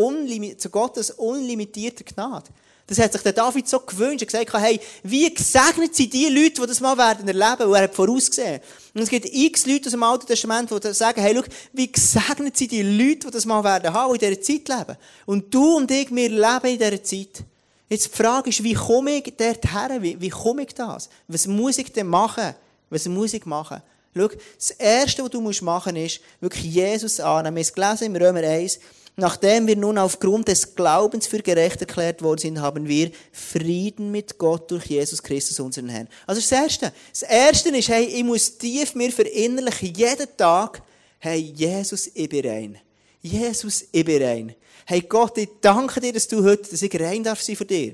zu 0.58 0.70
Gottes 0.70 1.12
unlimitierter 1.12 2.06
Gnade. 2.06 2.46
Das 2.88 2.98
hat 2.98 3.12
sich 3.12 3.24
der 3.24 3.34
David 3.34 3.68
so 3.68 3.82
gewünscht. 3.82 4.22
Er 4.22 4.46
gesagt, 4.46 4.54
hey, 4.54 4.80
wie 5.04 5.34
gesegnet 5.34 5.94
sind 5.94 6.14
die 6.14 6.28
Leute, 6.28 6.62
die 6.62 6.68
das 6.68 6.80
mal 6.80 6.98
werden 6.98 7.28
erleben, 7.28 7.70
weil 7.70 7.84
er 7.84 7.90
hat. 7.90 8.00
Und 8.00 9.02
es 9.02 9.10
gibt 9.10 9.26
x 9.26 9.66
Leute 9.66 9.88
aus 9.88 9.92
dem 9.92 10.04
Alten 10.04 10.28
Testament, 10.28 10.72
die 10.72 10.94
sagen, 10.94 11.20
hey, 11.20 11.36
schau, 11.36 11.44
wie 11.74 11.92
gesegnet 11.92 12.56
sind 12.56 12.72
die 12.72 12.84
Leute, 12.84 13.28
die 13.28 13.32
das 13.32 13.46
mal 13.46 13.66
werden 13.66 13.92
haben, 13.92 14.18
die 14.18 14.26
in 14.26 14.32
dieser 14.32 14.42
Zeit 14.42 14.78
leben. 14.80 14.98
Und 15.26 15.54
du 15.54 15.76
und 15.76 15.92
ich, 15.92 16.10
wir 16.10 16.30
leben 16.30 16.68
in 16.68 16.80
dieser 16.80 17.04
Zeit. 17.04 17.44
Jetzt 17.90 18.06
die 18.14 18.18
Frage 18.18 18.50
ist, 18.50 18.64
wie 18.64 18.74
komme 18.74 19.18
ich 19.18 19.34
dorthin? 19.38 20.02
Wie, 20.02 20.20
wie 20.20 20.30
komme 20.30 20.64
ich 20.64 20.74
das? 20.74 21.10
Was 21.28 21.48
muss 21.48 21.78
ich 21.78 21.92
denn 21.92 22.08
machen? 22.08 22.54
Was 22.90 23.08
muss 23.08 23.34
ich 23.34 23.46
machen? 23.46 23.82
Schau, 24.16 24.30
das 24.58 24.72
Erste, 24.72 25.24
was 25.24 25.30
du 25.30 25.42
machen 25.64 25.96
musst, 25.96 26.16
ist, 26.16 26.22
wirklich 26.42 26.74
Jesus 26.74 27.20
annehmen. 27.20 27.56
Wir 27.56 27.62
haben 27.62 27.68
es 27.68 27.74
gelesen 27.74 28.04
im 28.06 28.16
Römer 28.16 28.40
1, 28.40 28.80
Nachdem 29.20 29.66
wir 29.66 29.76
nun 29.76 29.98
aufgrund 29.98 30.48
des 30.48 30.76
Glaubens 30.76 31.26
für 31.26 31.42
gerecht 31.42 31.82
erklärt 31.82 32.22
worden 32.22 32.38
sind, 32.38 32.62
haben 32.62 32.88
wir 32.88 33.10
Frieden 33.32 34.12
mit 34.12 34.38
Gott 34.38 34.70
durch 34.70 34.86
Jesus 34.86 35.24
Christus, 35.24 35.60
unseren 35.60 35.90
Herrn. 35.90 36.08
Also 36.28 36.40
das 36.40 36.52
Erste. 36.52 36.94
Das 37.10 37.24
Erste 37.24 37.70
ist, 37.76 37.90
hey, 37.90 38.04
ich 38.04 38.24
muss 38.24 38.60
tief 38.60 38.94
mir 38.94 39.12
verinnerlichen, 39.12 39.92
jeden 39.96 40.28
Tag, 40.38 40.84
hey, 41.18 41.40
Jesus, 41.40 42.12
ich 42.14 42.30
bin 42.30 42.48
rein. 42.48 42.78
Jesus, 43.20 43.86
ich 43.92 44.06
bin 44.06 44.22
rein. 44.22 44.56
Hey 44.90 45.02
Gott, 45.02 45.38
ich 45.38 45.50
danke 45.60 46.00
dir, 46.00 46.14
dass 46.14 46.30
du 46.30 46.46
heute, 46.46 46.72
dass 46.72 46.82
ich 46.82 46.98
rein 46.98 47.22
darf 47.22 47.42
sein 47.42 47.58
für 47.58 47.66
dir. 47.66 47.94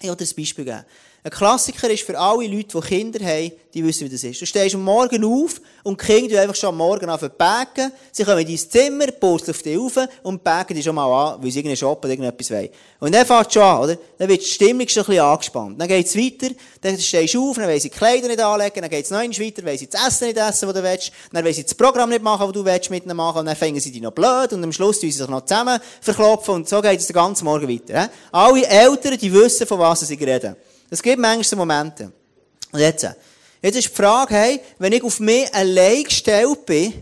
Ich 0.00 0.08
will 0.08 0.14
dir 0.14 0.24
ein 0.24 0.36
Beispiel 0.36 0.64
geben. 0.64 0.84
Ein 1.26 1.30
Klassiker 1.30 1.88
ist 1.88 2.02
für 2.02 2.18
alle 2.18 2.46
Leute, 2.46 2.78
die 2.78 2.86
Kinder 2.86 3.24
haben, 3.24 3.50
die 3.72 3.82
wissen, 3.82 4.04
wie 4.04 4.10
das 4.10 4.22
ist. 4.24 4.42
Du 4.42 4.44
stehst 4.44 4.74
am 4.74 4.84
Morgen 4.84 5.24
auf 5.24 5.58
und 5.82 5.98
die 5.98 6.04
Kinder 6.04 6.42
einfach 6.42 6.54
schon 6.54 6.68
am 6.68 6.76
Morgen 6.76 7.08
auf 7.08 7.22
backen. 7.38 7.92
Sie 8.12 8.24
kommen 8.24 8.40
in 8.40 8.46
dein 8.46 8.58
Zimmer, 8.58 9.06
purzeln 9.06 9.54
auf 9.54 9.62
dich 9.62 9.78
rauf 9.78 9.98
und 10.22 10.44
backen 10.44 10.74
dich 10.74 10.84
schon 10.84 10.94
mal 10.94 11.06
an, 11.06 11.42
weil 11.42 11.50
sie 11.50 11.60
irgendeinen 11.60 11.78
Shop 11.78 12.04
oder 12.04 12.10
irgendetwas 12.10 12.50
wollen. 12.50 12.68
Und 13.00 13.14
dann 13.14 13.24
fährt 13.24 13.46
es 13.46 13.54
schon 13.54 13.62
an, 13.62 13.80
oder? 13.84 13.96
Dann 14.18 14.28
wird 14.28 14.42
die 14.42 14.50
Stimmung 14.50 14.86
schon 14.86 15.02
ein 15.02 15.06
bisschen 15.06 15.24
angespannt. 15.24 15.80
Dann 15.80 15.88
geht 15.88 16.06
es 16.06 16.14
weiter, 16.14 16.54
dann 16.82 16.98
stehst 16.98 17.32
du 17.32 17.48
auf, 17.50 17.56
dann 17.56 17.68
wollen 17.68 17.80
sie 17.80 17.88
die 17.88 17.96
Kleider 17.96 18.28
nicht 18.28 18.40
anlegen, 18.42 18.80
dann 18.82 18.90
geht 18.90 19.04
es 19.06 19.10
noch 19.10 19.18
eins 19.20 19.40
weiter, 19.40 19.64
wollen 19.64 19.78
sie 19.78 19.88
das 19.88 20.06
Essen 20.06 20.26
nicht 20.26 20.36
essen, 20.36 20.68
das 20.68 20.74
du 20.74 20.82
willst, 20.82 21.12
dann 21.32 21.42
wollen 21.42 21.54
sie 21.54 21.64
das 21.64 21.74
Programm 21.74 22.10
nicht 22.10 22.22
machen, 22.22 22.44
das 22.44 22.52
du 22.52 22.62
willst 22.66 22.90
mit 22.90 23.06
ihnen 23.06 23.16
machen, 23.16 23.38
und 23.38 23.46
dann 23.46 23.56
fangen 23.56 23.80
sie 23.80 23.90
dich 23.90 24.02
noch 24.02 24.12
blöd, 24.12 24.52
und 24.52 24.62
am 24.62 24.72
Schluss 24.72 25.00
tun 25.00 25.10
sie 25.10 25.16
sich 25.16 25.26
noch 25.26 25.46
zusammen 25.46 25.80
verklopfen, 26.02 26.56
und 26.56 26.68
so 26.68 26.82
geht 26.82 27.00
es 27.00 27.06
den 27.06 27.14
ganzen 27.14 27.46
Morgen 27.46 27.66
weiter. 27.66 28.10
Alle 28.30 28.66
Eltern, 28.66 29.16
die 29.16 29.32
wissen, 29.32 29.66
von 29.66 29.78
was 29.78 30.00
sie 30.00 30.14
reden. 30.16 30.54
Es 30.94 31.02
gibt 31.02 31.18
manchmal 31.18 31.58
Momente. 31.58 32.12
Und 32.70 32.78
jetzt, 32.78 33.04
jetzt 33.60 33.76
ist 33.76 33.88
die 33.88 33.94
Frage, 33.94 34.32
hey, 34.32 34.60
wenn 34.78 34.92
ich 34.92 35.02
auf 35.02 35.18
mich 35.18 35.52
allein 35.52 36.04
gestellt 36.04 36.64
bin, 36.66 36.92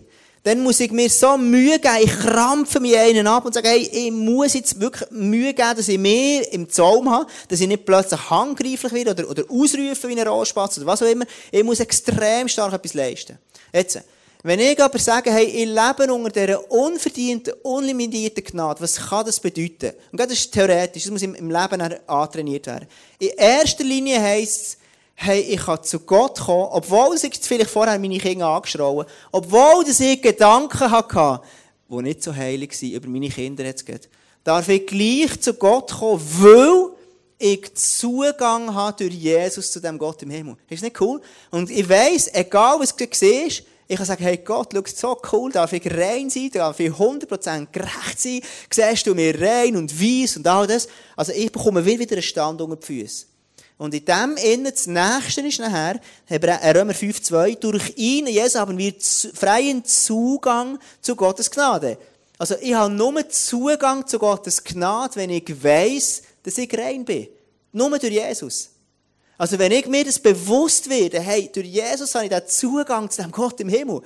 dann 0.44 0.60
muss 0.60 0.80
ich 0.80 0.90
mir 0.90 1.10
so 1.10 1.36
Mühe 1.36 1.78
geben, 1.78 1.98
ich 2.02 2.10
krampfe 2.10 2.80
mich 2.80 2.96
einen 2.96 3.26
ab 3.26 3.44
und 3.44 3.52
sage, 3.52 3.68
hey, 3.68 3.82
ich 3.92 4.10
muss 4.10 4.54
jetzt 4.54 4.80
wirklich 4.80 5.10
Mühe 5.10 5.52
geben, 5.52 5.76
dass 5.76 5.88
ich 5.88 5.98
mehr 5.98 6.50
im 6.54 6.70
Zaum 6.70 7.10
habe, 7.10 7.26
dass 7.48 7.60
ich 7.60 7.68
nicht 7.68 7.84
plötzlich 7.84 8.30
handgreiflich 8.30 8.92
werde 8.92 9.10
oder, 9.10 9.28
oder 9.28 9.44
ausrufe 9.50 10.08
wie 10.08 10.18
ein 10.18 10.26
Rohrspatz 10.26 10.78
oder 10.78 10.86
was 10.86 11.02
auch 11.02 11.06
immer. 11.06 11.26
Ich 11.50 11.62
muss 11.62 11.78
extrem 11.78 12.48
stark 12.48 12.72
etwas 12.72 12.94
leisten. 12.94 13.38
Jetzt, 13.74 14.00
wenn 14.44 14.58
ich 14.58 14.82
aber 14.82 14.98
sage, 14.98 15.30
hey, 15.30 15.44
ich 15.44 15.66
lebe 15.66 16.12
unter 16.12 16.30
dieser 16.30 16.70
unverdienten, 16.70 17.54
unlimitierten 17.62 18.42
Gnade, 18.42 18.80
was 18.80 18.96
kann 18.96 19.24
das 19.24 19.38
bedeuten? 19.38 19.92
Und 20.10 20.18
das 20.18 20.32
ist 20.32 20.52
theoretisch, 20.52 21.04
das 21.04 21.12
muss 21.12 21.22
im 21.22 21.50
Leben 21.50 21.80
antrainiert 22.06 22.66
werden. 22.66 22.88
In 23.20 23.28
erster 23.36 23.84
Linie 23.84 24.20
heisst 24.20 24.60
es, 24.60 24.78
hey, 25.14 25.40
ich 25.40 25.60
kann 25.60 25.82
zu 25.84 26.00
Gott 26.00 26.40
kommen, 26.40 26.68
obwohl 26.72 27.14
ich 27.14 27.38
vielleicht 27.40 27.70
vorher 27.70 27.98
meine 27.98 28.18
Kinder 28.18 28.48
angeschrauen 28.48 29.06
obwohl 29.30 29.84
ich 29.86 30.20
Gedanken 30.20 30.90
hatte, 30.90 31.40
die 31.88 32.02
nicht 32.02 32.22
so 32.22 32.34
heilig 32.34 32.72
waren, 32.82 32.92
über 32.92 33.08
meine 33.08 33.28
Kinder 33.28 33.64
jetzt 33.64 33.86
geht, 33.86 34.08
darf 34.42 34.68
ich 34.68 34.86
gleich 34.86 35.40
zu 35.40 35.54
Gott 35.54 35.92
kommen, 35.92 36.20
weil 36.40 36.90
ich 37.38 37.74
Zugang 37.74 38.74
habe 38.74 39.04
durch 39.04 39.14
Jesus 39.14 39.70
zu 39.70 39.80
dem 39.80 39.98
Gott 39.98 40.22
im 40.22 40.30
Himmel. 40.30 40.56
Ist 40.68 40.82
nicht 40.82 41.00
cool? 41.00 41.20
Und 41.50 41.70
ich 41.70 41.88
weiss, 41.88 42.28
egal 42.32 42.80
was 42.80 42.94
du 42.94 43.06
siehst, 43.10 43.64
ich 43.88 43.96
kann 43.96 44.06
sagen, 44.06 44.24
hey 44.24 44.38
Gott, 44.38 44.72
schau, 44.72 44.82
so 44.94 45.20
cool, 45.32 45.52
darf 45.52 45.72
ich 45.72 45.84
rein 45.90 46.30
sein, 46.30 46.50
darf 46.52 46.80
ich 46.80 46.90
100% 46.90 47.66
gerecht 47.72 48.20
sein, 48.20 48.40
siehst 48.70 49.06
du 49.06 49.14
mir 49.14 49.38
rein 49.40 49.76
und 49.76 50.00
weiss 50.00 50.36
und 50.36 50.46
all 50.46 50.66
das. 50.66 50.88
Also 51.16 51.32
ich 51.32 51.50
bekomme 51.50 51.84
wieder 51.84 52.12
einen 52.12 52.22
Stand 52.22 52.60
unter 52.60 52.76
die 52.76 52.86
Füße. 52.86 53.26
Und 53.78 53.94
in 53.94 54.04
dem 54.04 54.36
Innen, 54.36 54.72
das 54.72 54.86
Nächste 54.86 55.40
ist 55.40 55.58
nachher, 55.58 56.00
äh, 56.28 56.36
Römer 56.36 56.94
5,2, 56.94 57.58
durch 57.58 57.92
ihn, 57.96 58.28
Jesus, 58.28 58.54
haben 58.54 58.78
wir 58.78 58.94
freien 59.34 59.84
Zugang 59.84 60.78
zu 61.00 61.16
Gottes 61.16 61.50
Gnade. 61.50 61.98
Also 62.38 62.54
ich 62.60 62.74
habe 62.74 62.92
nur 62.92 63.28
Zugang 63.28 64.06
zu 64.06 64.18
Gottes 64.18 64.62
Gnade, 64.62 65.16
wenn 65.16 65.30
ich 65.30 65.62
weiss, 65.62 66.22
dass 66.42 66.58
ich 66.58 66.72
rein 66.76 67.04
bin. 67.04 67.28
Nur 67.72 67.98
durch 67.98 68.12
Jesus. 68.12 68.71
Also 69.38 69.58
wenn 69.58 69.72
ich 69.72 69.86
mir 69.86 70.04
das 70.04 70.18
bewusst 70.18 70.88
werde, 70.88 71.20
hey, 71.20 71.50
durch 71.52 71.66
Jesus 71.66 72.14
habe 72.14 72.26
ich 72.26 72.30
den 72.30 72.46
Zugang 72.46 73.10
zu 73.10 73.22
dem 73.22 73.32
Gott 73.32 73.58
im 73.60 73.68
Himmel, 73.68 74.02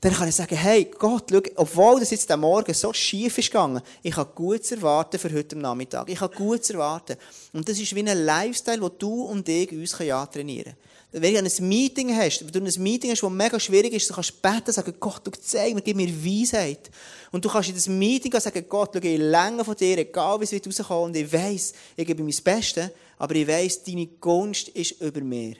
dann 0.00 0.12
kann 0.12 0.28
ich 0.28 0.34
sagen, 0.34 0.56
hey, 0.56 0.90
Gott, 0.98 1.24
schau, 1.30 1.40
obwohl 1.56 2.00
das 2.00 2.10
jetzt 2.10 2.30
am 2.30 2.40
Morgen 2.40 2.74
so 2.74 2.92
schief 2.92 3.38
ist 3.38 3.50
gegangen, 3.50 3.80
ich 4.02 4.14
habe 4.16 4.30
Gutes 4.34 4.72
erwarten 4.72 5.18
für 5.18 5.32
heute 5.32 5.56
Nachmittag. 5.56 6.10
Ich 6.10 6.20
habe 6.20 6.34
Gutes 6.36 6.70
erwarten. 6.70 7.16
Und 7.54 7.66
das 7.68 7.78
ist 7.78 7.94
wie 7.94 8.06
ein 8.06 8.24
Lifestyle, 8.24 8.80
den 8.80 8.90
du 8.98 9.22
und 9.22 9.48
ich 9.48 9.72
uns 9.72 9.98
antrainieren 9.98 10.74
können. 10.74 10.76
Wenn 11.16 11.32
du 11.32 11.38
ein 11.38 11.68
Meeting 11.68 12.12
hast, 12.16 12.40
wenn 12.40 12.64
du 12.64 12.68
ein 12.68 12.82
Meeting 12.82 13.12
hast, 13.12 13.22
das 13.22 13.30
mega 13.30 13.60
schwierig 13.60 13.92
ist, 13.92 14.10
dann 14.10 14.16
kannst 14.16 14.30
du 14.30 14.34
beten, 14.42 14.72
sagen, 14.72 14.94
Gott, 14.98 15.24
du 15.24 15.30
zeig 15.30 15.72
mir, 15.72 15.80
gib 15.80 15.96
mir 15.96 16.08
Weisheit. 16.08 16.90
Und 17.30 17.44
du 17.44 17.48
kannst 17.48 17.68
in 17.68 17.76
das 17.76 17.86
Meeting 17.86 18.32
sagen, 18.40 18.64
Gott, 18.68 18.90
schau, 18.92 19.00
ich 19.00 19.16
länge 19.16 19.64
von 19.64 19.76
dir, 19.76 19.98
egal 19.98 20.40
wie 20.40 20.44
es 20.44 20.50
wird 20.50 20.66
rauskommen, 20.66 21.04
und 21.04 21.16
ich 21.16 21.32
weiss, 21.32 21.72
ich 21.94 22.04
gebe 22.04 22.20
mein 22.20 22.34
Bestes, 22.42 22.90
aber 23.16 23.32
ich 23.36 23.46
weiss, 23.46 23.80
deine 23.84 24.08
Gunst 24.08 24.70
ist 24.70 25.00
über 25.00 25.20
mir. 25.20 25.52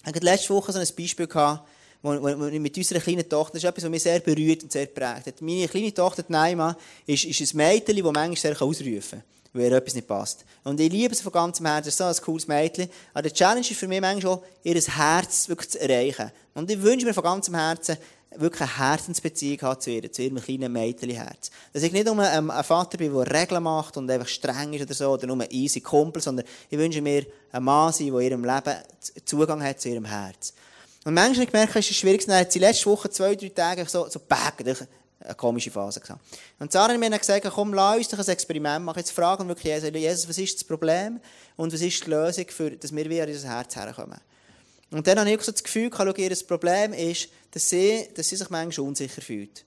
Ich 0.00 0.06
hatte 0.06 0.18
letzte 0.18 0.52
Woche 0.54 0.72
so 0.72 0.80
ein 0.80 0.88
Beispiel 0.96 1.28
gehabt, 1.28 1.68
wo, 2.02 2.10
wo, 2.14 2.40
wo 2.40 2.58
mit 2.58 2.76
unserer 2.76 2.98
kleinen 2.98 3.28
Tochter, 3.28 3.52
das 3.52 3.62
ist 3.62 3.68
etwas, 3.68 3.84
was 3.84 3.90
mich 3.90 4.02
sehr 4.02 4.18
berührt 4.18 4.64
und 4.64 4.72
sehr 4.72 4.86
prägt 4.86 5.26
hat. 5.26 5.40
Meine 5.40 5.68
kleine 5.68 5.94
Tochter, 5.94 6.24
Naima, 6.26 6.76
ist, 7.06 7.26
ist 7.26 7.54
ein 7.54 7.56
Mädchen, 7.58 7.94
das 7.94 8.04
manchmal 8.04 8.36
sehr 8.36 8.60
ausrufen 8.60 9.20
kann. 9.20 9.22
Weil 9.52 9.70
ihr 9.70 9.76
etwas 9.76 9.94
nicht 9.94 10.06
passt. 10.06 10.44
Und 10.64 10.80
ich 10.80 10.90
liebe 10.90 11.12
es 11.12 11.20
von 11.20 11.32
ganzem 11.32 11.66
Herzen, 11.66 11.90
so 11.90 12.04
ein 12.04 12.14
cooles 12.16 12.46
Mädchen. 12.46 12.88
Aber 13.12 13.28
die 13.28 13.34
Challenge 13.34 13.60
ist 13.60 13.78
für 13.78 13.88
mich 13.88 14.00
manchmal 14.00 14.34
auch, 14.34 14.42
ihr 14.62 14.80
Herz 14.80 15.48
wirklich 15.48 15.70
zu 15.70 15.80
erreichen. 15.80 16.30
Und 16.54 16.70
ich 16.70 16.80
wünsche 16.80 17.06
mir 17.06 17.14
von 17.14 17.24
ganzem 17.24 17.54
Herzen, 17.54 17.96
wirklich 18.36 18.62
eine 18.62 18.78
Herzensbeziehung 18.78 19.60
hat 19.62 19.82
zu 19.82 19.90
ihr, 19.90 20.10
zu 20.12 20.22
ihrem 20.22 20.40
kleinen 20.40 20.72
Mädchenherz. 20.72 21.50
Dass 21.72 21.82
ich 21.82 21.92
nicht 21.92 22.06
nur 22.06 22.18
ein 22.20 22.64
Vater 22.64 22.98
bin, 22.98 23.12
der 23.12 23.40
Regeln 23.40 23.62
macht 23.62 23.96
und 23.96 24.10
einfach 24.10 24.28
streng 24.28 24.72
ist 24.72 24.82
oder 24.82 24.94
so, 24.94 25.10
oder 25.10 25.26
nur 25.26 25.40
ein 25.40 25.50
easy 25.50 25.80
Kumpel, 25.80 26.22
sondern 26.22 26.46
ich 26.68 26.78
wünsche 26.78 27.02
mir 27.02 27.26
einen 27.50 27.64
Mann 27.64 27.92
sein, 27.92 28.12
der 28.12 28.20
ihrem 28.20 28.44
Leben 28.44 28.76
Zugang 29.24 29.62
hat 29.62 29.80
zu 29.80 29.88
ihrem 29.88 30.04
Herz. 30.04 30.52
Und 31.04 31.14
manchmal 31.14 31.34
habe 31.34 31.44
ich 31.44 31.50
gemerkt, 31.50 31.76
es 31.76 31.90
ist 31.90 31.96
schwierig, 31.96 32.26
dann 32.26 32.38
hat 32.38 32.52
sie 32.52 32.58
letzte 32.58 32.86
Woche 32.86 33.10
zwei, 33.10 33.34
drei 33.34 33.48
Tage 33.48 33.86
so, 33.88 34.08
so 34.08 34.20
backen, 34.20 34.76
eine 35.20 35.34
komische 35.34 35.70
Phase 35.70 36.00
gehabt. 36.00 36.20
Und 36.58 36.72
Sarah 36.72 36.96
mir 36.96 37.10
gesagt, 37.10 37.46
komm, 37.50 37.74
lass 37.74 37.98
uns 37.98 38.08
doch 38.08 38.18
ein 38.18 38.28
Experiment 38.28 38.84
machen. 38.84 38.98
Jetzt 38.98 39.12
fragen 39.12 39.44
wir 39.44 39.48
wirklich 39.50 39.72
Jesus, 39.72 39.90
Jesus, 39.92 40.28
was 40.28 40.38
ist 40.38 40.54
das 40.56 40.64
Problem 40.64 41.20
und 41.56 41.72
was 41.72 41.80
ist 41.80 42.04
die 42.04 42.10
Lösung, 42.10 42.46
für, 42.48 42.70
dass 42.70 42.94
wir 42.94 43.08
wieder 43.08 43.24
an 43.24 43.30
unser 43.30 43.48
Herz 43.48 43.76
herkommen. 43.76 44.20
Und 44.90 45.06
dann 45.06 45.20
habe 45.20 45.30
ich 45.30 45.40
so 45.42 45.52
das 45.52 45.62
Gefühl, 45.62 45.90
schau, 45.94 46.12
ihr 46.14 46.36
Problem 46.46 46.92
ist, 46.92 47.28
dass 47.52 47.68
sie, 47.68 48.08
dass 48.14 48.28
sie 48.28 48.36
sich 48.36 48.50
manchmal 48.50 48.88
unsicher 48.88 49.20
fühlt. 49.20 49.64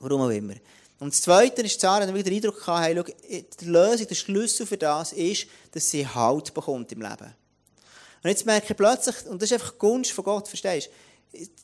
Warum 0.00 0.22
auch 0.22 0.30
immer. 0.30 0.54
Und 0.98 1.12
das 1.12 1.22
Zweite 1.22 1.62
ist, 1.62 1.80
Sarah 1.80 2.06
hat 2.06 2.14
wieder 2.14 2.30
den 2.30 2.34
Eindruck 2.34 2.58
gehabt, 2.58 2.86
hey, 2.86 2.96
schau, 2.96 3.48
die 3.60 3.64
Lösung, 3.66 4.06
der 4.06 4.14
Schlüssel 4.14 4.66
für 4.66 4.76
das 4.76 5.12
ist, 5.12 5.46
dass 5.72 5.90
sie 5.90 6.06
Halt 6.06 6.54
bekommt 6.54 6.90
im 6.92 7.02
Leben. 7.02 7.34
Und 8.22 8.30
jetzt 8.30 8.46
merke 8.46 8.68
ich 8.70 8.76
plötzlich, 8.76 9.26
und 9.26 9.42
das 9.42 9.50
ist 9.50 9.54
einfach 9.54 9.76
Gunst 9.78 10.12
von 10.12 10.24
Gott, 10.24 10.48
verstehst 10.48 10.88
du? 10.88 10.92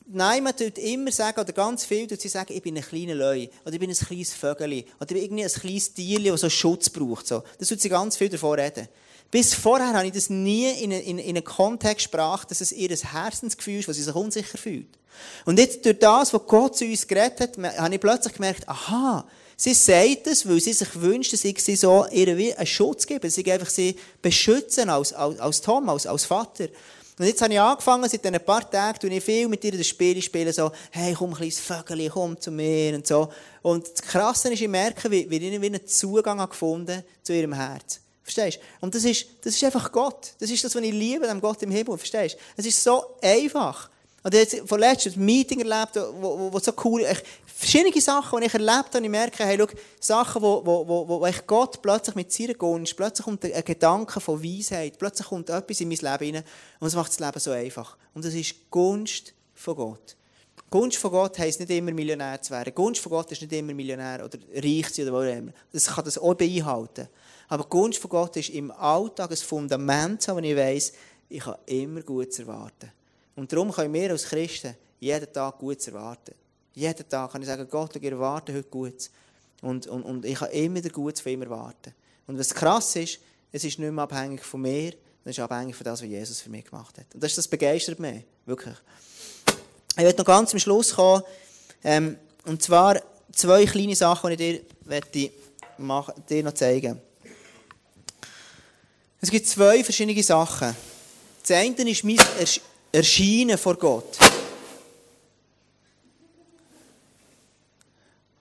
Nein, 0.07 0.43
man 0.43 0.55
tut 0.55 0.79
immer 0.79 1.11
sagen, 1.11 1.39
oder 1.39 1.53
ganz 1.53 1.85
viel 1.85 2.07
tut 2.07 2.19
sie 2.19 2.29
sagen, 2.29 2.53
ich 2.53 2.61
bin 2.61 2.75
ein 2.75 2.83
kleiner 2.83 3.13
Leu, 3.13 3.47
oder 3.63 3.73
ich 3.73 3.79
bin 3.79 3.89
ein 3.89 3.95
kleines 3.95 4.33
Vögel, 4.33 4.83
oder 4.99 5.01
ich 5.01 5.07
bin 5.07 5.17
irgendwie 5.17 5.43
ein 5.43 5.51
kleines 5.51 5.93
Tier, 5.93 6.31
das 6.31 6.41
so 6.41 6.49
Schutz 6.49 6.89
braucht. 6.89 7.27
So. 7.27 7.43
Das 7.59 7.67
tut 7.67 7.79
sie 7.79 7.89
ganz 7.89 8.17
viel 8.17 8.29
davon 8.29 8.59
reden. 8.59 8.87
Bis 9.29 9.53
vorher 9.53 9.93
habe 9.93 10.07
ich 10.07 10.13
das 10.13 10.31
nie 10.31 10.71
in, 10.83 10.91
in, 10.91 11.19
in 11.19 11.37
einen 11.37 11.43
Kontext 11.43 12.11
gebracht, 12.11 12.49
dass 12.49 12.61
es 12.61 12.71
ihr 12.71 12.89
Herzensgefühl 12.89 13.79
ist, 13.79 13.87
wo 13.87 13.93
sie 13.93 14.01
sich 14.01 14.15
unsicher 14.15 14.57
fühlt. 14.57 14.87
Und 15.45 15.59
jetzt 15.59 15.85
durch 15.85 15.99
das, 15.99 16.33
was 16.33 16.45
Gott 16.47 16.77
zu 16.77 16.85
uns 16.85 17.07
geredet 17.07 17.39
hat, 17.39 17.57
habe 17.77 17.93
ich 17.93 18.01
plötzlich 18.01 18.33
gemerkt, 18.33 18.67
aha, 18.67 19.25
sie 19.55 19.73
sagt 19.75 20.25
es, 20.25 20.47
weil 20.47 20.59
sie 20.59 20.73
sich 20.73 20.99
wünscht, 20.99 21.33
dass 21.33 21.43
ich 21.43 21.61
sie 21.61 21.75
so 21.75 22.07
ihr 22.11 22.37
wie 22.37 22.55
einen 22.55 22.65
Schutz 22.65 23.05
gebe, 23.05 23.27
dass 23.27 23.37
ich 23.37 23.51
einfach 23.51 23.69
sie 23.69 23.95
beschützen 24.21 24.89
als, 24.89 25.13
als, 25.13 25.39
als 25.39 25.61
Tom, 25.61 25.89
als, 25.89 26.07
als 26.07 26.25
Vater. 26.25 26.69
Und 27.19 27.25
jetzt 27.25 27.41
habe 27.41 27.51
ich 27.51 27.59
angefangen, 27.59 28.07
seit 28.07 28.25
ein 28.25 28.39
paar 28.45 28.71
Tagen, 28.71 28.97
tue 28.97 29.09
ich 29.09 29.21
viel 29.21 29.49
mit 29.49 29.61
ihr 29.65 29.73
das 29.73 29.87
Spiel 29.87 30.21
spielen, 30.21 30.53
so, 30.53 30.71
hey, 30.89 31.13
komm, 31.13 31.33
kleines 31.33 31.59
Vögel, 31.59 32.09
komm 32.09 32.39
zu 32.39 32.49
mir, 32.49 32.95
und 32.95 33.05
so. 33.05 33.27
Und 33.61 33.91
das 33.91 34.01
Krasse 34.01 34.53
ist, 34.53 34.61
ich 34.61 34.67
merke, 34.69 35.11
wie, 35.11 35.29
wie 35.29 35.35
ich 35.35 35.53
einen 35.53 35.85
Zugang 35.85 36.39
habe 36.39 36.49
gefunden 36.49 37.03
zu 37.21 37.33
ihrem 37.33 37.51
Herz. 37.51 37.99
Verstehst 38.23 38.59
du? 38.59 38.85
Und 38.85 38.95
das 38.95 39.03
ist, 39.03 39.25
das 39.41 39.53
ist 39.53 39.63
einfach 39.65 39.91
Gott. 39.91 40.33
Das 40.39 40.49
ist 40.49 40.63
das, 40.63 40.73
was 40.73 40.81
ich 40.81 40.93
liebe, 40.93 41.27
dem 41.27 41.41
Gott 41.41 41.61
im 41.61 41.71
Himmel. 41.71 41.97
Verstehst 41.97 42.35
du? 42.35 42.39
Es 42.55 42.65
ist 42.65 42.81
so 42.81 43.03
einfach. 43.21 43.88
Und 44.23 44.33
ich 44.33 44.53
habe 44.53 44.67
vorletzt 44.67 45.07
ein 45.07 45.23
Meeting 45.23 45.61
erlebt, 45.61 45.95
wo, 45.95 46.51
wo, 46.51 46.59
so 46.59 46.73
cool 46.83 47.01
ist. 47.01 47.23
Verschiedene 47.45 48.01
Sachen, 48.01 48.39
die 48.39 48.47
ich 48.47 48.53
erlebt 48.53 48.93
habe, 48.93 49.03
ich 49.03 49.09
merke, 49.09 49.45
hey, 49.45 49.57
Sachen, 49.99 50.41
wo, 50.41 50.65
wo, 50.65 50.87
wo, 50.87 51.07
wo 51.07 51.25
ich 51.25 51.45
Gott 51.45 51.81
plötzlich 51.81 52.15
mit 52.15 52.31
seiner 52.31 52.53
Gunst, 52.53 52.95
plötzlich 52.95 53.25
kommt 53.25 53.43
ein 53.45 53.63
Gedanke 53.63 54.19
von 54.19 54.43
Weisheit, 54.43 54.97
plötzlich 54.97 55.27
kommt 55.27 55.49
etwas 55.49 55.81
in 55.81 55.87
mein 55.87 55.97
Leben 55.97 56.35
rein 56.35 56.43
und 56.79 56.87
es 56.87 56.95
macht 56.95 57.11
das 57.11 57.19
Leben 57.19 57.39
so 57.39 57.51
einfach. 57.51 57.97
Und 58.13 58.25
das 58.25 58.33
ist 58.33 58.55
Gunst 58.69 59.33
von 59.53 59.75
Gott. 59.75 60.15
Gunst 60.69 60.97
von 60.97 61.11
Gott 61.11 61.39
heisst 61.39 61.59
nicht 61.59 61.71
immer 61.71 61.91
Millionär 61.91 62.41
zu 62.41 62.51
werden. 62.51 62.73
Gunst 62.75 63.01
von 63.01 63.11
Gott 63.11 63.31
ist 63.31 63.41
nicht 63.41 63.51
immer 63.53 63.73
Millionär 63.73 64.23
oder 64.23 64.37
reich 64.53 64.87
zu 64.89 64.95
sein 64.95 65.09
oder 65.09 65.17
was 65.17 65.37
immer. 65.37 65.51
Das 65.71 65.87
kann 65.87 66.05
das 66.05 66.17
auch 66.17 66.35
beinhalten. 66.35 67.07
Aber 67.47 67.63
Gunst 67.63 67.99
von 67.99 68.09
Gott 68.09 68.37
ist 68.37 68.49
im 68.49 68.69
Alltag 68.71 69.31
ein 69.31 69.37
Fundament, 69.37 70.27
wo 70.27 70.37
ich 70.37 70.55
weiss, 70.55 70.93
ich 71.27 71.39
kann 71.39 71.55
immer 71.65 72.01
Gutes 72.01 72.39
erwarten. 72.39 72.91
Und 73.39 73.53
darum 73.53 73.71
können 73.71 73.93
wir 73.93 74.11
als 74.11 74.25
Christen 74.25 74.75
jeden 74.99 75.31
Tag 75.31 75.59
Gutes 75.59 75.87
erwarten. 75.87 76.35
Jeden 76.73 77.07
Tag 77.07 77.31
kann 77.31 77.41
ich 77.41 77.47
sagen, 77.47 77.65
Gott, 77.69 77.95
ich 77.95 78.03
erwarte 78.03 78.53
heute 78.53 78.67
Gutes. 78.67 79.09
Und, 79.61 79.87
und, 79.87 80.03
und 80.03 80.25
ich 80.25 80.37
kann 80.37 80.51
immer 80.51 80.81
der 80.81 80.91
Gutes 80.91 81.21
von 81.21 81.31
ihm 81.31 81.43
erwarten. 81.43 81.93
Und 82.27 82.37
was 82.37 82.53
krass 82.53 82.97
ist, 82.97 83.19
es 83.53 83.63
ist 83.63 83.79
nicht 83.79 83.91
mehr 83.91 84.03
abhängig 84.03 84.43
von 84.43 84.59
mir, 84.59 84.91
es 85.23 85.37
ist 85.37 85.39
abhängig 85.39 85.73
von 85.73 85.85
dem, 85.85 85.93
was 85.93 86.01
Jesus 86.01 86.41
für 86.41 86.49
mich 86.49 86.65
gemacht 86.65 86.97
hat. 86.97 87.05
Und 87.13 87.23
das, 87.23 87.33
das 87.33 87.47
begeistert 87.47 87.97
mich, 87.97 88.25
wirklich. 88.45 88.75
Ich 89.95 90.03
werde 90.03 90.17
noch 90.17 90.25
ganz 90.25 90.49
zum 90.49 90.59
Schluss 90.59 90.93
kommen, 90.93 91.23
ähm, 91.85 92.17
und 92.43 92.61
zwar 92.61 93.01
zwei 93.31 93.65
kleine 93.65 93.95
Sachen, 93.95 94.35
die 94.35 94.61
ich 94.89 95.05
dir, 95.13 95.31
machen, 95.77 96.13
dir 96.27 96.43
noch 96.43 96.53
zeigen. 96.53 97.01
Es 99.21 99.31
gibt 99.31 99.47
zwei 99.47 99.81
verschiedene 99.81 100.21
Sachen. 100.23 100.75
Das 101.41 101.51
eine 101.51 101.89
ist 101.89 102.03
mein 102.03 102.17
Erscheinen 102.91 103.57
vor 103.57 103.75
Gott. 103.75 104.17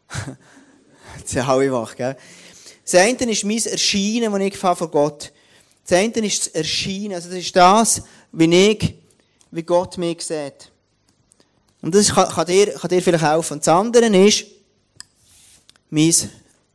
Jetzt 1.19 1.31
sind 1.31 1.49
alle 1.49 1.73
wach, 1.73 1.95
gell? 1.95 2.17
Das 2.85 2.95
eine 2.95 3.31
ist 3.31 3.45
mein 3.45 3.59
Erscheinen, 3.59 4.33
das 4.33 4.41
ich 4.41 4.57
vor 4.57 4.91
Gott. 4.91 5.33
Das 5.87 5.99
eine 5.99 6.27
ist 6.27 6.47
das 6.47 6.55
Erscheinen. 6.55 7.15
Also 7.15 7.29
das 7.29 7.39
ist 7.39 7.55
das, 7.55 8.03
wie 8.33 8.71
ich, 8.71 8.95
wie 9.51 9.63
Gott 9.63 9.99
mich 9.99 10.23
sieht. 10.23 10.71
Und 11.83 11.95
das 11.95 12.15
kann, 12.15 12.47
dir, 12.47 12.73
kann 12.73 12.89
dir 12.89 13.03
vielleicht 13.03 13.25
helfen. 13.25 13.55
Und 13.55 13.67
das 13.67 13.75
andere 13.75 14.07
ist 14.07 14.47
mein 15.91 16.15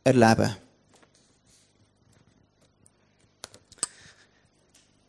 Erleben. 0.04 0.56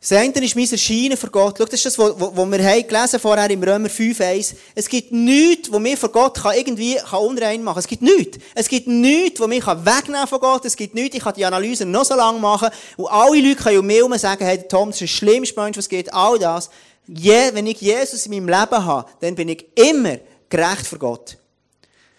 Das 0.08 0.20
eine 0.20 0.45
ist 0.45 0.56
mein 0.56 0.70
Erscheinen 0.70 1.18
vor 1.18 1.32
Gott. 1.32 1.56
Schau, 1.58 1.66
das 1.66 1.74
ist 1.74 1.86
das, 1.88 1.97
was 1.97 2.16
wir 2.20 2.64
haben 2.64 2.88
gelesen 2.88 3.20
vorher 3.20 3.49
im 3.49 3.64
Römer 3.64 3.88
5,1. 3.88 4.53
Es 4.76 4.88
gibt 4.88 5.12
nichts, 5.12 5.72
was 5.72 5.80
mir 5.80 5.97
vor 5.97 6.10
Gott 6.10 6.39
irgendwie 6.56 6.99
unrein 7.12 7.64
machen 7.64 7.74
kann. 7.74 7.80
Es 7.80 7.88
gibt 7.88 8.03
nichts. 8.03 8.38
Es 8.53 8.70
gibt 8.70 8.86
nichts, 8.86 9.39
was 9.39 9.47
mich 9.47 9.66
wegnehmen 9.66 10.28
von 10.28 10.39
Gott. 10.39 10.64
Es 10.64 10.76
gibt 10.76 10.93
nichts, 10.93 11.16
ich 11.16 11.24
kann 11.24 11.34
die 11.34 11.43
Analyse 11.43 11.88
noch 11.88 12.06
so 12.06 12.14
lange 12.14 12.38
machen. 12.38 12.70
Und 12.97 13.08
alle 13.08 13.41
Leute 13.41 13.64
können 13.64 13.80
um 13.80 13.88
mich 13.88 13.97
herum 13.97 14.16
sagen, 14.20 14.45
hey, 14.45 14.62
Tom, 14.68 14.91
das 14.91 15.01
ist 15.01 15.12
der 15.12 15.18
schlimmste 15.26 15.60
Mensch, 15.60 15.76
was 15.76 15.89
geht. 15.89 16.14
All 16.14 16.38
das. 16.38 16.70
Je, 17.08 17.49
wenn 17.53 17.66
ich 17.66 17.82
Jesus 17.82 18.28
in 18.28 18.34
meinem 18.34 18.62
Leben 18.62 18.86
habe, 18.86 19.10
dann 19.22 19.34
bin 19.34 19.49
ich 19.49 19.66
immer 19.74 20.20
gerecht 20.49 20.86
vor 20.86 20.99
Gott. 20.99 21.38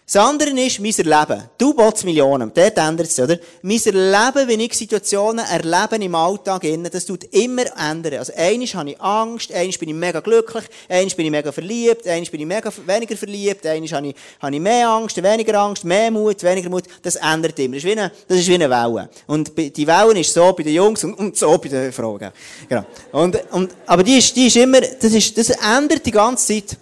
Das 0.08 0.22
andere 0.22 0.50
ist 0.50 0.78
mein 0.78 0.92
Erleben. 0.96 1.50
Du 1.58 1.74
bots 1.74 2.04
Millionen. 2.04 2.52
Dort 2.54 2.78
ändert 2.78 3.08
es, 3.08 3.18
oder? 3.18 3.40
Mein 3.62 3.80
Erleben, 3.84 4.48
wenn 4.48 4.60
ich 4.60 4.74
Situationen 4.74 5.44
erlebe 5.44 5.96
im 5.96 6.14
Alltag, 6.14 6.62
das 6.92 7.06
tut 7.06 7.24
immer 7.34 7.64
ändern. 7.76 8.20
Also, 8.20 8.32
eines 8.36 8.72
habe 8.76 8.90
ich 8.90 9.00
Angst, 9.00 9.52
eines 9.52 9.76
bin 9.76 9.88
ich 9.88 9.96
mega 9.96 10.20
glücklich, 10.20 10.62
eines 10.88 11.12
bin 11.12 11.24
ich 11.26 11.32
mega 11.32 11.50
verliebt, 11.50 12.06
eines 12.06 12.30
bin 12.30 12.38
ich 12.38 12.46
mega 12.46 12.70
weniger 12.86 13.16
verliebt, 13.16 13.66
eines 13.66 13.92
habe 13.92 14.06
ich, 14.06 14.14
habe 14.38 14.54
ich 14.54 14.60
mehr 14.60 14.88
Angst, 14.88 15.20
weniger 15.20 15.58
Angst, 15.58 15.84
mehr 15.84 16.12
Mut, 16.12 16.40
weniger 16.40 16.70
Mut. 16.70 16.84
Das 17.02 17.16
ändert 17.16 17.58
immer. 17.58 17.74
Das 17.74 17.82
ist 17.82 17.88
wie 17.88 17.98
eine, 17.98 18.12
das 18.28 18.38
ist 18.38 18.46
wie 18.46 18.54
eine 18.54 18.70
Welle. 18.70 19.08
Und 19.26 19.58
die 19.58 19.86
Welle 19.88 20.20
ist 20.20 20.32
so 20.32 20.52
bei 20.52 20.62
den 20.62 20.74
Jungs 20.74 21.02
und, 21.02 21.14
und 21.14 21.36
so 21.36 21.58
bei 21.58 21.68
den 21.68 21.92
Frauen. 21.92 22.30
Genau. 22.68 22.84
Und, 23.10 23.40
und, 23.50 23.74
aber 23.86 24.04
die 24.04 24.18
ist, 24.18 24.36
die 24.36 24.46
ist 24.46 24.56
immer, 24.56 24.82
das 24.82 25.12
ist, 25.12 25.36
das 25.36 25.50
ändert 25.50 26.06
die 26.06 26.12
ganze 26.12 26.46
Zeit. 26.46 26.76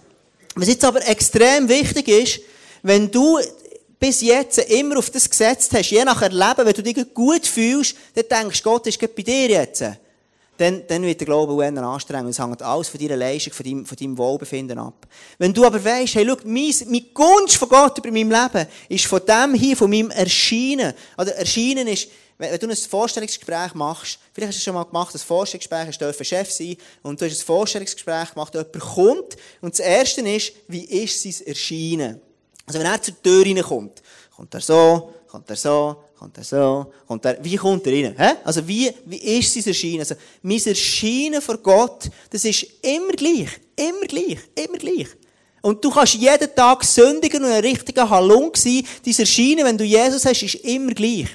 Was 0.53 0.67
jetzt 0.67 0.85
aber 0.85 1.05
extrem 1.07 1.67
wichtig 1.67 2.07
ist, 2.07 2.39
wenn 2.85 3.09
du 3.09 3.39
bis 3.99 4.21
jetzt 4.21 4.59
immer 4.59 4.99
auf 4.99 5.09
das 5.09 5.27
gesetzt 5.27 5.71
hast, 5.73 5.89
je 5.89 6.03
nach 6.05 6.21
Erleben, 6.21 6.65
wenn 6.65 6.73
du 6.73 6.83
dich 6.83 7.13
gut 7.15 7.47
fühlst, 7.47 7.95
dann 8.13 8.43
denkst 8.43 8.61
Gott 8.61 8.85
ist 8.85 8.99
bei 8.99 9.23
dir 9.23 9.49
jetzt. 9.49 9.83
Dann, 10.57 10.83
dann 10.87 11.01
wird 11.01 11.19
der 11.19 11.25
Glaube 11.25 11.65
eher 11.65 11.75
anstrengend. 11.83 12.29
Es 12.29 12.39
hängt 12.39 12.61
alles 12.61 12.87
von 12.87 12.99
deiner 12.99 13.17
Leistung, 13.17 13.53
von 13.53 13.65
deinem, 13.65 13.85
von 13.87 13.97
deinem 13.97 14.17
Wohlbefinden 14.17 14.77
ab. 14.77 15.07
Wenn 15.39 15.51
du 15.51 15.65
aber 15.65 15.83
weißt, 15.83 16.13
hey, 16.13 16.25
schau, 16.27 16.37
mein, 16.45 16.71
mein 16.87 17.05
Gunst 17.11 17.57
von 17.57 17.69
Gott 17.69 17.97
über 17.97 18.11
meinem 18.11 18.29
Leben 18.29 18.67
ist 18.87 19.05
von 19.05 19.21
dem 19.25 19.55
hier, 19.55 19.75
von 19.75 19.89
meinem 19.89 20.11
Erscheinen. 20.11 20.93
Oder 21.17 21.35
Erscheinen 21.35 21.87
ist, 21.87 22.07
wenn 22.37 22.57
du 22.59 22.69
ein 22.69 22.75
Vorstellungsgespräch 22.75 23.73
machst, 23.73 24.19
vielleicht 24.31 24.53
hast 24.53 24.59
du 24.59 24.63
schon 24.63 24.75
mal 24.75 24.83
gemacht, 24.83 25.15
ein 25.15 25.19
Vorstellungsgespräch, 25.19 25.97
du 25.97 26.23
Chef 26.23 26.51
sein 26.51 26.77
und 27.01 27.19
du 27.19 27.25
hast 27.25 27.41
ein 27.41 27.45
Vorstellungsgespräch 27.45 28.31
gemacht, 28.33 28.53
jemand 28.53 28.79
kommt 28.79 29.37
und 29.61 29.73
das 29.73 29.79
Erste 29.79 30.21
ist, 30.21 30.53
wie 30.67 30.85
ist 30.85 31.23
sein 31.23 31.47
Erscheinen? 31.47 32.21
Also 32.65 32.79
wenn 32.79 32.87
er 32.87 33.01
zur 33.01 33.21
Tür 33.21 33.45
reinkommt, 33.45 34.01
kommt 34.35 34.53
er 34.53 34.61
so, 34.61 35.13
kommt 35.27 35.49
er 35.49 35.55
so, 35.55 36.03
kommt 36.17 36.37
er 36.37 36.43
so, 36.43 36.91
kommt 37.07 37.25
er, 37.25 37.43
wie 37.43 37.55
kommt 37.55 37.85
er 37.87 37.93
rein? 37.93 38.15
Hä? 38.17 38.37
Also 38.43 38.67
wie, 38.67 38.91
wie 39.05 39.17
ist 39.39 39.53
sein 39.53 39.63
Erscheinen? 39.65 39.99
Also 39.99 40.15
mein 40.41 40.61
Erscheinen 40.65 41.41
vor 41.41 41.57
Gott, 41.57 42.09
das 42.29 42.45
ist 42.45 42.65
immer 42.81 43.13
gleich, 43.13 43.49
immer 43.75 44.07
gleich, 44.07 44.39
immer 44.55 44.77
gleich. 44.77 45.07
Und 45.61 45.83
du 45.83 45.89
kannst 45.89 46.13
jeden 46.13 46.55
Tag 46.55 46.83
sündigen 46.83 47.43
und 47.43 47.49
ein 47.49 47.61
richtiger 47.61 48.07
Halung 48.07 48.51
sein. 48.55 48.83
Dein 49.03 49.15
Erscheinen, 49.17 49.65
wenn 49.65 49.77
du 49.77 49.83
Jesus 49.83 50.25
hast, 50.25 50.43
ist 50.43 50.55
immer 50.55 50.93
gleich. 50.93 51.27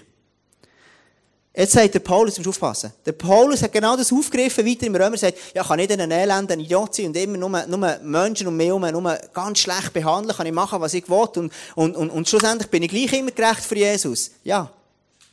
Jetzt 1.52 1.72
sagt 1.72 1.94
der 1.94 2.00
Paulus, 2.00 2.34
du 2.34 2.40
musst 2.40 2.48
aufpassen. 2.48 2.92
Der 3.04 3.12
Paulus 3.12 3.62
hat 3.62 3.72
genau 3.72 3.96
das 3.96 4.12
aufgegriffen, 4.12 4.64
weiter 4.64 4.86
im 4.86 4.94
Römer, 4.94 5.16
sagt, 5.16 5.36
ja, 5.52 5.64
kann 5.64 5.78
nicht 5.78 5.90
ein 5.90 6.10
elender 6.10 6.56
Idiot 6.56 6.94
sein 6.94 7.06
und 7.06 7.16
immer 7.16 7.36
nur, 7.36 7.66
nur 7.66 7.98
Menschen 8.04 8.46
um 8.46 8.56
mich 8.56 8.68
herum 8.68 8.82
nur 8.82 9.18
ganz 9.34 9.58
schlecht 9.58 9.92
behandeln, 9.92 10.36
kann 10.36 10.46
ich 10.46 10.52
machen, 10.52 10.80
was 10.80 10.94
ich 10.94 11.08
will 11.08 11.28
und, 11.36 11.52
und, 11.74 11.96
und, 11.96 12.10
und 12.10 12.28
schlussendlich 12.28 12.70
bin 12.70 12.84
ich 12.84 12.90
gleich 12.90 13.12
immer 13.14 13.32
gerecht 13.32 13.62
für 13.62 13.76
Jesus. 13.76 14.30
Ja. 14.44 14.70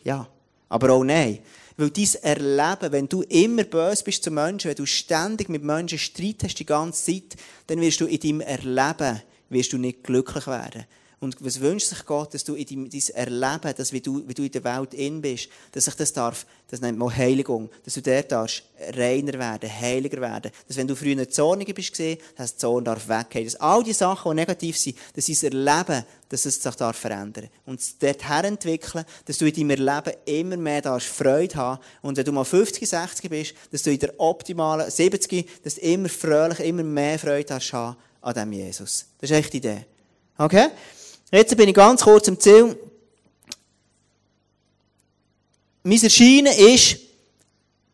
Ja. 0.03 0.27
Aber 0.69 0.89
auch 0.91 1.03
nein. 1.03 1.39
Weil 1.77 1.91
dein 1.91 2.09
Erleben, 2.23 2.91
wenn 2.91 3.07
du 3.07 3.21
immer 3.21 3.63
böse 3.63 4.03
bist 4.03 4.23
zu 4.23 4.31
Menschen, 4.31 4.69
wenn 4.69 4.75
du 4.75 4.87
ständig 4.87 5.49
mit 5.49 5.63
Menschen 5.63 5.99
Streit 5.99 6.43
hast 6.43 6.57
die 6.57 6.65
ganze 6.65 7.05
Zeit, 7.05 7.37
dann 7.67 7.79
wirst 7.79 8.01
du 8.01 8.05
in 8.05 8.19
deinem 8.19 8.41
Erleben 8.41 9.21
wirst 9.49 9.71
du 9.71 9.77
nicht 9.77 10.03
glücklich 10.03 10.47
werden. 10.47 10.85
Und 11.19 11.35
was 11.43 11.59
wünscht 11.61 11.87
sich 11.87 12.05
Gott, 12.05 12.35
dass 12.35 12.43
du 12.43 12.53
in 12.53 12.65
deinem, 12.65 12.89
dein 12.91 13.15
Erleben, 13.15 13.73
dass 13.75 13.91
wie 13.91 14.01
du, 14.01 14.27
wie 14.27 14.35
du 14.35 14.43
in 14.43 14.51
der 14.51 14.63
Welt 14.63 14.93
in 14.93 15.19
bist, 15.19 15.49
dass 15.71 15.85
sich 15.85 15.95
das 15.95 16.13
darf, 16.13 16.45
das 16.67 16.79
nennt 16.79 16.99
man 16.99 17.15
Heiligung, 17.15 17.71
dass 17.83 17.95
du 17.95 18.01
der 18.01 18.21
darfst 18.21 18.63
reiner 18.95 19.33
werden, 19.33 19.67
heiliger 19.67 20.21
werden. 20.21 20.51
Dass 20.67 20.77
wenn 20.77 20.87
du 20.87 20.95
früher 20.95 21.27
zorniger 21.27 21.73
bist 21.73 21.89
gesehen, 21.89 22.19
dass 22.35 22.51
der 22.51 22.59
Zorn 22.59 22.83
darf 22.83 23.07
weggehen. 23.09 23.45
Dass 23.45 23.55
all 23.55 23.83
die 23.83 23.93
Sachen, 23.93 24.29
die 24.29 24.35
negativ 24.35 24.77
sind, 24.77 24.95
dass 25.15 25.25
dein 25.25 25.53
Erleben, 25.53 26.05
dass 26.29 26.45
es 26.45 26.61
sich 26.61 26.75
darf 26.75 26.97
verändern. 26.97 27.49
Und 27.65 27.81
dort 28.03 28.29
entwickeln, 28.43 29.03
dass 29.25 29.39
du 29.39 29.47
in 29.47 29.55
deinem 29.55 29.69
Erleben 29.71 30.13
immer 30.25 30.57
mehr 30.57 30.81
darfst 30.83 31.07
Freude 31.07 31.55
haben. 31.55 31.81
Und 32.03 32.17
wenn 32.17 32.25
du 32.25 32.31
mal 32.31 32.43
50, 32.43 32.87
60 32.87 33.29
bist, 33.31 33.53
dass 33.71 33.81
du 33.81 33.91
in 33.91 33.97
der 33.97 34.13
optimalen 34.19 34.91
70, 34.91 35.63
dass 35.63 35.75
du 35.75 35.81
immer 35.81 36.09
fröhlich, 36.09 36.59
immer 36.59 36.83
mehr 36.83 37.17
Freude 37.17 37.55
hast 37.55 37.73
an 37.73 38.33
dem 38.35 38.51
Jesus. 38.51 39.05
Das 39.19 39.31
ist 39.31 39.35
echt 39.35 39.53
die 39.53 39.57
Idee. 39.57 39.85
Okay? 40.37 40.67
Jetzt 41.31 41.57
bin 41.57 41.67
ich 41.67 41.75
ganz 41.75 42.03
kurz 42.03 42.27
im 42.29 42.39
Ziel. 42.39 42.77
Mein 45.83 46.01
Erscheinen 46.01 46.53
ist, 46.53 46.99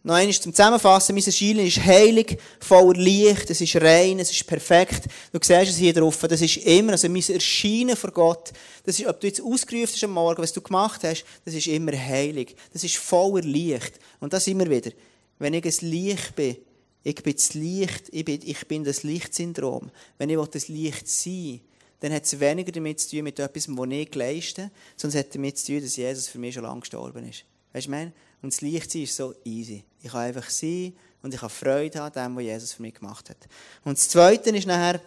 noch 0.03 0.15
einmal 0.15 0.33
zum 0.33 0.53
Zusammenfassen, 0.53 1.15
mein 1.15 1.23
Erscheinen 1.23 1.65
ist 1.65 1.83
heilig, 1.83 2.37
voller 2.59 2.99
Licht, 2.99 3.49
es 3.49 3.61
ist 3.61 3.75
rein, 3.77 4.19
es 4.19 4.29
ist 4.29 4.45
perfekt. 4.45 5.05
Du 5.31 5.39
siehst 5.41 5.71
es 5.71 5.77
hier 5.77 5.93
drauf, 5.93 6.19
das 6.29 6.41
ist 6.41 6.57
immer, 6.57 6.91
also 6.91 7.09
mein 7.09 7.23
Erscheinen 7.27 7.95
vor 7.95 8.11
Gott, 8.11 8.51
das 8.83 8.99
ist, 8.99 9.07
ob 9.07 9.19
du 9.19 9.27
jetzt 9.27 9.41
ausgerufen 9.41 9.93
hast 9.93 10.03
am 10.03 10.11
Morgen, 10.11 10.41
was 10.41 10.53
du 10.53 10.61
gemacht 10.61 11.01
hast, 11.03 11.25
das 11.43 11.55
ist 11.55 11.67
immer 11.67 11.97
heilig. 11.97 12.55
Das 12.71 12.83
ist 12.83 12.97
voller 12.97 13.41
Licht. 13.41 13.93
Und 14.19 14.33
das 14.33 14.45
immer 14.45 14.69
wieder. 14.69 14.91
Wenn 15.39 15.55
ich 15.55 15.65
ein 15.65 15.89
Licht 15.89 16.35
bin, 16.35 16.57
ich 17.03 17.15
bin 17.15 17.35
das 17.35 17.53
Licht, 17.55 18.03
ich 18.11 18.25
bin, 18.25 18.39
ich 18.43 18.67
bin 18.67 18.83
das 18.83 19.01
Lichtsyndrom. 19.03 19.89
Wenn 20.19 20.29
ich 20.29 20.37
das 20.49 20.67
Licht 20.67 21.07
sein 21.07 21.33
will, 21.33 21.59
dann 22.03 22.11
hat 22.11 22.25
es 22.25 22.37
weniger 22.37 22.73
damit 22.73 22.99
zu 22.99 23.11
tun 23.11 23.23
mit 23.23 23.39
etwas, 23.39 23.65
das 23.65 23.87
ich 23.89 24.15
leiste, 24.15 24.71
sondern 24.97 25.19
es 25.19 25.25
hat 25.25 25.35
damit 25.35 25.57
zu 25.57 25.67
tun, 25.67 25.81
dass 25.81 25.95
Jesus 25.95 26.27
für 26.27 26.37
mich 26.37 26.53
schon 26.53 26.63
lange 26.63 26.81
gestorben 26.81 27.29
ist. 27.29 27.45
Weißt 27.71 27.75
du, 27.75 27.79
ich 27.79 27.87
meine? 27.87 28.11
Und 28.41 28.51
das 28.51 28.59
Lichtsein 28.59 29.03
ist 29.03 29.15
so 29.15 29.33
easy. 29.45 29.85
Ich 30.01 30.11
kann 30.11 30.23
einfach 30.23 30.49
sein 30.49 30.91
und 31.21 31.33
ich 31.33 31.41
habe 31.41 31.49
Freude 31.49 32.01
an 32.01 32.11
dem, 32.11 32.35
was 32.35 32.43
Jesus 32.43 32.73
für 32.73 32.81
mich 32.81 32.95
gemacht 32.95 33.29
hat. 33.29 33.37
Und 33.85 33.97
das 33.97 34.09
Zweite 34.09 34.49
ist 34.49 34.67
nachher, 34.67 34.99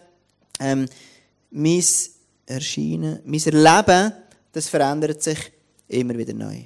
ähm, 0.59 0.89
mein 1.51 1.83
Erscheinen, 2.47 3.19
mein 3.25 3.43
Erleben, 3.45 4.13
das 4.51 4.67
verändert 4.67 5.21
sich 5.21 5.51
immer 5.89 6.17
wieder 6.17 6.33
neu. 6.33 6.63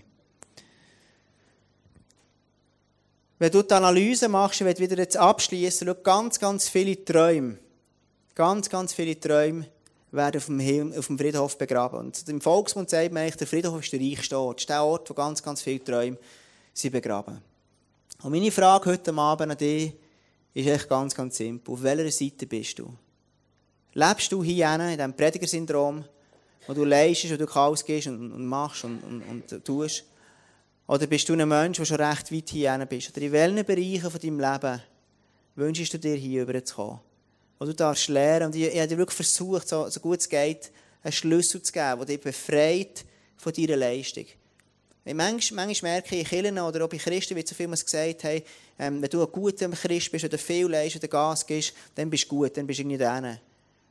Wenn 3.38 3.52
du 3.52 3.62
die 3.64 3.74
Analyse 3.74 4.30
machst, 4.30 4.62
ich 4.62 4.66
werde 4.66 4.80
wieder 4.80 4.98
jetzt 4.98 5.18
abschließen, 5.18 5.94
ganz, 6.02 6.40
ganz 6.40 6.70
viele 6.70 7.04
Träume, 7.04 7.58
ganz, 8.34 8.70
ganz 8.70 8.94
viele 8.94 9.20
Träume 9.20 9.66
werden 10.12 10.38
auf 10.38 10.46
dem, 10.48 10.94
auf 10.94 11.08
dem 11.08 11.18
Friedhof 11.18 11.58
begraben. 11.58 12.00
Und 12.00 12.28
im 12.28 12.42
Volksmund 12.42 12.90
sagt 12.90 13.12
man 13.12 13.24
eigentlich, 13.24 13.38
der 13.38 13.48
Friedhof 13.48 13.82
ist 13.82 13.94
der 13.94 14.00
reichste 14.00 14.38
Ort. 14.38 14.58
Das 14.58 14.64
ist 14.64 14.70
der 14.70 14.84
Ort, 14.84 15.10
wo 15.10 15.14
ganz, 15.14 15.42
ganz 15.42 15.62
viele 15.62 15.84
Träume 15.84 16.18
sind 16.74 16.92
begraben. 16.92 17.42
Und 18.22 18.32
meine 18.32 18.52
Frage 18.52 18.92
heute 18.92 19.14
Abend 19.14 19.52
an 19.52 19.58
dich 19.58 19.94
ist 20.54 20.68
echt 20.68 20.90
ganz, 20.90 21.16
ganz 21.16 21.38
simpel. 21.38 21.74
Auf 21.74 21.82
welcher 21.82 22.12
Seite 22.12 22.46
bist 22.46 22.78
du? 22.78 22.94
Lebst 23.94 24.32
du 24.32 24.44
hier 24.44 24.74
in 24.76 24.98
diesem 24.98 25.14
Predigersyndrom, 25.14 26.04
wo 26.68 26.74
du 26.74 26.86
leistest, 26.86 27.34
wo 27.34 27.46
du 27.46 27.52
alles 27.52 27.84
gehst 27.84 28.08
und, 28.08 28.32
und 28.32 28.46
machst 28.46 28.84
und, 28.84 29.02
und, 29.04 29.24
und, 29.24 29.66
tust? 29.66 30.06
Oder 30.88 31.08
bist 31.08 31.28
du 31.30 31.34
ein 31.34 31.48
Mensch, 31.48 31.78
der 31.78 31.86
schon 31.86 32.02
recht 32.02 32.32
weit 32.32 32.50
hier 32.50 32.86
bist? 32.88 33.10
Oder 33.16 33.26
in 33.26 33.32
welchen 33.32 33.66
Bereichen 33.66 34.12
von 34.12 34.20
deinem 34.20 34.40
Leben 34.40 34.82
wünschst 35.56 35.94
du 35.94 36.00
dir 36.00 36.16
hier 36.16 36.48
rüberzukommen? 36.48 37.00
Wo 37.62 37.66
du 37.66 37.76
darfst 37.76 38.08
lernen. 38.08 38.48
Und 38.48 38.56
ich, 38.56 38.74
ich 38.74 38.80
habe 38.80 38.98
wirklich 38.98 39.16
versucht, 39.16 39.70
so, 39.70 39.88
so 39.88 40.00
gut 40.00 40.20
es 40.20 40.28
geht, 40.28 40.72
einen 41.04 41.12
Schlüssel 41.12 41.62
zu 41.62 41.72
geben, 41.72 41.98
der 42.00 42.06
dich 42.08 42.20
befreit 42.20 43.06
von 43.38 43.54
deiner 43.54 43.78
Leistung. 43.78 44.26
Manchmal, 45.06 45.68
manchmal 45.68 45.92
merke 45.92 46.16
ich 46.16 46.22
in 46.24 46.28
Kirchen 46.28 46.58
oder 46.58 46.84
auch 46.84 46.90
bei 46.90 46.98
Christen, 46.98 47.36
wie 47.36 47.46
so 47.46 47.54
viel 47.54 47.68
gesagt 47.70 48.24
haben, 48.24 48.42
ähm, 48.80 49.00
wenn 49.00 49.10
du 49.12 49.24
ein 49.24 49.32
guter 49.32 49.70
Christ 49.70 50.12
bist 50.12 50.26
oder 50.26 50.40
viel 50.40 50.66
leistest 50.66 51.04
oder 51.04 51.08
Gas 51.08 51.46
gibst, 51.46 51.74
dann 51.94 52.10
bist 52.10 52.24
du 52.24 52.30
gut, 52.30 52.58
dann 52.58 52.66
bist 52.66 52.80
du 52.80 52.82
irgendwie 52.82 52.98
drin. 52.98 53.38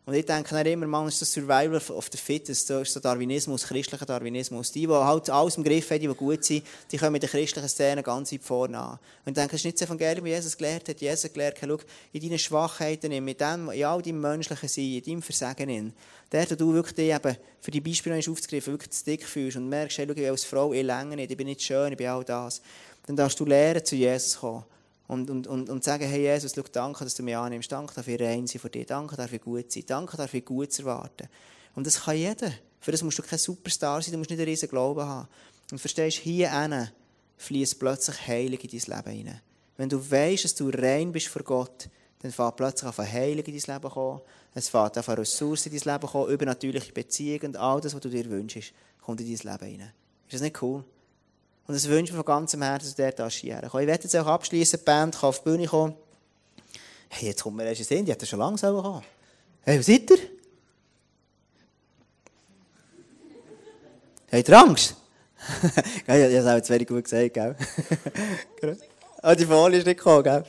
Und 0.07 0.15
ich 0.15 0.25
denke 0.25 0.51
dann 0.51 0.67
immer, 0.67 0.87
man 0.87 1.09
ist 1.09 1.21
das 1.21 1.33
Survival 1.33 1.77
of 1.91 2.09
the 2.11 2.17
Fittest, 2.17 2.67
so 2.67 2.81
ist 2.81 2.95
der 2.95 3.03
Darwinismus, 3.03 3.67
christlicher 3.67 4.07
Darwinismus. 4.07 4.73
Die, 4.73 4.87
die 4.87 4.93
halt 4.93 5.29
alles 5.29 5.57
im 5.57 5.63
Griff 5.63 5.91
haben, 5.91 6.01
die, 6.01 6.09
gut 6.09 6.43
sind, 6.43 6.65
die 6.91 6.97
kommen 6.97 7.13
mit 7.13 7.23
der 7.23 7.29
christlichen 7.29 7.69
Szene 7.69 8.03
ganz 8.03 8.33
weit 8.33 8.43
vorne 8.43 8.79
an. 8.79 8.99
Und 9.25 9.33
ich 9.33 9.35
denke, 9.35 9.53
das 9.53 9.61
ist 9.61 9.65
nicht 9.67 9.81
das 9.81 9.87
Evangelium, 9.87 10.25
wie 10.25 10.31
Jesus 10.31 10.57
gelehrt 10.57 10.89
hat. 10.89 11.01
Jesus 11.01 11.31
gelehrt, 11.31 11.59
schau, 11.61 11.79
in 12.13 12.21
deinen 12.23 12.39
Schwachheiten, 12.39 13.25
mit 13.25 13.41
dem, 13.41 13.71
in 13.71 13.85
all 13.85 14.01
deinem 14.01 14.21
menschlichen 14.23 14.69
Sein, 14.69 14.85
in 14.85 15.05
deinem 15.05 15.23
Versagen, 15.23 15.69
in, 15.69 15.93
der, 16.33 16.51
wo 16.51 16.55
du 16.55 16.73
wirklich 16.73 16.95
die 16.95 17.11
eben, 17.11 17.37
für 17.61 17.71
die 17.71 17.81
Beispiele 17.81 18.17
aufzugreifen, 18.17 18.73
wirklich 18.73 18.91
zu 18.91 19.05
dick 19.05 19.25
fühlst 19.25 19.59
und 19.59 19.69
merkst, 19.69 19.99
hey, 19.99 20.07
schau, 20.09 20.15
ich 20.15 20.31
als 20.31 20.45
Frau, 20.45 20.73
ich 20.73 20.83
länge 20.83 21.17
nicht, 21.17 21.31
ich 21.31 21.37
bin 21.37 21.47
nicht 21.47 21.63
schön, 21.63 21.93
ich 21.93 21.99
bin 21.99 22.09
all 22.09 22.25
das. 22.25 22.63
Dann 23.07 23.17
darfst 23.17 23.39
du 23.39 23.45
lernen, 23.45 23.85
zu 23.85 23.97
Jesus 23.97 24.39
kommen 24.39 24.65
und, 25.11 25.29
und, 25.29 25.49
und, 25.49 25.69
und 25.69 25.83
sagen, 25.83 26.09
hey 26.09 26.23
Jesus, 26.23 26.53
schau, 26.55 26.63
danke, 26.71 27.03
dass 27.03 27.17
du 27.17 27.25
mich 27.25 27.37
annimmst, 27.37 27.73
danke, 27.73 28.01
ich 28.01 28.21
rein 28.21 28.47
sein 28.47 28.61
vor 28.61 28.71
dir, 28.71 28.87
danke, 28.87 29.29
ich 29.31 29.41
gut 29.41 29.73
sein, 29.73 29.83
danke, 29.85 30.29
ich 30.33 30.45
gut 30.45 30.79
erwarten. 30.79 31.29
Und 31.75 31.85
das 31.85 32.03
kann 32.03 32.17
jeder. 32.17 32.53
Für 32.79 32.93
das 32.93 33.03
musst 33.03 33.19
du 33.19 33.23
kein 33.25 33.41
Superstar 33.41 34.01
sein, 34.01 34.13
du 34.13 34.19
musst 34.19 34.31
nicht 34.31 34.39
einen 34.39 34.49
riesen 34.49 34.69
Glauben 34.69 35.03
haben. 35.03 35.27
Und 35.73 35.81
verstehst, 35.81 36.19
hier 36.19 36.57
hinten 36.57 36.91
fließt 37.39 37.81
plötzlich 37.81 38.25
Heilig 38.29 38.63
in 38.63 38.71
dein 38.71 38.99
Leben 38.99 39.17
hinein. 39.17 39.41
Wenn 39.77 39.89
du 39.89 39.99
weißt, 39.99 40.45
dass 40.45 40.55
du 40.55 40.69
rein 40.69 41.11
bist 41.11 41.27
vor 41.27 41.43
Gott, 41.43 41.89
dann 42.21 42.31
fängt 42.31 42.55
plötzlich 42.55 42.89
auf 42.89 43.01
eine 43.01 43.11
Heilig 43.11 43.49
in 43.49 43.59
dein 43.59 43.75
Leben 43.75 43.91
kommen, 43.91 44.21
es 44.55 44.69
fängt 44.69 44.97
auf 44.97 45.09
eine 45.09 45.23
Ressource 45.23 45.67
in 45.67 45.77
dein 45.77 45.93
Leben 45.93 46.07
kommen, 46.07 46.31
übernatürliche 46.31 46.93
Beziehungen 46.93 47.47
und 47.47 47.57
all 47.57 47.81
das, 47.81 47.95
was 47.95 48.01
du 48.01 48.11
dir 48.11 48.31
wünschst, 48.31 48.73
kommt 49.01 49.21
in 49.21 49.27
dein 49.27 49.53
Leben 49.53 49.73
hinein. 49.73 49.93
Ist 50.29 50.35
das 50.35 50.41
nicht 50.43 50.63
cool? 50.63 50.85
Und 51.71 51.77
das 51.77 51.89
wünsche 51.89 52.07
ich 52.07 52.11
mir 52.11 52.25
von 52.25 52.25
ganzem 52.25 52.63
Herzen, 52.63 52.93
dass 52.97 53.15
du 53.17 53.23
dort 53.23 53.33
hierher 53.33 53.63
Ich 53.63 53.73
werde 53.73 54.03
jetzt 54.03 54.17
auch 54.17 54.27
abschließen, 54.27 54.81
die 54.81 54.85
Band 54.85 55.17
kann 55.17 55.29
auf 55.29 55.39
die 55.39 55.51
Bühne 55.51 55.69
kommen. 55.69 55.95
Hey, 57.09 57.29
jetzt 57.29 57.45
kommt 57.45 57.59
mir 57.59 57.65
erst 57.65 57.89
in 57.93 58.05
die 58.05 58.11
hat 58.11 58.27
schon 58.27 58.41
lange 58.41 58.59
kommen 58.59 59.03
Hey, 59.61 59.79
wo 59.79 59.83
seid 59.83 60.11
ihr? 60.11 60.19
Habt 64.33 64.49
ihr 64.49 64.59
Angst? 64.59 64.97
ich 65.69 66.09
habe 66.09 66.19
es 66.19 66.45
auch 66.45 66.57
jetzt 66.57 66.67
very 66.67 66.85
gut 66.85 67.05
gesagt, 67.05 67.35
gell? 67.35 67.55
ah, 69.23 69.37
die 69.37 69.47
Folie 69.47 69.79
ist 69.79 69.87
nicht 69.87 69.99
gekommen, 69.99 70.25
gell? 70.25 70.45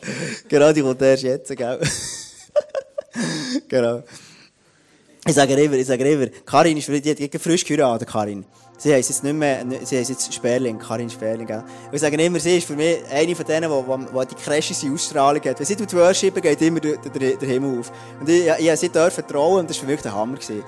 Genau, 0.48 0.74
die 0.74 0.82
kommt 0.82 1.04
erst 1.04 1.22
jetzt, 1.22 1.56
gell? 1.56 1.80
genau. 3.68 4.02
Ich 5.28 5.36
sage 5.36 5.54
immer, 5.54 5.76
ich 5.76 5.86
sage 5.86 6.12
immer, 6.12 6.32
Karin 6.48 6.78
ist, 6.78 6.88
die 6.88 7.14
hat 7.14 7.42
frisch 7.42 7.64
geheiratet, 7.64 8.10
Karin. 8.10 8.44
Sie 8.84 8.92
heisst 8.92 9.10
jetzt 9.10 9.24
nicht 9.24 9.36
mehr, 9.36 9.64
sie 9.84 10.00
heisst 10.00 10.10
jetzt 10.10 10.34
Sperling, 10.34 10.80
Karin 10.80 11.08
Sperling. 11.08 11.46
Gell? 11.46 11.64
Ich 11.92 12.02
sage 12.02 12.20
immer, 12.20 12.40
sie 12.40 12.58
ist 12.58 12.66
für 12.66 12.76
mich 12.76 12.98
eine 13.12 13.36
von 13.36 13.46
denen, 13.46 13.70
die, 13.70 14.20
die 14.20 14.26
die 14.26 14.36
krasseste 14.44 14.92
Ausstrahlung 14.92 15.44
hat. 15.44 15.60
Wenn 15.60 15.66
sie 15.68 15.78
worshipen, 15.96 16.42
geht 16.42 16.60
immer 16.64 16.80
der, 16.80 16.98
der, 16.98 17.36
der 17.38 17.48
Himmel 17.48 17.80
auf. 17.80 17.92
Und 18.20 18.28
ich, 18.28 18.48
ich, 18.48 18.68
ich 18.68 18.80
sie 18.80 18.90
dürfen 18.90 19.24
trauen 19.28 19.60
und 19.60 19.70
das 19.70 19.78
war 19.78 19.86
für 19.86 19.92
mich 19.92 20.02
der 20.02 20.16
Hammer. 20.16 20.34
Gewesen. 20.34 20.64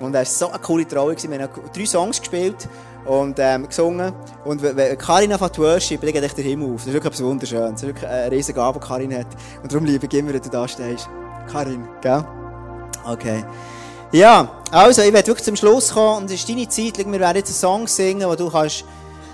Und 0.00 0.14
es 0.14 0.40
war 0.40 0.48
so 0.48 0.48
eine 0.48 0.62
coole 0.62 0.88
Trauung. 0.88 1.14
Wir 1.22 1.42
haben 1.42 1.52
drei 1.74 1.84
Songs 1.84 2.18
gespielt 2.20 2.66
und 3.04 3.36
ähm, 3.38 3.68
gesungen. 3.68 4.14
Und 4.46 4.62
wenn 4.62 4.96
Karin 4.96 5.30
anfängt 5.30 5.58
worshipen, 5.58 6.06
dann 6.06 6.14
geht 6.14 6.24
echt 6.24 6.38
der 6.38 6.44
Himmel 6.44 6.72
auf. 6.72 6.76
Das 6.76 6.86
ist 6.86 6.94
wirklich 6.94 7.12
etwas 7.12 7.22
Wunderschönes. 7.22 7.72
Das 7.72 7.82
ist 7.82 7.86
wirklich 7.88 8.08
eine 8.08 8.32
riesige 8.32 8.56
Gabe, 8.56 8.80
die 8.80 8.86
Karin 8.86 9.14
hat. 9.14 9.26
Und 9.62 9.70
darum 9.70 9.84
liebe 9.84 10.06
ich 10.06 10.14
immer, 10.14 10.32
wenn 10.32 10.40
du 10.40 10.48
da 10.48 10.66
stehst. 10.66 11.06
Karin, 11.52 11.86
gell? 12.00 12.24
Okay. 13.04 13.44
Ja, 14.10 14.48
also 14.70 15.02
ich 15.02 15.12
werde 15.12 15.26
wirklich 15.26 15.44
zum 15.44 15.54
Schluss 15.54 15.92
kommen 15.92 16.22
und 16.22 16.24
es 16.30 16.40
ist 16.40 16.48
deine 16.48 16.66
Zeit. 16.66 16.96
Wir 16.96 17.20
werden 17.20 17.36
jetzt 17.36 17.50
einen 17.50 17.56
Song 17.56 17.86
singen, 17.86 18.26
wo 18.26 18.34
du, 18.34 18.50
kannst, 18.50 18.86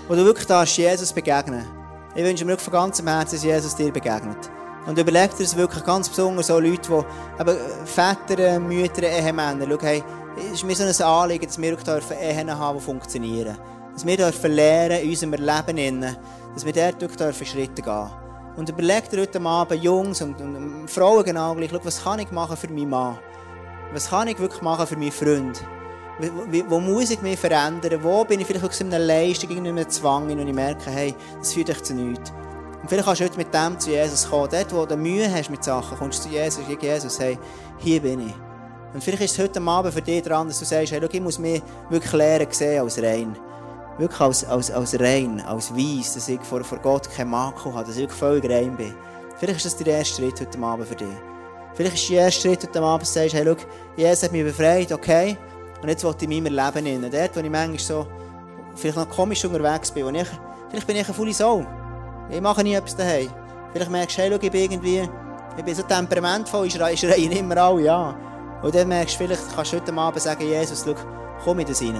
wo 0.09 0.15
du 0.15 0.25
wirklich 0.25 0.45
darfst 0.47 0.75
Jesus 0.75 1.13
begegnen 1.13 1.65
Ich 2.13 2.25
wünsche 2.25 2.43
mir 2.43 2.51
wirklich 2.51 2.65
von 2.65 2.73
ganzem 2.73 3.07
Herzen, 3.07 3.35
dass 3.35 3.43
Jesus 3.45 3.73
dir 3.73 3.93
begegnet. 3.93 4.51
Und 4.85 4.99
überleg 4.99 5.31
dir 5.37 5.43
das 5.43 5.55
wirklich 5.55 5.81
ganz 5.85 6.09
besonders 6.09 6.47
so 6.47 6.59
Leute, 6.59 6.89
die 6.89 7.41
eben 7.41 7.57
Väter, 7.85 8.59
Mütter, 8.59 9.03
Ehemänner, 9.03 9.65
schau, 9.65 9.81
hey, 9.81 10.03
es 10.37 10.55
ist 10.55 10.65
mir 10.65 10.75
so 10.75 10.83
ein 10.83 11.09
Anliegen, 11.09 11.45
dass 11.45 11.57
wir 11.57 11.71
wirklich 11.71 12.19
Ehen 12.21 12.59
haben, 12.59 12.77
die 12.77 12.83
funktionieren. 12.83 13.57
Dass 13.93 14.05
wir 14.05 14.17
dürfen 14.17 14.51
lernen 14.51 14.99
in 14.99 15.09
unserem 15.09 15.33
Leben, 15.35 16.17
dass 16.53 16.65
wir 16.65 16.73
dort 16.73 16.99
wirklich 16.99 17.17
dürfen 17.17 17.45
Schritte 17.45 17.81
gehen. 17.81 18.09
Und 18.57 18.67
überleg 18.67 19.09
dir 19.09 19.21
heute 19.21 19.39
Abend, 19.41 19.81
Jungs 19.81 20.21
und, 20.21 20.39
und 20.41 20.91
Frauen 20.91 21.23
genau 21.23 21.55
gleich, 21.55 21.69
schau, 21.71 21.79
was 21.81 22.03
kann 22.03 22.19
ich 22.19 22.29
machen 22.31 22.57
für 22.57 22.67
meinen 22.67 22.89
Mann? 22.89 23.17
Was 23.93 24.09
kann 24.09 24.27
ich 24.27 24.39
wirklich 24.39 24.61
machen 24.61 24.87
für 24.87 24.97
meinen 24.97 25.11
Freund? 25.11 25.63
Wo 26.69 26.79
muss 26.79 27.11
ich 27.11 27.21
mich 27.21 27.39
verändern? 27.39 28.03
Wo 28.03 28.23
bin 28.23 28.39
ich 28.39 28.47
vielleicht 28.47 28.65
auch 28.65 28.79
in 28.79 28.87
einer 28.87 29.03
Leistung, 29.03 29.49
in 29.49 29.67
einem 29.67 29.89
Zwang, 29.89 30.29
und 30.29 30.47
ich 30.47 30.53
merke, 30.53 30.89
hey, 30.89 31.13
das 31.39 31.53
führt 31.53 31.67
dich 31.67 31.83
zu 31.83 31.93
nichts. 31.93 32.31
Und 32.81 32.89
vielleicht 32.89 33.05
kannst 33.05 33.21
du 33.21 33.25
heute 33.25 33.37
mit 33.37 33.53
dem 33.53 33.79
zu 33.79 33.89
Jesus 33.89 34.29
kommen. 34.29 34.49
Dort, 34.51 34.73
wo 34.73 34.85
du 34.85 34.95
Mühe 34.95 35.31
hast 35.31 35.49
mit 35.49 35.63
Sachen, 35.63 35.97
kommst 35.97 36.19
du 36.19 36.29
zu 36.29 36.35
Jesus 36.35 36.63
und 36.67 36.81
Jesus, 36.81 37.19
hey, 37.19 37.37
hier 37.77 38.01
bin 38.01 38.27
ich. 38.27 38.33
Und 38.93 39.03
vielleicht 39.03 39.23
ist 39.23 39.31
es 39.37 39.39
heute 39.39 39.61
Abend 39.61 39.93
für 39.93 40.01
dich 40.01 40.23
dran, 40.23 40.47
dass 40.47 40.59
du 40.59 40.65
sagst, 40.65 40.91
hey, 40.93 41.01
schau, 41.01 41.09
ich 41.11 41.21
muss 41.21 41.39
mich 41.39 41.61
wirklich 41.89 42.13
lernen 42.13 42.47
sehen 42.51 42.81
als 42.81 43.01
rein. 43.01 43.35
wirklich 43.97 44.21
als, 44.21 44.45
als, 44.45 44.71
als 44.71 44.99
rein, 44.99 45.41
als 45.41 45.73
weiss, 45.73 46.13
dass 46.13 46.27
ich 46.27 46.41
vor, 46.41 46.63
vor 46.63 46.79
Gott 46.79 47.09
keinen 47.09 47.31
Makel 47.31 47.73
habe, 47.73 47.85
dass 47.85 47.95
ich 47.95 48.03
wirklich 48.03 48.19
völlig 48.19 48.49
rein 48.49 48.75
bin. 48.75 48.93
Vielleicht 49.37 49.57
ist 49.57 49.65
das 49.65 49.77
der 49.77 49.97
erste 49.97 50.21
Schritt 50.21 50.39
heute 50.39 50.59
Abend 50.59 50.87
für 50.87 50.95
dich. 50.95 51.07
Vielleicht 51.75 51.95
ist 51.95 52.09
der 52.09 52.21
erste 52.21 52.41
Schritt 52.41 52.63
heute 52.63 52.81
Abend, 52.81 53.05
sagst, 53.05 53.33
hey, 53.33 53.43
schau, 53.45 53.55
Jesus 53.97 54.23
hat 54.23 54.31
mich 54.31 54.43
befreit, 54.43 54.91
okay, 54.93 55.37
und 55.81 55.89
jetzt 55.89 56.03
will 56.05 56.15
ich 56.17 56.23
in 56.23 56.43
meinem 56.43 56.55
Leben 56.55 56.85
hin. 56.85 57.01
Dort, 57.11 57.35
wo 57.35 57.39
ich 57.41 57.49
manchmal 57.49 57.79
so, 57.79 58.07
vielleicht 58.75 58.97
noch 58.97 59.09
komisch 59.09 59.43
unterwegs 59.43 59.91
bin, 59.91 60.05
wo 60.05 60.09
ich, 60.09 60.27
vielleicht 60.69 60.87
bin 60.87 60.95
ich 60.95 61.05
eine 61.05 61.13
volle 61.13 61.33
Sau. 61.33 61.65
Ich 62.29 62.39
mache 62.39 62.63
nie 62.63 62.75
etwas 62.75 62.95
daheim. 62.95 63.29
Vielleicht 63.73 63.91
merkst 63.91 64.17
du, 64.17 64.21
hey, 64.21 64.33
ich 64.33 64.51
bin 64.51 64.61
irgendwie, 64.61 65.09
ich 65.57 65.63
bin 65.63 65.75
so 65.75 65.83
temperamentvoll, 65.83 66.67
ich 66.67 66.73
schreie, 66.73 66.95
schreie 66.95 67.29
immer 67.29 67.57
alle 67.57 67.91
an. 67.91 68.15
Und 68.63 68.73
dann 68.73 68.87
merkst 68.87 69.15
du, 69.15 69.25
vielleicht 69.25 69.53
kannst 69.53 69.73
du 69.73 69.77
heute 69.77 69.93
Abend 69.93 70.21
sagen, 70.21 70.43
Jesus, 70.47 70.83
schau, 70.85 70.95
komm 71.43 71.59
in 71.59 71.67
das 71.67 71.81
rein. 71.81 71.99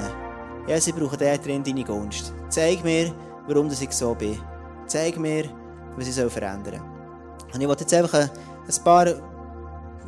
Jesus, 0.67 0.87
ich 0.87 0.95
brauche 0.95 1.17
dort 1.17 1.45
drin 1.45 1.63
deine 1.63 1.83
Gunst. 1.83 2.33
Zeig 2.47 2.81
mir, 2.83 3.13
warum 3.45 3.67
ich 3.67 3.91
so 3.91 4.15
bin. 4.15 4.39
Zeig 4.87 5.17
mir, 5.17 5.49
was 5.97 6.07
ich 6.07 6.31
verändern 6.31 6.79
soll. 6.79 7.53
Und 7.53 7.61
ich 7.61 7.67
wollte 7.67 7.83
jetzt 7.83 7.93
einfach 7.93 8.19
ein, 8.19 8.29
ein 8.29 8.83
paar 8.83 9.34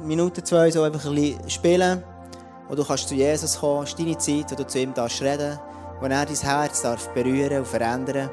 Minuten, 0.03 0.43
zwei 0.45 0.71
so 0.71 0.83
einfach 0.83 1.05
ein 1.05 1.15
bisschen 1.15 1.49
spielen, 1.49 2.03
wo 2.67 2.75
du 2.75 2.83
kannst 2.83 3.09
zu 3.09 3.15
Jesus 3.15 3.59
kommen. 3.59 3.83
Es 3.83 3.89
ist 3.89 3.99
deine 3.99 4.17
Zeit, 4.17 4.51
wo 4.51 4.55
du 4.55 4.67
zu 4.67 4.79
ihm 4.79 4.93
darfst 4.93 5.21
reden 5.21 5.59
wo 5.99 6.05
er 6.05 6.25
dein 6.25 6.35
Herz 6.35 6.81
darf 6.81 7.09
berühren 7.13 7.59
und 7.59 7.67
verändern 7.67 8.29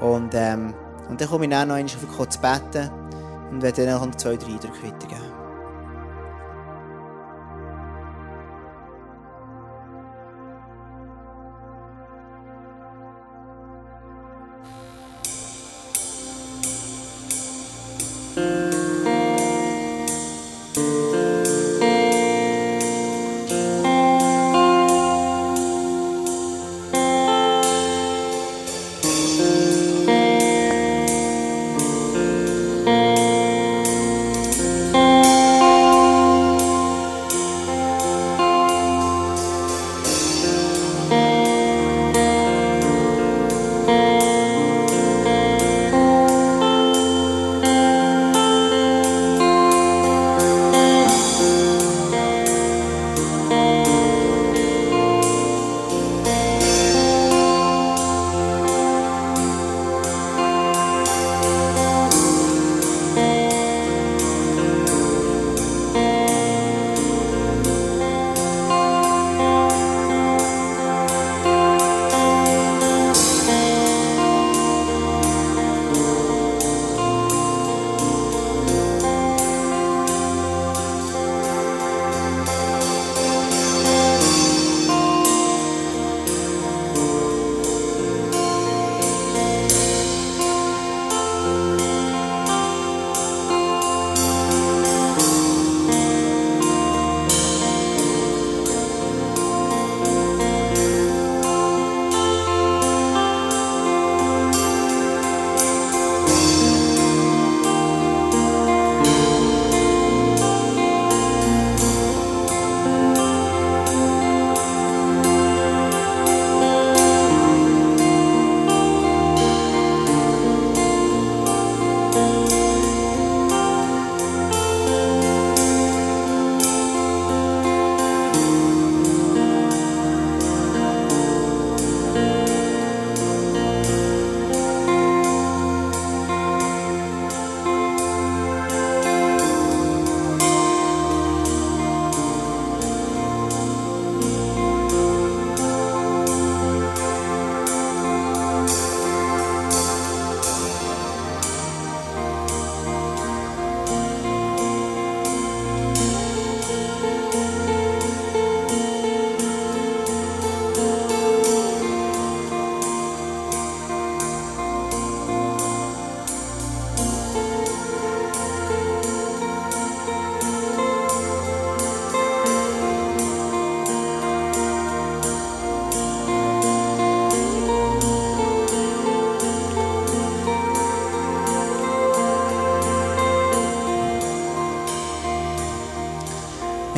Und, 0.00 0.34
ähm, 0.34 0.74
und 1.08 1.20
dann 1.20 1.28
komme 1.28 1.44
ich 1.44 1.50
dann 1.50 1.68
noch 1.68 1.74
einmal 1.74 1.90
den 1.90 2.30
zu 2.30 2.40
beten 2.40 2.90
und 3.50 3.62
werde 3.62 3.86
dann 3.86 4.00
noch 4.08 4.14
zwei, 4.16 4.36
drei 4.36 4.52
Eindrücke 4.52 4.84
weitergeben. 4.84 5.33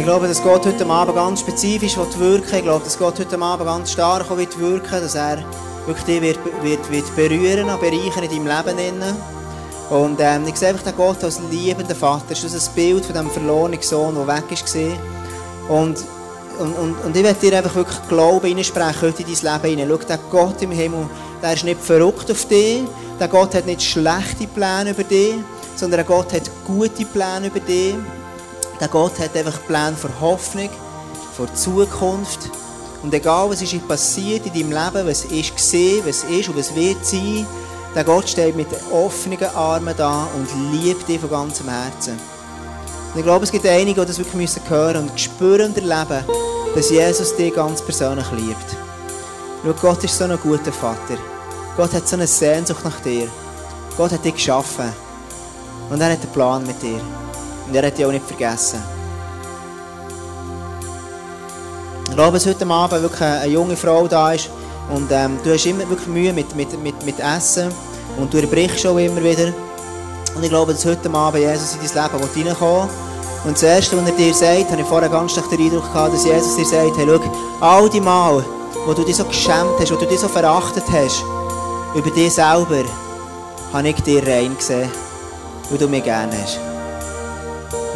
Glaube, 0.06 0.28
dass 0.28 0.40
Gott 0.40 0.64
heute 0.64 0.86
Abend 0.86 1.16
ganz 1.16 1.40
spezifisch 1.40 1.96
wirken 1.96 2.20
will. 2.20 2.40
Ich 2.40 2.62
glaube, 2.62 2.84
dass 2.84 2.96
Gott 2.96 3.18
heute 3.18 3.42
Abend 3.42 3.66
ganz 3.66 3.90
stark 3.90 4.36
wird 4.36 4.56
wirken 4.56 5.00
dass 5.00 5.16
er 5.16 5.38
wirklich 5.84 6.04
dich 6.04 6.22
wird, 6.22 6.38
wird, 6.62 6.90
wird 6.92 7.16
berühren 7.16 7.68
und 7.68 7.80
bereichern 7.80 8.22
in 8.22 8.44
deinem 8.44 8.46
Leben. 8.46 9.02
Und 9.90 10.20
ähm, 10.20 10.46
ich 10.46 10.54
sehe 10.54 10.68
einfach 10.68 10.84
den 10.84 10.96
Gott 10.96 11.24
als 11.24 11.40
liebender 11.50 11.96
Vater. 11.96 12.26
Das 12.28 12.44
ist 12.44 12.68
ein 12.68 12.74
Bild 12.76 13.04
von 13.04 13.16
dem 13.16 13.30
verlorenen 13.30 13.82
Sohn, 13.82 14.14
der 14.14 14.28
weg 14.28 14.44
war. 14.48 15.76
Und, 15.76 15.96
und, 16.60 16.78
und, 16.78 17.04
und 17.04 17.16
ich 17.16 17.24
werde 17.24 17.40
dir 17.40 17.58
einfach 17.58 17.74
wirklich 17.74 18.08
Glauben 18.08 18.46
hineinsprechen 18.46 19.02
heute 19.02 19.24
in 19.24 19.34
dein 19.42 19.60
Leben 19.60 19.80
hinein. 19.80 19.98
Schau, 20.00 20.06
der 20.06 20.18
Gott 20.30 20.62
im 20.62 20.70
Himmel, 20.70 21.06
der 21.42 21.54
ist 21.54 21.64
nicht 21.64 21.80
verrückt 21.80 22.30
auf 22.30 22.44
dich. 22.46 22.84
Der 23.18 23.26
Gott 23.26 23.56
hat 23.56 23.66
nicht 23.66 23.82
schlechte 23.82 24.46
Pläne 24.54 24.90
über 24.90 25.02
dich, 25.02 25.34
sondern 25.74 25.98
der 25.98 26.04
Gott 26.06 26.32
hat 26.32 26.48
gute 26.64 27.04
Pläne 27.06 27.48
über 27.48 27.58
dich. 27.58 27.96
Der 28.80 28.88
Gott 28.88 29.18
hat 29.18 29.36
einfach 29.36 29.64
Pläne 29.66 29.96
für 29.96 30.10
Hoffnung, 30.20 30.68
für 31.34 31.52
Zukunft. 31.54 32.50
Und 33.02 33.14
egal, 33.14 33.48
was 33.50 33.62
ist 33.62 33.88
passiert 33.88 34.46
in 34.46 34.52
deinem 34.52 34.72
Leben, 34.72 35.08
was 35.08 35.24
ist 35.24 35.56
gesehen, 35.56 36.02
was 36.06 36.24
ist 36.24 36.48
und 36.48 36.58
was 36.58 36.74
wird 36.74 37.04
sein, 37.04 37.46
der 37.94 38.04
Gott 38.04 38.28
steht 38.28 38.56
mit 38.56 38.68
offenen 38.92 39.42
Armen 39.54 39.94
da 39.96 40.28
und 40.34 40.48
liebt 40.72 41.08
dich 41.08 41.20
von 41.20 41.30
ganzem 41.30 41.68
Herzen. 41.68 42.18
Und 43.14 43.20
ich 43.20 43.24
glaube, 43.24 43.44
es 43.44 43.52
gibt 43.52 43.64
einige, 43.64 44.02
die 44.02 44.06
das 44.06 44.18
wirklich 44.18 44.34
müssen 44.34 44.62
hören 44.68 45.08
und 45.08 45.18
spüren 45.18 45.70
und 45.70 45.78
erleben, 45.78 46.24
dass 46.74 46.90
Jesus 46.90 47.34
dich 47.36 47.54
ganz 47.54 47.80
persönlich 47.80 48.30
liebt. 48.32 48.76
Schau, 49.64 49.72
Gott 49.80 50.04
ist 50.04 50.18
so 50.18 50.24
ein 50.24 50.38
guter 50.42 50.72
Vater. 50.72 51.16
Gott 51.76 51.94
hat 51.94 52.06
so 52.06 52.16
eine 52.16 52.26
Sehnsucht 52.26 52.84
nach 52.84 53.00
dir. 53.00 53.28
Gott 53.96 54.12
hat 54.12 54.24
dich 54.24 54.34
geschaffen. 54.34 54.92
Und 55.88 56.00
er 56.00 56.12
hat 56.12 56.20
einen 56.20 56.32
Plan 56.32 56.66
mit 56.66 56.82
dir. 56.82 57.00
Und 57.66 57.74
er 57.74 57.86
hat 57.86 57.98
dich 57.98 58.06
auch 58.06 58.12
nicht 58.12 58.26
vergessen. 58.26 58.82
Ich 62.08 62.14
glaube, 62.14 62.32
dass 62.32 62.46
heute 62.46 62.66
Abend 62.66 63.02
wirklich 63.02 63.20
eine 63.22 63.46
junge 63.46 63.76
Frau 63.76 64.06
da 64.08 64.32
ist, 64.32 64.48
und 64.88 65.10
ähm, 65.10 65.38
du 65.42 65.52
hast 65.52 65.66
immer 65.66 65.88
wirklich 65.88 66.08
Mühe 66.08 66.32
mit, 66.32 66.54
mit, 66.54 66.80
mit, 66.82 67.04
mit 67.04 67.18
Essen 67.18 67.72
und 68.18 68.32
du 68.32 68.38
erbrichst 68.38 68.86
auch 68.86 68.96
immer 68.96 69.22
wieder. 69.22 69.52
Und 70.34 70.42
ich 70.42 70.48
glaube, 70.48 70.72
dass 70.72 70.84
heute 70.84 71.10
Abend 71.12 71.42
Jesus 71.42 71.74
in 71.74 71.80
dein 71.94 72.12
Leben 72.12 72.46
reinkommen 72.46 72.88
Und 73.44 73.54
das 73.54 73.62
Erste, 73.62 73.96
was 73.96 74.08
er 74.08 74.16
dir 74.16 74.34
sagt, 74.34 74.70
habe 74.70 74.80
ich 74.80 74.86
vorher 74.86 75.08
ganz 75.08 75.32
stark 75.32 75.50
den 75.50 75.60
Eindruck 75.60 75.92
gehabt, 75.92 76.14
dass 76.14 76.24
Jesus 76.24 76.56
dir 76.56 76.66
sagt, 76.66 76.96
hey, 76.96 77.06
schau, 77.06 77.66
all 77.66 77.90
die 77.90 78.00
Mal, 78.00 78.44
wo 78.84 78.92
du 78.92 79.02
dich 79.02 79.16
so 79.16 79.24
geschämt 79.24 79.80
hast, 79.80 79.90
wo 79.90 79.96
du 79.96 80.06
dich 80.06 80.20
so 80.20 80.28
verachtet 80.28 80.84
hast, 80.92 81.24
über 81.94 82.10
dich 82.10 82.32
selber, 82.32 82.84
habe 83.72 83.88
ich 83.88 84.00
dir 84.02 84.24
rein 84.26 84.56
gesehen, 84.56 84.90
weil 85.70 85.78
du 85.78 85.88
mich 85.88 86.04
gerne 86.04 86.32
hast. 86.40 86.75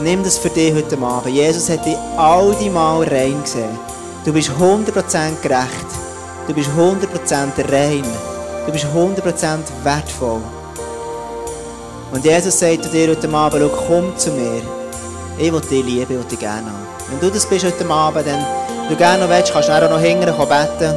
Nimm 0.03 0.25
das 0.25 0.39
für 0.39 0.49
dich 0.49 0.73
heute 0.73 0.97
Abend. 0.99 1.35
Jesus 1.35 1.69
hat 1.69 1.85
dich 1.85 1.97
all 2.17 2.55
die 2.59 2.71
Mal 2.71 3.03
rein 3.03 3.43
gesehen. 3.43 3.79
Du 4.25 4.33
bist 4.33 4.51
100% 4.51 5.43
gerecht. 5.43 5.91
Du 6.47 6.55
bist 6.55 6.71
100% 6.71 7.71
rein. 7.71 8.05
Du 8.65 8.73
bist 8.73 8.87
100% 8.87 9.59
wertvoll. 9.83 10.41
Und 12.13 12.25
Jesus 12.25 12.59
sagt 12.59 12.85
zu 12.85 12.89
dir 12.89 13.11
heute 13.11 13.29
Abend, 13.29 13.71
komm 13.87 14.17
zu 14.17 14.31
mir. 14.31 14.63
Ich 15.37 15.53
will 15.53 15.61
dich 15.61 15.85
lieben, 15.85 16.03
ich 16.03 16.09
will 16.09 16.25
dich 16.25 16.39
gerne 16.39 16.67
haben. 16.67 16.87
Wenn 17.11 17.21
du 17.21 17.31
das 17.31 17.45
bist 17.45 17.67
heute 17.67 17.91
Abend, 17.91 18.27
dann 18.27 18.43
du 18.89 18.97
gerne 18.97 19.23
noch 19.23 19.31
willst, 19.31 19.53
kannst 19.53 19.69
du 19.69 19.73
auch 19.73 19.91
noch 19.91 20.01
hingern 20.01 20.35
beten. 20.35 20.95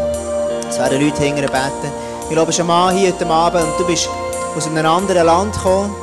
Es 0.70 0.80
werden 0.80 1.02
Leute 1.02 1.22
hingern 1.22 1.48
beten. 1.48 1.92
Ich 2.24 2.30
glaube, 2.30 2.52
es 2.52 2.56
ist 2.56 2.62
ein 2.62 2.68
Mann 2.68 2.96
hier 2.96 3.12
heute 3.12 3.28
Abend 3.28 3.64
und 3.64 3.80
du 3.80 3.86
bist 3.86 4.08
aus 4.56 4.66
einem 4.66 4.86
anderen 4.86 5.26
Land 5.26 5.56
gekommen 5.56 5.94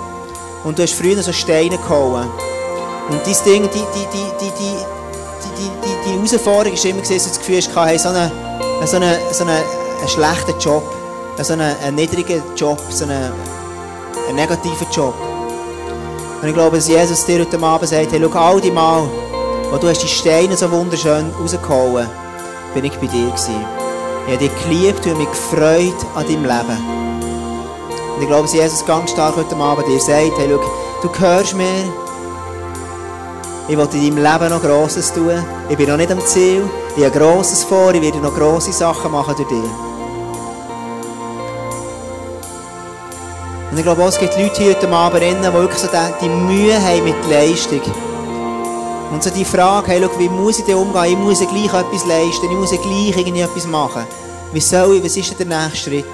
und 0.64 0.78
du 0.78 0.82
hast 0.82 0.92
früher 0.92 1.22
so 1.22 1.32
Steine 1.32 1.78
gehauen. 1.78 2.28
Und 3.10 3.20
dein 3.26 3.44
Ding, 3.44 3.62
die, 3.62 3.78
die, 3.78 4.06
die, 4.12 4.30
die, 4.40 4.52
die, 4.58 4.76
die, 5.56 5.70
die, 5.82 6.04
die 6.04 6.16
Herausforderung 6.16 6.78
war 6.78 6.84
immer, 6.84 7.00
dass 7.00 7.08
du 7.08 7.14
das 7.14 7.38
Gefühl 7.38 7.56
hast, 7.56 7.76
hey, 7.76 7.98
so 7.98 8.08
einen, 8.08 8.30
so 8.86 8.96
einen, 8.96 9.14
so 9.32 9.44
einen, 9.44 9.56
einen 9.98 10.08
schlechten 10.08 10.58
Job, 10.60 10.84
so 11.42 11.52
einen, 11.52 11.76
einen 11.82 11.96
niedrigen 11.96 12.42
Job, 12.56 12.78
so 12.90 13.04
einen, 13.04 13.32
einen 14.28 14.36
negativen 14.36 14.86
Job. 14.92 15.14
Und 16.40 16.48
ich 16.48 16.54
glaube, 16.54 16.76
dass 16.76 16.88
Jesus 16.88 17.24
dir 17.26 17.40
heute 17.40 17.60
Abend 17.62 17.88
sagt, 17.88 18.12
hey, 18.12 18.20
schau, 18.22 18.38
all 18.38 18.60
die 18.60 18.70
Mal, 18.70 19.02
wo 19.70 19.76
du 19.76 19.88
hast 19.88 20.02
die 20.02 20.08
Steine 20.08 20.56
so 20.56 20.70
wunderschön 20.70 21.30
rausgehauen 21.38 22.08
bin 22.74 22.84
ich 22.84 22.92
bei 22.98 23.06
dir 23.06 23.26
gewesen. 23.26 23.64
Ich 24.26 24.34
habe 24.34 24.38
dich 24.38 24.64
geliebt 24.64 25.06
und 25.06 25.18
mich 25.18 25.28
gefreut 25.28 25.94
an 26.14 26.24
deinem 26.24 26.44
Leben. 26.44 26.78
Und 28.14 28.22
ich 28.22 28.28
glaube, 28.28 28.42
dass 28.42 28.54
Jesus 28.54 28.84
ganz 28.86 29.10
stark 29.10 29.36
heute 29.36 29.56
Abend 29.56 29.86
dir 29.88 29.98
sagt, 29.98 30.38
hey, 30.38 30.48
schau, 30.48 30.60
du 31.02 31.08
gehörst 31.08 31.56
mir, 31.56 31.66
ich 33.68 33.76
will 33.76 33.88
in 33.92 34.14
deinem 34.14 34.32
Leben 34.32 34.50
noch 34.50 34.62
Grosses 34.62 35.12
tun. 35.12 35.44
Ich 35.68 35.76
bin 35.76 35.88
noch 35.88 35.96
nicht 35.96 36.10
am 36.10 36.20
Ziel. 36.20 36.68
Ich 36.96 37.04
habe 37.04 37.18
Grosses 37.18 37.64
vor. 37.64 37.94
Ich 37.94 38.02
werde 38.02 38.18
noch 38.18 38.34
grosse 38.34 38.72
Sachen 38.72 39.12
machen 39.12 39.34
durch 39.36 39.48
dich. 39.48 39.70
Und 43.70 43.78
ich 43.78 43.84
glaube 43.84 44.02
es 44.02 44.18
gibt 44.18 44.36
Leute 44.36 44.62
hier 44.62 44.74
heute 44.74 44.88
Abend, 44.88 45.22
die 45.22 45.52
wirklich 45.52 45.78
so 45.78 45.88
die 46.20 46.28
Mühe 46.28 46.74
haben 46.74 47.04
mit 47.04 47.14
Leistung. 47.30 47.82
Und 49.12 49.22
so 49.22 49.30
die 49.30 49.44
Frage, 49.44 49.88
hey, 49.88 50.02
schau, 50.02 50.18
wie 50.18 50.28
muss 50.28 50.58
ich 50.58 50.64
denn 50.64 50.76
umgehen? 50.76 51.12
Ich 51.12 51.18
muss 51.18 51.38
gleich 51.38 51.66
etwas 51.66 52.06
leisten. 52.06 52.50
Ich 52.50 52.56
muss 52.56 52.70
gleich 52.70 53.16
irgendwie 53.16 53.40
etwas 53.40 53.66
machen. 53.66 54.04
Wie 54.52 54.60
soll 54.60 54.96
ich? 54.96 55.04
Was 55.04 55.16
ist 55.16 55.38
denn 55.38 55.48
der 55.48 55.64
nächste 55.64 55.90
Schritt? 55.90 56.04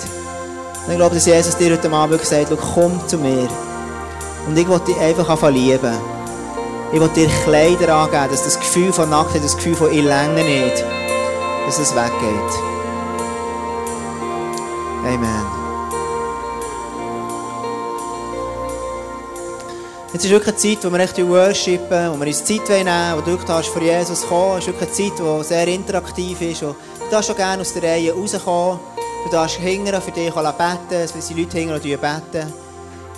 Und 0.87 0.93
ich 0.93 0.97
glaube, 0.97 1.15
dass 1.15 1.27
Jesus 1.27 1.57
dir 1.57 1.73
heute 1.73 1.91
Abend 1.91 2.25
sagt, 2.25 2.49
schau, 2.51 2.57
komm 2.75 3.01
zu 3.07 3.19
mir. 3.19 3.49
Und 4.47 4.57
ich 4.57 4.69
will 4.69 4.81
dich 4.81 4.99
einfach 4.99 5.51
lieben. 5.51 6.16
Ich 6.93 7.01
will 7.01 7.09
dir 7.09 7.29
Kleider 7.45 7.95
angeben, 7.95 8.29
dass 8.31 8.45
das 8.45 8.59
Gefühl 8.59 8.93
von 8.93 9.11
Nacktheit, 9.11 9.43
das 9.43 9.57
Gefühl 9.57 9.75
von 9.75 9.93
ich 9.93 10.03
länge 10.03 10.45
nicht, 10.45 10.85
dass 11.67 11.79
es 11.79 11.95
weggeht. 11.95 12.77
Amen. 15.05 15.47
Jetzt 20.13 20.25
ist 20.25 20.31
wirklich 20.31 20.55
eine 20.55 20.77
Zeit, 20.77 20.85
wo 20.85 20.97
wir 20.97 21.01
echt 21.01 21.29
worshipen, 21.29 22.13
wo 22.13 22.19
wir 22.21 22.27
uns 22.29 22.45
Zeit 22.45 22.69
nehmen 22.69 23.17
wo 23.17 23.21
du 23.21 23.37
darfst 23.37 23.71
vor 23.71 23.83
Jesus 23.83 24.27
kommen. 24.27 24.59
Es 24.59 24.67
ist 24.67 24.69
wirklich 24.69 24.89
eine 24.89 25.11
Zeit, 25.11 25.19
die 25.19 25.45
sehr 25.45 25.69
interaktiv 25.69 26.41
ist. 26.41 26.63
Und 26.63 26.77
du 27.01 27.11
darfst 27.11 27.31
auch 27.31 27.37
gerne 27.37 27.61
aus 27.61 27.75
der 27.75 27.83
Reihe 27.83 28.15
rauskommen. 28.15 28.79
Du 29.25 29.31
darfst 29.31 29.57
hingern 29.57 30.01
für 30.01 30.13
dich 30.13 30.33
beten. 30.33 30.79
Es 30.91 31.13
sind 31.13 31.37
Leute 31.37 31.59
hingern, 31.59 31.83
die 31.83 31.97
beten. 31.97 32.53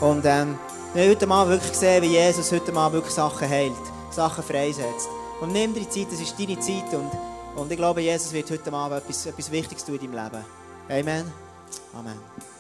Und 0.01 0.25
ähm, 0.25 0.59
wir 0.95 1.03
haben 1.03 1.11
heute 1.11 1.27
mal 1.27 1.49
wirklich 1.49 1.73
gesehen, 1.73 2.03
wie 2.03 2.09
Jesus 2.09 2.51
heute 2.51 2.73
mal 2.73 2.93
wirklich 2.93 3.15
Sachen 3.15 3.49
heilt, 3.49 3.73
Sachen 4.11 4.43
freisetzt. 4.43 5.09
Und 5.41 5.53
nimm 5.53 5.75
dir 5.75 5.81
die 5.81 5.89
Zeit, 5.89 6.13
das 6.13 6.21
ist 6.21 6.39
deine 6.39 6.59
Zeit. 6.59 6.93
Und, 6.93 7.11
und 7.57 7.71
ich 7.71 7.77
glaube, 7.77 8.01
Jesus 8.01 8.33
wird 8.33 8.51
heute 8.51 8.71
mal 8.71 8.91
etwas, 8.93 9.27
etwas 9.27 9.51
Wichtiges 9.51 9.85
tun 9.85 9.99
in 10.01 10.13
deinem 10.13 10.25
Leben. 10.25 10.45
Amen. 10.89 11.33
Amen. 11.95 12.58